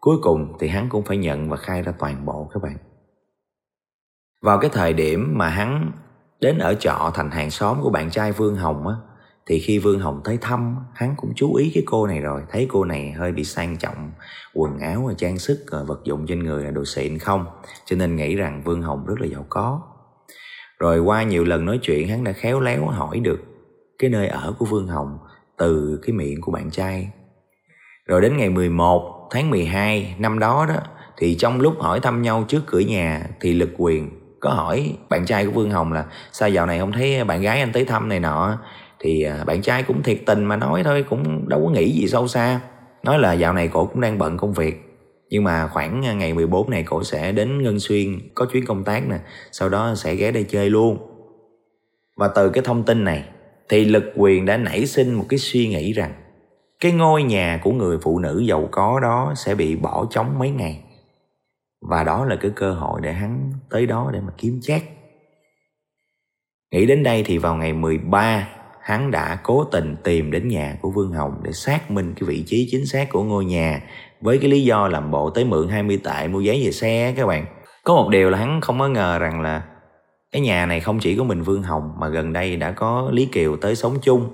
Cuối 0.00 0.16
cùng 0.22 0.52
thì 0.60 0.68
hắn 0.68 0.88
cũng 0.88 1.04
phải 1.04 1.16
nhận 1.16 1.48
và 1.48 1.56
khai 1.56 1.82
ra 1.82 1.92
toàn 1.98 2.26
bộ 2.26 2.50
các 2.54 2.62
bạn. 2.62 2.76
Vào 4.42 4.58
cái 4.58 4.70
thời 4.72 4.92
điểm 4.92 5.38
mà 5.38 5.48
hắn 5.48 5.92
đến 6.40 6.58
ở 6.58 6.74
trọ 6.74 7.10
thành 7.14 7.30
hàng 7.30 7.50
xóm 7.50 7.82
của 7.82 7.90
bạn 7.90 8.10
trai 8.10 8.32
Vương 8.32 8.56
Hồng 8.56 8.88
á, 8.88 8.94
thì 9.46 9.58
khi 9.58 9.78
Vương 9.78 10.00
Hồng 10.00 10.20
tới 10.24 10.38
thăm, 10.40 10.76
hắn 10.94 11.14
cũng 11.16 11.32
chú 11.36 11.54
ý 11.54 11.70
cái 11.74 11.82
cô 11.86 12.06
này 12.06 12.20
rồi. 12.20 12.42
Thấy 12.50 12.66
cô 12.70 12.84
này 12.84 13.12
hơi 13.12 13.32
bị 13.32 13.44
sang 13.44 13.76
trọng, 13.76 14.10
quần 14.54 14.78
áo 14.78 15.04
và 15.08 15.14
trang 15.16 15.38
sức 15.38 15.64
và 15.70 15.82
vật 15.82 16.00
dụng 16.04 16.26
trên 16.26 16.44
người 16.44 16.64
là 16.64 16.70
đồ 16.70 16.84
xịn 16.84 17.18
không? 17.18 17.46
Cho 17.84 17.96
nên 17.96 18.16
nghĩ 18.16 18.34
rằng 18.34 18.62
Vương 18.64 18.82
Hồng 18.82 19.06
rất 19.06 19.20
là 19.20 19.26
giàu 19.26 19.46
có 19.48 19.82
rồi 20.78 20.98
qua 20.98 21.22
nhiều 21.22 21.44
lần 21.44 21.64
nói 21.64 21.78
chuyện, 21.82 22.08
hắn 22.08 22.24
đã 22.24 22.32
khéo 22.32 22.60
léo 22.60 22.86
hỏi 22.86 23.20
được 23.20 23.40
cái 23.98 24.10
nơi 24.10 24.28
ở 24.28 24.54
của 24.58 24.64
Vương 24.64 24.86
Hồng 24.86 25.18
từ 25.58 26.00
cái 26.02 26.12
miệng 26.12 26.40
của 26.40 26.52
bạn 26.52 26.70
trai. 26.70 27.10
Rồi 28.06 28.20
đến 28.20 28.36
ngày 28.36 28.48
11 28.48 29.28
tháng 29.30 29.50
12 29.50 30.14
năm 30.18 30.38
đó 30.38 30.66
đó, 30.68 30.76
thì 31.16 31.34
trong 31.34 31.60
lúc 31.60 31.74
hỏi 31.80 32.00
thăm 32.00 32.22
nhau 32.22 32.44
trước 32.48 32.62
cửa 32.66 32.78
nhà, 32.78 33.22
thì 33.40 33.52
lực 33.52 33.70
quyền 33.76 34.10
có 34.40 34.50
hỏi 34.50 34.96
bạn 35.08 35.26
trai 35.26 35.46
của 35.46 35.52
Vương 35.52 35.70
Hồng 35.70 35.92
là, 35.92 36.04
sao 36.32 36.48
dạo 36.48 36.66
này 36.66 36.78
không 36.78 36.92
thấy 36.92 37.24
bạn 37.24 37.42
gái 37.42 37.60
anh 37.60 37.72
tới 37.72 37.84
thăm 37.84 38.08
này 38.08 38.20
nọ? 38.20 38.58
Thì 39.00 39.22
à, 39.22 39.44
bạn 39.44 39.62
trai 39.62 39.82
cũng 39.82 40.02
thiệt 40.02 40.18
tình 40.26 40.44
mà 40.44 40.56
nói 40.56 40.82
thôi, 40.84 41.04
cũng 41.10 41.48
đâu 41.48 41.62
có 41.64 41.70
nghĩ 41.70 41.92
gì 41.92 42.08
sâu 42.08 42.28
xa. 42.28 42.60
Nói 43.02 43.18
là 43.18 43.32
dạo 43.32 43.52
này 43.52 43.68
cổ 43.68 43.86
cũng 43.86 44.00
đang 44.00 44.18
bận 44.18 44.36
công 44.36 44.52
việc 44.52 44.87
nhưng 45.30 45.44
mà 45.44 45.68
khoảng 45.68 46.06
à, 46.06 46.12
ngày 46.12 46.34
14 46.34 46.70
này 46.70 46.82
cổ 46.82 47.04
sẽ 47.04 47.32
đến 47.32 47.62
Ngân 47.62 47.80
Xuyên 47.80 48.18
có 48.34 48.46
chuyến 48.52 48.66
công 48.66 48.84
tác 48.84 49.08
nè, 49.08 49.18
sau 49.52 49.68
đó 49.68 49.94
sẽ 49.96 50.14
ghé 50.14 50.30
đây 50.30 50.44
chơi 50.48 50.70
luôn. 50.70 50.98
Và 52.16 52.28
từ 52.28 52.50
cái 52.50 52.64
thông 52.64 52.82
tin 52.82 53.04
này 53.04 53.24
thì 53.68 53.84
lực 53.84 54.04
quyền 54.16 54.46
đã 54.46 54.56
nảy 54.56 54.86
sinh 54.86 55.14
một 55.14 55.24
cái 55.28 55.38
suy 55.38 55.68
nghĩ 55.68 55.92
rằng 55.92 56.12
cái 56.80 56.92
ngôi 56.92 57.22
nhà 57.22 57.60
của 57.62 57.72
người 57.72 57.98
phụ 58.02 58.18
nữ 58.18 58.42
giàu 58.48 58.68
có 58.70 59.00
đó 59.00 59.32
sẽ 59.36 59.54
bị 59.54 59.76
bỏ 59.76 60.06
trống 60.10 60.38
mấy 60.38 60.50
ngày. 60.50 60.82
Và 61.80 62.04
đó 62.04 62.24
là 62.24 62.36
cái 62.36 62.50
cơ 62.56 62.72
hội 62.72 63.00
để 63.02 63.12
hắn 63.12 63.52
tới 63.70 63.86
đó 63.86 64.10
để 64.12 64.20
mà 64.20 64.32
kiếm 64.38 64.60
chác. 64.62 64.82
Nghĩ 66.72 66.86
đến 66.86 67.02
đây 67.02 67.22
thì 67.26 67.38
vào 67.38 67.56
ngày 67.56 67.72
13 67.72 68.48
hắn 68.88 69.10
đã 69.10 69.38
cố 69.42 69.64
tình 69.64 69.96
tìm 70.04 70.30
đến 70.30 70.48
nhà 70.48 70.76
của 70.80 70.90
Vương 70.90 71.12
Hồng 71.12 71.40
để 71.42 71.52
xác 71.52 71.90
minh 71.90 72.14
cái 72.16 72.28
vị 72.28 72.44
trí 72.46 72.68
chính 72.70 72.86
xác 72.86 73.08
của 73.10 73.22
ngôi 73.22 73.44
nhà 73.44 73.82
với 74.20 74.38
cái 74.38 74.50
lý 74.50 74.64
do 74.64 74.88
làm 74.88 75.10
bộ 75.10 75.30
tới 75.30 75.44
mượn 75.44 75.68
20 75.68 76.00
tệ 76.04 76.28
mua 76.28 76.40
giấy 76.40 76.62
về 76.64 76.72
xe 76.72 77.14
các 77.16 77.26
bạn. 77.26 77.46
Có 77.84 77.94
một 77.94 78.08
điều 78.08 78.30
là 78.30 78.38
hắn 78.38 78.60
không 78.60 78.78
có 78.78 78.88
ngờ 78.88 79.18
rằng 79.18 79.40
là 79.40 79.62
cái 80.32 80.42
nhà 80.42 80.66
này 80.66 80.80
không 80.80 80.98
chỉ 80.98 81.16
có 81.16 81.24
mình 81.24 81.42
Vương 81.42 81.62
Hồng 81.62 81.92
mà 81.98 82.08
gần 82.08 82.32
đây 82.32 82.56
đã 82.56 82.72
có 82.72 83.10
Lý 83.12 83.26
Kiều 83.26 83.56
tới 83.56 83.76
sống 83.76 83.94
chung. 84.02 84.28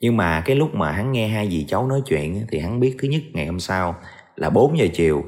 Nhưng 0.00 0.16
mà 0.16 0.40
cái 0.40 0.56
lúc 0.56 0.74
mà 0.74 0.92
hắn 0.92 1.12
nghe 1.12 1.28
hai 1.28 1.50
dì 1.50 1.64
cháu 1.68 1.86
nói 1.86 2.02
chuyện 2.06 2.46
thì 2.50 2.58
hắn 2.58 2.80
biết 2.80 2.96
thứ 2.98 3.08
nhất 3.08 3.22
ngày 3.32 3.46
hôm 3.46 3.60
sau 3.60 3.96
là 4.36 4.50
4 4.50 4.78
giờ 4.78 4.86
chiều, 4.94 5.24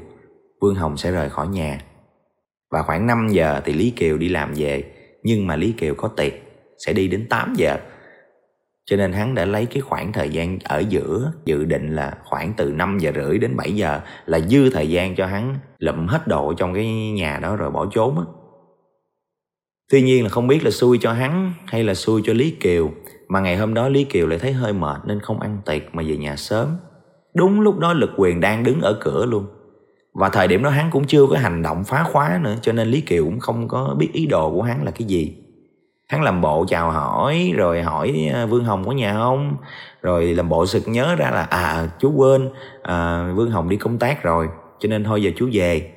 Vương 0.61 0.75
Hồng 0.75 0.97
sẽ 0.97 1.11
rời 1.11 1.29
khỏi 1.29 1.47
nhà. 1.47 1.81
Và 2.71 2.81
khoảng 2.81 3.07
5 3.07 3.27
giờ 3.31 3.61
thì 3.65 3.73
Lý 3.73 3.89
Kiều 3.89 4.17
đi 4.17 4.29
làm 4.29 4.53
về, 4.55 4.83
nhưng 5.23 5.47
mà 5.47 5.55
Lý 5.55 5.71
Kiều 5.71 5.95
có 5.95 6.07
tiệc, 6.07 6.33
sẽ 6.85 6.93
đi 6.93 7.07
đến 7.07 7.27
8 7.29 7.53
giờ. 7.57 7.77
Cho 8.85 8.97
nên 8.97 9.13
hắn 9.13 9.35
đã 9.35 9.45
lấy 9.45 9.65
cái 9.65 9.81
khoảng 9.81 10.13
thời 10.13 10.29
gian 10.29 10.59
ở 10.63 10.83
giữa, 10.89 11.31
dự 11.45 11.65
định 11.65 11.95
là 11.95 12.17
khoảng 12.23 12.53
từ 12.57 12.71
5 12.71 12.97
giờ 12.99 13.11
rưỡi 13.15 13.37
đến 13.37 13.55
7 13.55 13.75
giờ 13.75 13.99
là 14.25 14.39
dư 14.39 14.69
thời 14.69 14.89
gian 14.89 15.15
cho 15.15 15.25
hắn 15.25 15.55
lụm 15.77 16.07
hết 16.07 16.27
đồ 16.27 16.53
trong 16.53 16.73
cái 16.73 17.11
nhà 17.11 17.39
đó 17.41 17.55
rồi 17.55 17.71
bỏ 17.71 17.85
trốn 17.91 18.17
á. 18.17 18.25
Tuy 19.91 20.01
nhiên 20.01 20.23
là 20.23 20.29
không 20.29 20.47
biết 20.47 20.63
là 20.63 20.71
xui 20.71 20.97
cho 21.01 21.13
hắn 21.13 21.53
hay 21.65 21.83
là 21.83 21.93
xui 21.93 22.21
cho 22.25 22.33
Lý 22.33 22.51
Kiều, 22.51 22.91
mà 23.27 23.39
ngày 23.39 23.57
hôm 23.57 23.73
đó 23.73 23.89
Lý 23.89 24.03
Kiều 24.03 24.27
lại 24.27 24.39
thấy 24.39 24.53
hơi 24.53 24.73
mệt 24.73 25.01
nên 25.05 25.19
không 25.19 25.39
ăn 25.39 25.61
tiệc 25.65 25.95
mà 25.95 26.03
về 26.07 26.17
nhà 26.17 26.35
sớm. 26.35 26.77
Đúng 27.35 27.61
lúc 27.61 27.79
đó 27.79 27.93
Lực 27.93 28.09
Quyền 28.17 28.39
đang 28.39 28.63
đứng 28.63 28.81
ở 28.81 28.97
cửa 29.01 29.25
luôn. 29.25 29.45
Và 30.13 30.29
thời 30.29 30.47
điểm 30.47 30.63
đó 30.63 30.69
hắn 30.69 30.89
cũng 30.91 31.07
chưa 31.07 31.27
có 31.27 31.37
hành 31.37 31.61
động 31.61 31.83
phá 31.83 32.03
khóa 32.03 32.39
nữa, 32.43 32.55
cho 32.61 32.71
nên 32.71 32.87
Lý 32.87 33.01
Kiều 33.01 33.25
cũng 33.25 33.39
không 33.39 33.67
có 33.67 33.95
biết 33.99 34.09
ý 34.13 34.25
đồ 34.25 34.51
của 34.51 34.61
hắn 34.61 34.83
là 34.83 34.91
cái 34.91 35.07
gì. 35.07 35.40
Hắn 36.11 36.23
làm 36.23 36.41
bộ 36.41 36.65
chào 36.67 36.91
hỏi 36.91 37.53
rồi 37.55 37.81
hỏi 37.81 38.29
à, 38.33 38.45
Vương 38.45 38.63
Hồng 38.63 38.85
có 38.85 38.91
nhà 38.91 39.13
không? 39.13 39.57
Rồi 40.01 40.33
làm 40.33 40.49
bộ 40.49 40.65
sực 40.65 40.83
nhớ 40.87 41.15
ra 41.15 41.31
là 41.31 41.43
à 41.43 41.89
chú 41.99 42.11
quên 42.15 42.49
à, 42.83 43.31
Vương 43.35 43.51
Hồng 43.51 43.69
đi 43.69 43.77
công 43.77 43.97
tác 43.97 44.23
rồi 44.23 44.47
cho 44.79 44.89
nên 44.89 45.03
thôi 45.03 45.23
giờ 45.23 45.31
chú 45.35 45.49
về. 45.53 45.91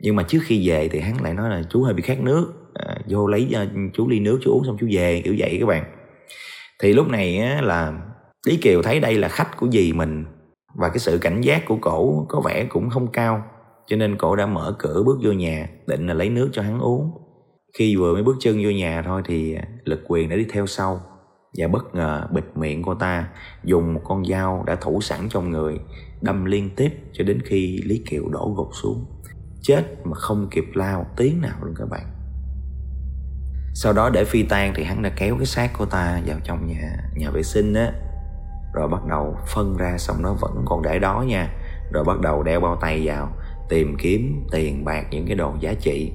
Nhưng 0.00 0.16
mà 0.16 0.22
trước 0.22 0.38
khi 0.42 0.68
về 0.68 0.88
thì 0.88 1.00
hắn 1.00 1.22
lại 1.22 1.34
nói 1.34 1.50
là 1.50 1.62
chú 1.70 1.82
hơi 1.82 1.94
bị 1.94 2.02
khát 2.02 2.20
nước 2.20 2.52
à, 2.74 2.96
vô 3.08 3.26
lấy 3.26 3.54
uh, 3.62 3.68
chú 3.94 4.08
ly 4.08 4.20
nước 4.20 4.40
chú 4.42 4.52
uống 4.52 4.64
xong 4.66 4.76
chú 4.80 4.86
về 4.90 5.22
kiểu 5.24 5.34
vậy 5.38 5.56
các 5.60 5.66
bạn. 5.66 5.84
Thì 6.82 6.92
lúc 6.92 7.08
này 7.08 7.38
á, 7.38 7.60
là 7.62 7.92
Lý 8.46 8.56
Kiều 8.56 8.82
thấy 8.82 9.00
đây 9.00 9.18
là 9.18 9.28
khách 9.28 9.56
của 9.56 9.68
dì 9.72 9.92
mình 9.92 10.24
và 10.74 10.88
cái 10.88 10.98
sự 10.98 11.18
cảnh 11.18 11.40
giác 11.40 11.66
của 11.66 11.76
cổ 11.80 12.26
có 12.28 12.40
vẻ 12.40 12.64
cũng 12.68 12.90
không 12.90 13.06
cao 13.12 13.42
cho 13.86 13.96
nên 13.96 14.16
cổ 14.16 14.36
đã 14.36 14.46
mở 14.46 14.74
cửa 14.78 15.02
bước 15.06 15.18
vô 15.22 15.32
nhà 15.32 15.68
định 15.86 16.06
là 16.06 16.14
lấy 16.14 16.28
nước 16.28 16.50
cho 16.52 16.62
hắn 16.62 16.80
uống 16.80 17.19
khi 17.74 17.96
vừa 17.96 18.14
mới 18.14 18.22
bước 18.22 18.36
chân 18.40 18.60
vô 18.64 18.70
nhà 18.70 19.02
thôi 19.06 19.22
thì 19.24 19.56
lực 19.84 20.00
quyền 20.08 20.28
đã 20.28 20.36
đi 20.36 20.46
theo 20.52 20.66
sau 20.66 21.00
và 21.58 21.68
bất 21.68 21.94
ngờ 21.94 22.26
bịt 22.32 22.44
miệng 22.54 22.82
cô 22.82 22.94
ta, 22.94 23.28
dùng 23.64 23.94
một 23.94 24.00
con 24.04 24.24
dao 24.24 24.64
đã 24.66 24.76
thủ 24.80 25.00
sẵn 25.00 25.28
trong 25.28 25.50
người, 25.50 25.80
đâm 26.20 26.44
liên 26.44 26.70
tiếp 26.76 26.90
cho 27.12 27.24
đến 27.24 27.40
khi 27.44 27.80
lý 27.84 28.02
kiều 28.10 28.28
đổ 28.28 28.54
gục 28.56 28.68
xuống. 28.82 29.04
Chết 29.62 29.84
mà 30.04 30.14
không 30.14 30.48
kịp 30.50 30.64
la 30.74 30.96
một 30.96 31.06
tiếng 31.16 31.40
nào 31.40 31.58
luôn 31.62 31.74
các 31.78 31.88
bạn. 31.90 32.06
Sau 33.74 33.92
đó 33.92 34.10
để 34.10 34.24
phi 34.24 34.42
tan 34.42 34.72
thì 34.76 34.84
hắn 34.84 35.02
đã 35.02 35.10
kéo 35.16 35.36
cái 35.36 35.46
xác 35.46 35.70
cô 35.78 35.84
ta 35.84 36.20
vào 36.26 36.38
trong 36.44 36.66
nhà 36.66 36.96
nhà 37.16 37.30
vệ 37.30 37.42
sinh 37.42 37.74
á. 37.74 37.92
Rồi 38.74 38.88
bắt 38.88 39.06
đầu 39.08 39.36
phân 39.54 39.76
ra 39.76 39.98
xong 39.98 40.22
nó 40.22 40.34
vẫn 40.40 40.64
còn 40.66 40.82
để 40.82 40.98
đó 40.98 41.24
nha. 41.26 41.48
Rồi 41.92 42.04
bắt 42.04 42.20
đầu 42.20 42.42
đeo 42.42 42.60
bao 42.60 42.78
tay 42.80 43.02
vào, 43.04 43.32
tìm 43.68 43.96
kiếm 43.98 44.46
tiền 44.50 44.84
bạc, 44.84 45.06
những 45.10 45.26
cái 45.26 45.36
đồ 45.36 45.54
giá 45.60 45.74
trị 45.80 46.12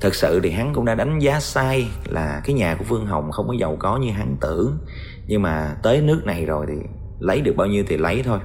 thật 0.00 0.14
sự 0.14 0.40
thì 0.42 0.50
hắn 0.50 0.72
cũng 0.74 0.84
đã 0.84 0.94
đánh 0.94 1.18
giá 1.18 1.40
sai 1.40 1.86
là 2.04 2.42
cái 2.44 2.54
nhà 2.54 2.74
của 2.74 2.84
vương 2.84 3.06
hồng 3.06 3.30
không 3.32 3.48
có 3.48 3.54
giàu 3.60 3.76
có 3.78 3.96
như 3.96 4.10
hắn 4.10 4.36
tưởng 4.40 4.78
nhưng 5.26 5.42
mà 5.42 5.76
tới 5.82 6.00
nước 6.00 6.22
này 6.24 6.46
rồi 6.46 6.66
thì 6.68 6.74
lấy 7.18 7.40
được 7.40 7.56
bao 7.56 7.66
nhiêu 7.66 7.84
thì 7.88 7.96
lấy 7.96 8.22
thôi. 8.24 8.38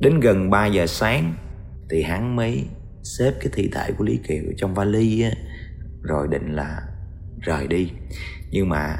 Đến 0.00 0.20
gần 0.20 0.50
3 0.50 0.66
giờ 0.66 0.86
sáng 0.86 1.34
thì 1.90 2.02
hắn 2.02 2.36
mới 2.36 2.68
xếp 3.02 3.32
cái 3.40 3.48
thi 3.52 3.70
thể 3.72 3.92
của 3.98 4.04
lý 4.04 4.20
kiều 4.28 4.42
trong 4.56 4.74
vali 4.74 5.22
á, 5.22 5.30
rồi 6.02 6.28
định 6.28 6.52
là 6.52 6.82
rời 7.40 7.66
đi. 7.66 7.90
Nhưng 8.50 8.68
mà 8.68 8.96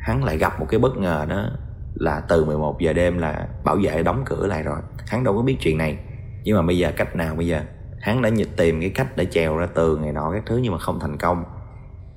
hắn 0.00 0.24
lại 0.24 0.38
gặp 0.38 0.60
một 0.60 0.66
cái 0.68 0.80
bất 0.80 0.96
ngờ 0.96 1.26
đó 1.28 1.50
là 1.94 2.22
từ 2.28 2.44
11 2.44 2.80
giờ 2.80 2.92
đêm 2.92 3.18
là 3.18 3.48
bảo 3.64 3.76
vệ 3.82 4.02
đóng 4.02 4.22
cửa 4.26 4.46
lại 4.46 4.62
rồi. 4.62 4.78
Hắn 5.06 5.24
đâu 5.24 5.36
có 5.36 5.42
biết 5.42 5.56
chuyện 5.60 5.78
này. 5.78 5.98
Nhưng 6.44 6.56
mà 6.56 6.62
bây 6.62 6.78
giờ 6.78 6.92
cách 6.96 7.16
nào 7.16 7.36
bây 7.36 7.46
giờ? 7.46 7.62
Hắn 8.04 8.22
đã 8.22 8.28
nhịp 8.28 8.48
tìm 8.56 8.80
cái 8.80 8.90
cách 8.90 9.16
để 9.16 9.24
trèo 9.24 9.56
ra 9.56 9.66
tường 9.66 10.02
này 10.02 10.12
nọ 10.12 10.30
các 10.32 10.42
thứ 10.46 10.56
nhưng 10.56 10.72
mà 10.72 10.78
không 10.78 11.00
thành 11.00 11.18
công. 11.18 11.44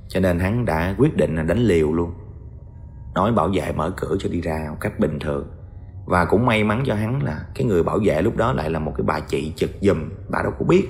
Cho 0.08 0.20
nên 0.20 0.40
hắn 0.40 0.66
đã 0.66 0.96
quyết 0.98 1.16
định 1.16 1.36
là 1.36 1.44
đánh 1.44 1.58
liều 1.58 1.94
luôn. 1.94 2.14
Nói 3.16 3.32
bảo 3.32 3.50
vệ 3.54 3.72
mở 3.72 3.94
cửa 3.98 4.16
cho 4.20 4.30
đi 4.30 4.42
ra 4.42 4.68
một 4.70 4.78
cách 4.82 5.00
bình 5.00 5.20
thường. 5.20 5.48
Và 6.06 6.26
cũng 6.26 6.46
may 6.46 6.64
mắn 6.64 6.84
cho 6.86 6.96
hắn 6.96 7.24
là 7.24 7.46
cái 7.56 7.66
người 7.66 7.84
bảo 7.84 8.00
vệ 8.04 8.22
lúc 8.22 8.38
đó 8.38 8.54
lại 8.54 8.70
là 8.70 8.80
một 8.80 8.94
cái 8.98 9.04
bà 9.08 9.20
chị 9.20 9.54
chực 9.56 9.70
giùm 9.82 10.10
bà 10.30 10.44
đâu 10.44 10.52
có 10.60 10.66
biết. 10.66 10.88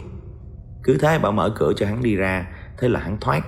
Cứ 0.83 0.97
thế 1.01 1.19
bà 1.23 1.31
mở 1.31 1.53
cửa 1.55 1.73
cho 1.75 1.85
hắn 1.85 2.03
đi 2.03 2.15
ra, 2.15 2.47
thế 2.77 2.89
là 2.89 2.99
hắn 2.99 3.17
thoát. 3.21 3.45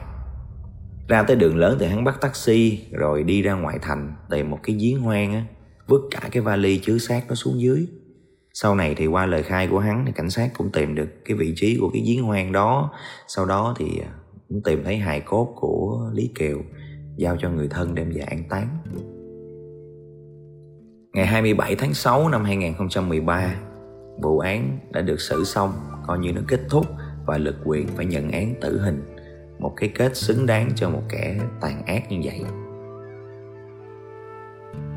Ra 1.08 1.24
tới 1.24 1.36
đường 1.36 1.58
lớn 1.58 1.78
thì 1.80 1.88
hắn 1.88 2.04
bắt 2.04 2.22
taxi, 2.22 2.88
rồi 2.92 3.24
đi 3.24 3.42
ra 3.42 3.54
ngoại 3.54 3.80
thành, 3.82 4.16
tìm 4.30 4.52
một 4.52 4.60
cái 4.64 4.76
giếng 4.76 5.02
hoang 5.02 5.34
á, 5.34 5.44
vứt 5.88 6.02
cả 6.12 6.20
cái 6.32 6.42
vali 6.42 6.80
chứa 6.84 6.98
xác 6.98 7.22
nó 7.28 7.36
xuống 7.36 7.62
dưới 7.62 7.88
sau 8.62 8.76
này 8.76 8.96
thì 8.98 9.08
qua 9.08 9.26
lời 9.26 9.44
khai 9.44 9.68
của 9.68 9.80
hắn 9.80 10.04
thì 10.06 10.12
cảnh 10.12 10.30
sát 10.30 10.50
cũng 10.58 10.70
tìm 10.72 10.96
được 10.96 11.08
cái 11.26 11.38
vị 11.38 11.54
trí 11.56 11.78
của 11.82 11.90
cái 11.94 12.04
giếng 12.08 12.24
hoang 12.24 12.52
đó. 12.52 12.92
Sau 13.28 13.46
đó 13.46 13.76
thì 13.78 14.02
à, 14.06 14.12
cũng 14.50 14.62
tìm 14.64 14.84
thấy 14.84 14.98
hài 14.98 15.22
cốt 15.22 15.54
của 15.56 16.10
lý 16.14 16.32
kiều, 16.36 16.58
giao 17.16 17.38
cho 17.40 17.50
người 17.50 17.68
thân 17.68 17.96
đem 17.96 18.12
về 18.12 18.22
an 18.22 18.44
táng. 18.50 18.68
Ngày 21.14 21.26
27 21.26 21.76
tháng 21.76 21.94
6 21.94 22.30
năm 22.30 22.44
2013 22.44 23.56
vụ 24.22 24.40
án 24.40 24.80
đã 24.92 25.02
được 25.02 25.22
xử 25.22 25.44
xong, 25.44 25.72
coi 26.08 26.20
như 26.20 26.34
nó 26.34 26.42
kết 26.48 26.60
thúc 26.70 26.86
và 27.26 27.38
lực 27.38 27.56
quyền 27.66 27.88
phải 27.88 28.06
nhận 28.06 28.32
án 28.32 28.54
tử 28.62 28.82
hình. 28.82 29.02
Một 29.60 29.74
cái 29.78 29.92
kết 29.96 30.18
xứng 30.18 30.46
đáng 30.46 30.70
cho 30.76 30.90
một 30.90 31.04
kẻ 31.10 31.40
tàn 31.62 31.86
ác 31.86 32.12
như 32.12 32.20
vậy. 32.24 32.42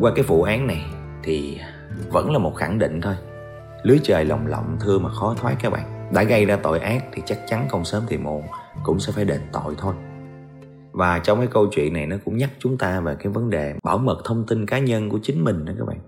Qua 0.01 0.13
cái 0.15 0.25
vụ 0.25 0.43
án 0.43 0.67
này 0.67 0.85
thì 1.23 1.59
vẫn 2.13 2.31
là 2.31 2.39
một 2.39 2.55
khẳng 2.57 2.79
định 2.79 3.01
thôi 3.01 3.15
lưới 3.83 4.01
trời 4.03 4.25
lồng 4.25 4.47
lộng, 4.47 4.77
thưa 4.81 4.99
mà 4.99 5.11
khó 5.11 5.35
thoát 5.39 5.57
các 5.63 5.71
bạn. 5.71 6.11
Đã 6.15 6.23
gây 6.23 6.45
ra 6.45 6.57
tội 6.57 6.79
ác 6.79 7.05
thì 7.13 7.23
chắc 7.27 7.39
chắn 7.49 7.69
không 7.69 7.85
sớm 7.85 8.03
thì 8.09 8.17
muộn, 8.17 8.43
cũng 8.83 9.01
sẽ 9.01 9.13
phải 9.13 9.25
đền 9.25 9.41
tội 9.53 9.75
thôi. 9.79 9.95
Và 10.93 11.19
trong 11.19 11.39
cái 11.39 11.47
câu 11.47 11.67
chuyện 11.67 11.93
này 11.93 12.07
nó 12.07 12.17
cũng 12.25 12.37
nhắc 12.37 12.51
chúng 12.59 12.79
ta 12.79 13.01
về 13.01 13.17
cái 13.19 13.33
vấn 13.33 13.51
đề 13.51 13.75
bảo 13.83 13.99
mật 13.99 14.23
thông 14.25 14.47
tin 14.47 14.67
cá 14.67 14.79
nhân 14.79 15.09
của 15.09 15.19
chính 15.23 15.45
mình 15.45 15.65
đó 15.65 15.73
các 15.79 15.85
bạn. 15.87 15.99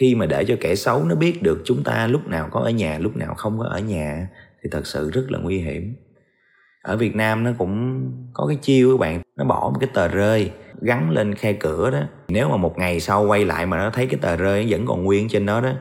Khi 0.00 0.14
mà 0.14 0.26
để 0.26 0.44
cho 0.44 0.56
kẻ 0.60 0.74
xấu 0.74 1.04
nó 1.04 1.14
biết 1.14 1.42
được 1.42 1.62
chúng 1.64 1.84
ta 1.84 2.06
lúc 2.06 2.26
nào 2.26 2.48
có 2.50 2.60
ở 2.60 2.70
nhà, 2.70 2.98
lúc 2.98 3.16
nào 3.16 3.34
không 3.34 3.58
có 3.58 3.64
ở 3.64 3.78
nhà, 3.78 4.28
thì 4.62 4.70
thật 4.72 4.86
sự 4.86 5.10
rất 5.10 5.22
là 5.28 5.38
nguy 5.38 5.58
hiểm. 5.58 5.94
Ở 6.82 6.96
Việt 6.96 7.16
Nam 7.16 7.44
nó 7.44 7.50
cũng 7.58 8.04
có 8.32 8.46
cái 8.46 8.56
chiêu 8.62 8.96
các 8.96 9.00
bạn, 9.00 9.22
nó 9.36 9.44
bỏ 9.44 9.70
một 9.72 9.78
cái 9.80 9.90
tờ 9.94 10.08
rơi, 10.08 10.50
gắn 10.80 11.10
lên 11.10 11.34
khe 11.34 11.52
cửa 11.52 11.90
đó. 11.90 12.00
Nếu 12.28 12.48
mà 12.48 12.56
một 12.56 12.78
ngày 12.78 13.00
sau 13.00 13.26
quay 13.26 13.44
lại 13.44 13.66
mà 13.66 13.76
nó 13.76 13.90
thấy 13.90 14.06
cái 14.06 14.20
tờ 14.22 14.36
rơi 14.36 14.66
vẫn 14.68 14.86
còn 14.86 15.04
nguyên 15.04 15.28
trên 15.28 15.46
đó 15.46 15.60
đó 15.60 15.72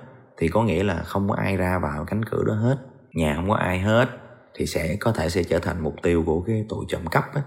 thì 0.42 0.48
có 0.48 0.64
nghĩa 0.64 0.84
là 0.84 0.96
không 0.96 1.30
có 1.30 1.36
ai 1.36 1.58
ra 1.58 1.80
vào 1.80 2.06
cánh 2.06 2.26
cửa 2.26 2.44
đó 2.48 2.54
hết. 2.54 2.76
Nhà 3.14 3.34
không 3.36 3.50
có 3.50 3.56
ai 3.56 3.80
hết 3.80 4.10
thì 4.56 4.66
sẽ 4.66 4.96
có 5.00 5.12
thể 5.12 5.30
sẽ 5.30 5.44
trở 5.44 5.60
thành 5.60 5.84
mục 5.84 5.96
tiêu 6.04 6.24
của 6.26 6.42
cái 6.42 6.66
tội 6.70 6.86
trộm 6.88 7.02
cắp 7.12 7.36
á. 7.36 7.42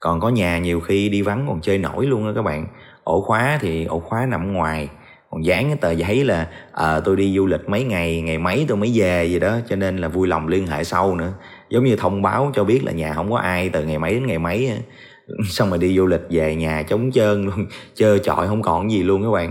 Còn 0.00 0.20
có 0.20 0.28
nhà 0.28 0.58
nhiều 0.58 0.80
khi 0.80 1.08
đi 1.08 1.22
vắng 1.22 1.44
còn 1.48 1.60
chơi 1.60 1.78
nổi 1.78 2.06
luôn 2.06 2.26
á 2.26 2.32
các 2.36 2.42
bạn. 2.42 2.66
Ổ 3.04 3.20
khóa 3.20 3.58
thì 3.60 3.84
ổ 3.84 4.00
khóa 4.00 4.26
nằm 4.26 4.52
ngoài. 4.52 4.88
Còn 5.30 5.44
dán 5.44 5.64
cái 5.66 5.76
tờ 5.76 5.90
giấy 5.90 6.24
là 6.24 6.48
à, 6.72 7.00
tôi 7.00 7.16
đi 7.16 7.36
du 7.36 7.46
lịch 7.46 7.68
mấy 7.68 7.84
ngày 7.84 8.20
ngày 8.20 8.38
mấy 8.38 8.64
tôi 8.68 8.76
mới 8.76 8.92
về 8.94 9.26
gì 9.26 9.38
đó. 9.38 9.58
Cho 9.68 9.76
nên 9.76 9.96
là 9.96 10.08
vui 10.08 10.28
lòng 10.28 10.48
liên 10.48 10.66
hệ 10.66 10.84
sau 10.84 11.14
nữa. 11.14 11.32
Giống 11.70 11.84
như 11.84 11.96
thông 11.96 12.22
báo 12.22 12.50
cho 12.54 12.64
biết 12.64 12.84
là 12.84 12.92
nhà 12.92 13.12
không 13.14 13.30
có 13.30 13.38
ai 13.38 13.68
từ 13.68 13.84
ngày 13.84 13.98
mấy 13.98 14.14
đến 14.14 14.26
ngày 14.26 14.38
mấy 14.38 14.72
xong 15.48 15.70
rồi 15.70 15.78
đi 15.78 15.96
du 15.96 16.06
lịch 16.06 16.22
về 16.30 16.56
nhà 16.56 16.82
trống 16.82 17.10
trơn 17.12 17.44
luôn. 17.44 17.66
Chơi 17.94 18.18
trọi 18.18 18.46
không 18.46 18.62
còn 18.62 18.90
gì 18.90 19.02
luôn 19.02 19.22
các 19.22 19.30
bạn 19.30 19.50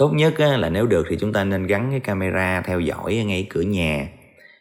tốt 0.00 0.12
nhất 0.14 0.40
là 0.40 0.70
nếu 0.70 0.86
được 0.86 1.06
thì 1.10 1.16
chúng 1.20 1.32
ta 1.32 1.44
nên 1.44 1.66
gắn 1.66 1.88
cái 1.90 2.00
camera 2.00 2.62
theo 2.66 2.80
dõi 2.80 3.24
ngay 3.26 3.46
cửa 3.50 3.60
nhà. 3.60 4.08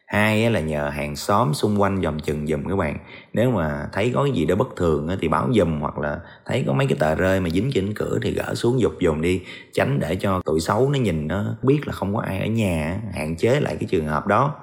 Hai 0.07 0.51
là 0.51 0.59
nhờ 0.59 0.89
hàng 0.89 1.15
xóm 1.15 1.53
xung 1.53 1.81
quanh 1.81 2.01
dòm 2.01 2.19
chừng 2.19 2.47
dùm 2.47 2.63
các 2.63 2.75
bạn. 2.75 2.97
Nếu 3.33 3.51
mà 3.51 3.87
thấy 3.93 4.11
có 4.15 4.23
cái 4.23 4.31
gì 4.31 4.45
đó 4.45 4.55
bất 4.55 4.75
thường 4.75 5.07
thì 5.21 5.27
báo 5.27 5.49
dùm, 5.53 5.79
hoặc 5.79 5.97
là 5.99 6.19
thấy 6.45 6.63
có 6.67 6.73
mấy 6.73 6.87
cái 6.87 6.97
tờ 6.99 7.15
rơi 7.15 7.39
mà 7.39 7.49
dính 7.49 7.71
trên 7.73 7.93
cửa 7.93 8.19
thì 8.21 8.31
gỡ 8.31 8.55
xuống 8.55 8.79
dục 8.79 8.91
dùm 9.01 9.21
đi. 9.21 9.41
Tránh 9.73 9.99
để 9.99 10.15
cho 10.15 10.41
tụi 10.45 10.59
xấu 10.59 10.89
nó 10.89 10.99
nhìn 10.99 11.27
nó 11.27 11.43
biết 11.63 11.79
là 11.85 11.93
không 11.93 12.15
có 12.15 12.21
ai 12.21 12.39
ở 12.39 12.45
nhà 12.45 13.01
hạn 13.13 13.35
chế 13.35 13.59
lại 13.59 13.75
cái 13.79 13.87
trường 13.91 14.07
hợp 14.07 14.27
đó. 14.27 14.55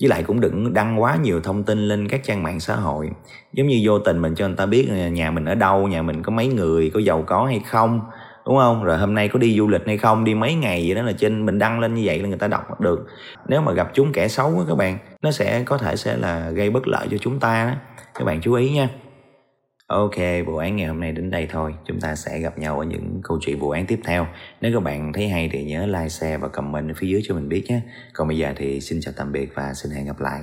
Với 0.00 0.08
lại 0.08 0.22
cũng 0.22 0.40
đừng 0.40 0.74
đăng 0.74 1.02
quá 1.02 1.16
nhiều 1.22 1.40
thông 1.40 1.64
tin 1.64 1.88
lên 1.88 2.08
các 2.08 2.20
trang 2.24 2.42
mạng 2.42 2.60
xã 2.60 2.76
hội. 2.76 3.10
Giống 3.52 3.66
như 3.66 3.80
vô 3.84 3.98
tình 3.98 4.22
mình 4.22 4.34
cho 4.34 4.46
người 4.46 4.56
ta 4.56 4.66
biết 4.66 4.88
ờ, 4.90 5.08
nhà 5.08 5.30
mình 5.30 5.44
ở 5.44 5.54
đâu, 5.54 5.88
nhà 5.88 6.02
mình 6.02 6.22
có 6.22 6.32
mấy 6.32 6.48
người, 6.48 6.90
có 6.94 7.00
giàu 7.00 7.24
có 7.26 7.44
hay 7.44 7.60
không 7.66 8.00
đúng 8.46 8.56
không 8.56 8.84
rồi 8.84 8.98
hôm 8.98 9.14
nay 9.14 9.28
có 9.28 9.38
đi 9.38 9.56
du 9.56 9.68
lịch 9.68 9.82
hay 9.86 9.98
không 9.98 10.24
đi 10.24 10.34
mấy 10.34 10.54
ngày 10.54 10.82
vậy 10.86 10.94
đó 10.94 11.02
là 11.02 11.12
trên 11.12 11.46
mình 11.46 11.58
đăng 11.58 11.80
lên 11.80 11.94
như 11.94 12.02
vậy 12.04 12.18
là 12.18 12.28
người 12.28 12.38
ta 12.38 12.48
đọc 12.48 12.80
được 12.80 13.06
nếu 13.48 13.60
mà 13.60 13.72
gặp 13.72 13.90
chúng 13.92 14.12
kẻ 14.12 14.28
xấu 14.28 14.48
á 14.48 14.64
các 14.68 14.74
bạn 14.74 14.98
nó 15.22 15.30
sẽ 15.30 15.62
có 15.62 15.78
thể 15.78 15.96
sẽ 15.96 16.16
là 16.16 16.50
gây 16.50 16.70
bất 16.70 16.88
lợi 16.88 17.06
cho 17.10 17.16
chúng 17.18 17.40
ta 17.40 17.64
đó 17.64 17.98
các 18.14 18.24
bạn 18.24 18.40
chú 18.40 18.54
ý 18.54 18.70
nha 18.70 18.88
Ok, 19.86 20.16
vụ 20.46 20.56
án 20.56 20.76
ngày 20.76 20.86
hôm 20.86 21.00
nay 21.00 21.12
đến 21.12 21.30
đây 21.30 21.46
thôi. 21.50 21.74
Chúng 21.84 22.00
ta 22.00 22.14
sẽ 22.14 22.38
gặp 22.38 22.58
nhau 22.58 22.78
ở 22.78 22.84
những 22.84 23.20
câu 23.24 23.38
chuyện 23.40 23.58
vụ 23.58 23.70
án 23.70 23.86
tiếp 23.86 24.00
theo. 24.04 24.26
Nếu 24.60 24.72
các 24.74 24.80
bạn 24.80 25.12
thấy 25.12 25.28
hay 25.28 25.48
thì 25.52 25.64
nhớ 25.64 25.86
like, 25.86 26.08
share 26.08 26.36
và 26.36 26.48
comment 26.48 26.90
ở 26.90 26.94
phía 26.96 27.06
dưới 27.06 27.20
cho 27.24 27.34
mình 27.34 27.48
biết 27.48 27.64
nhé. 27.68 27.80
Còn 28.12 28.28
bây 28.28 28.38
giờ 28.38 28.52
thì 28.56 28.80
xin 28.80 29.00
chào 29.00 29.14
tạm 29.16 29.32
biệt 29.32 29.54
và 29.54 29.74
xin 29.74 29.92
hẹn 29.92 30.06
gặp 30.06 30.20
lại. 30.20 30.40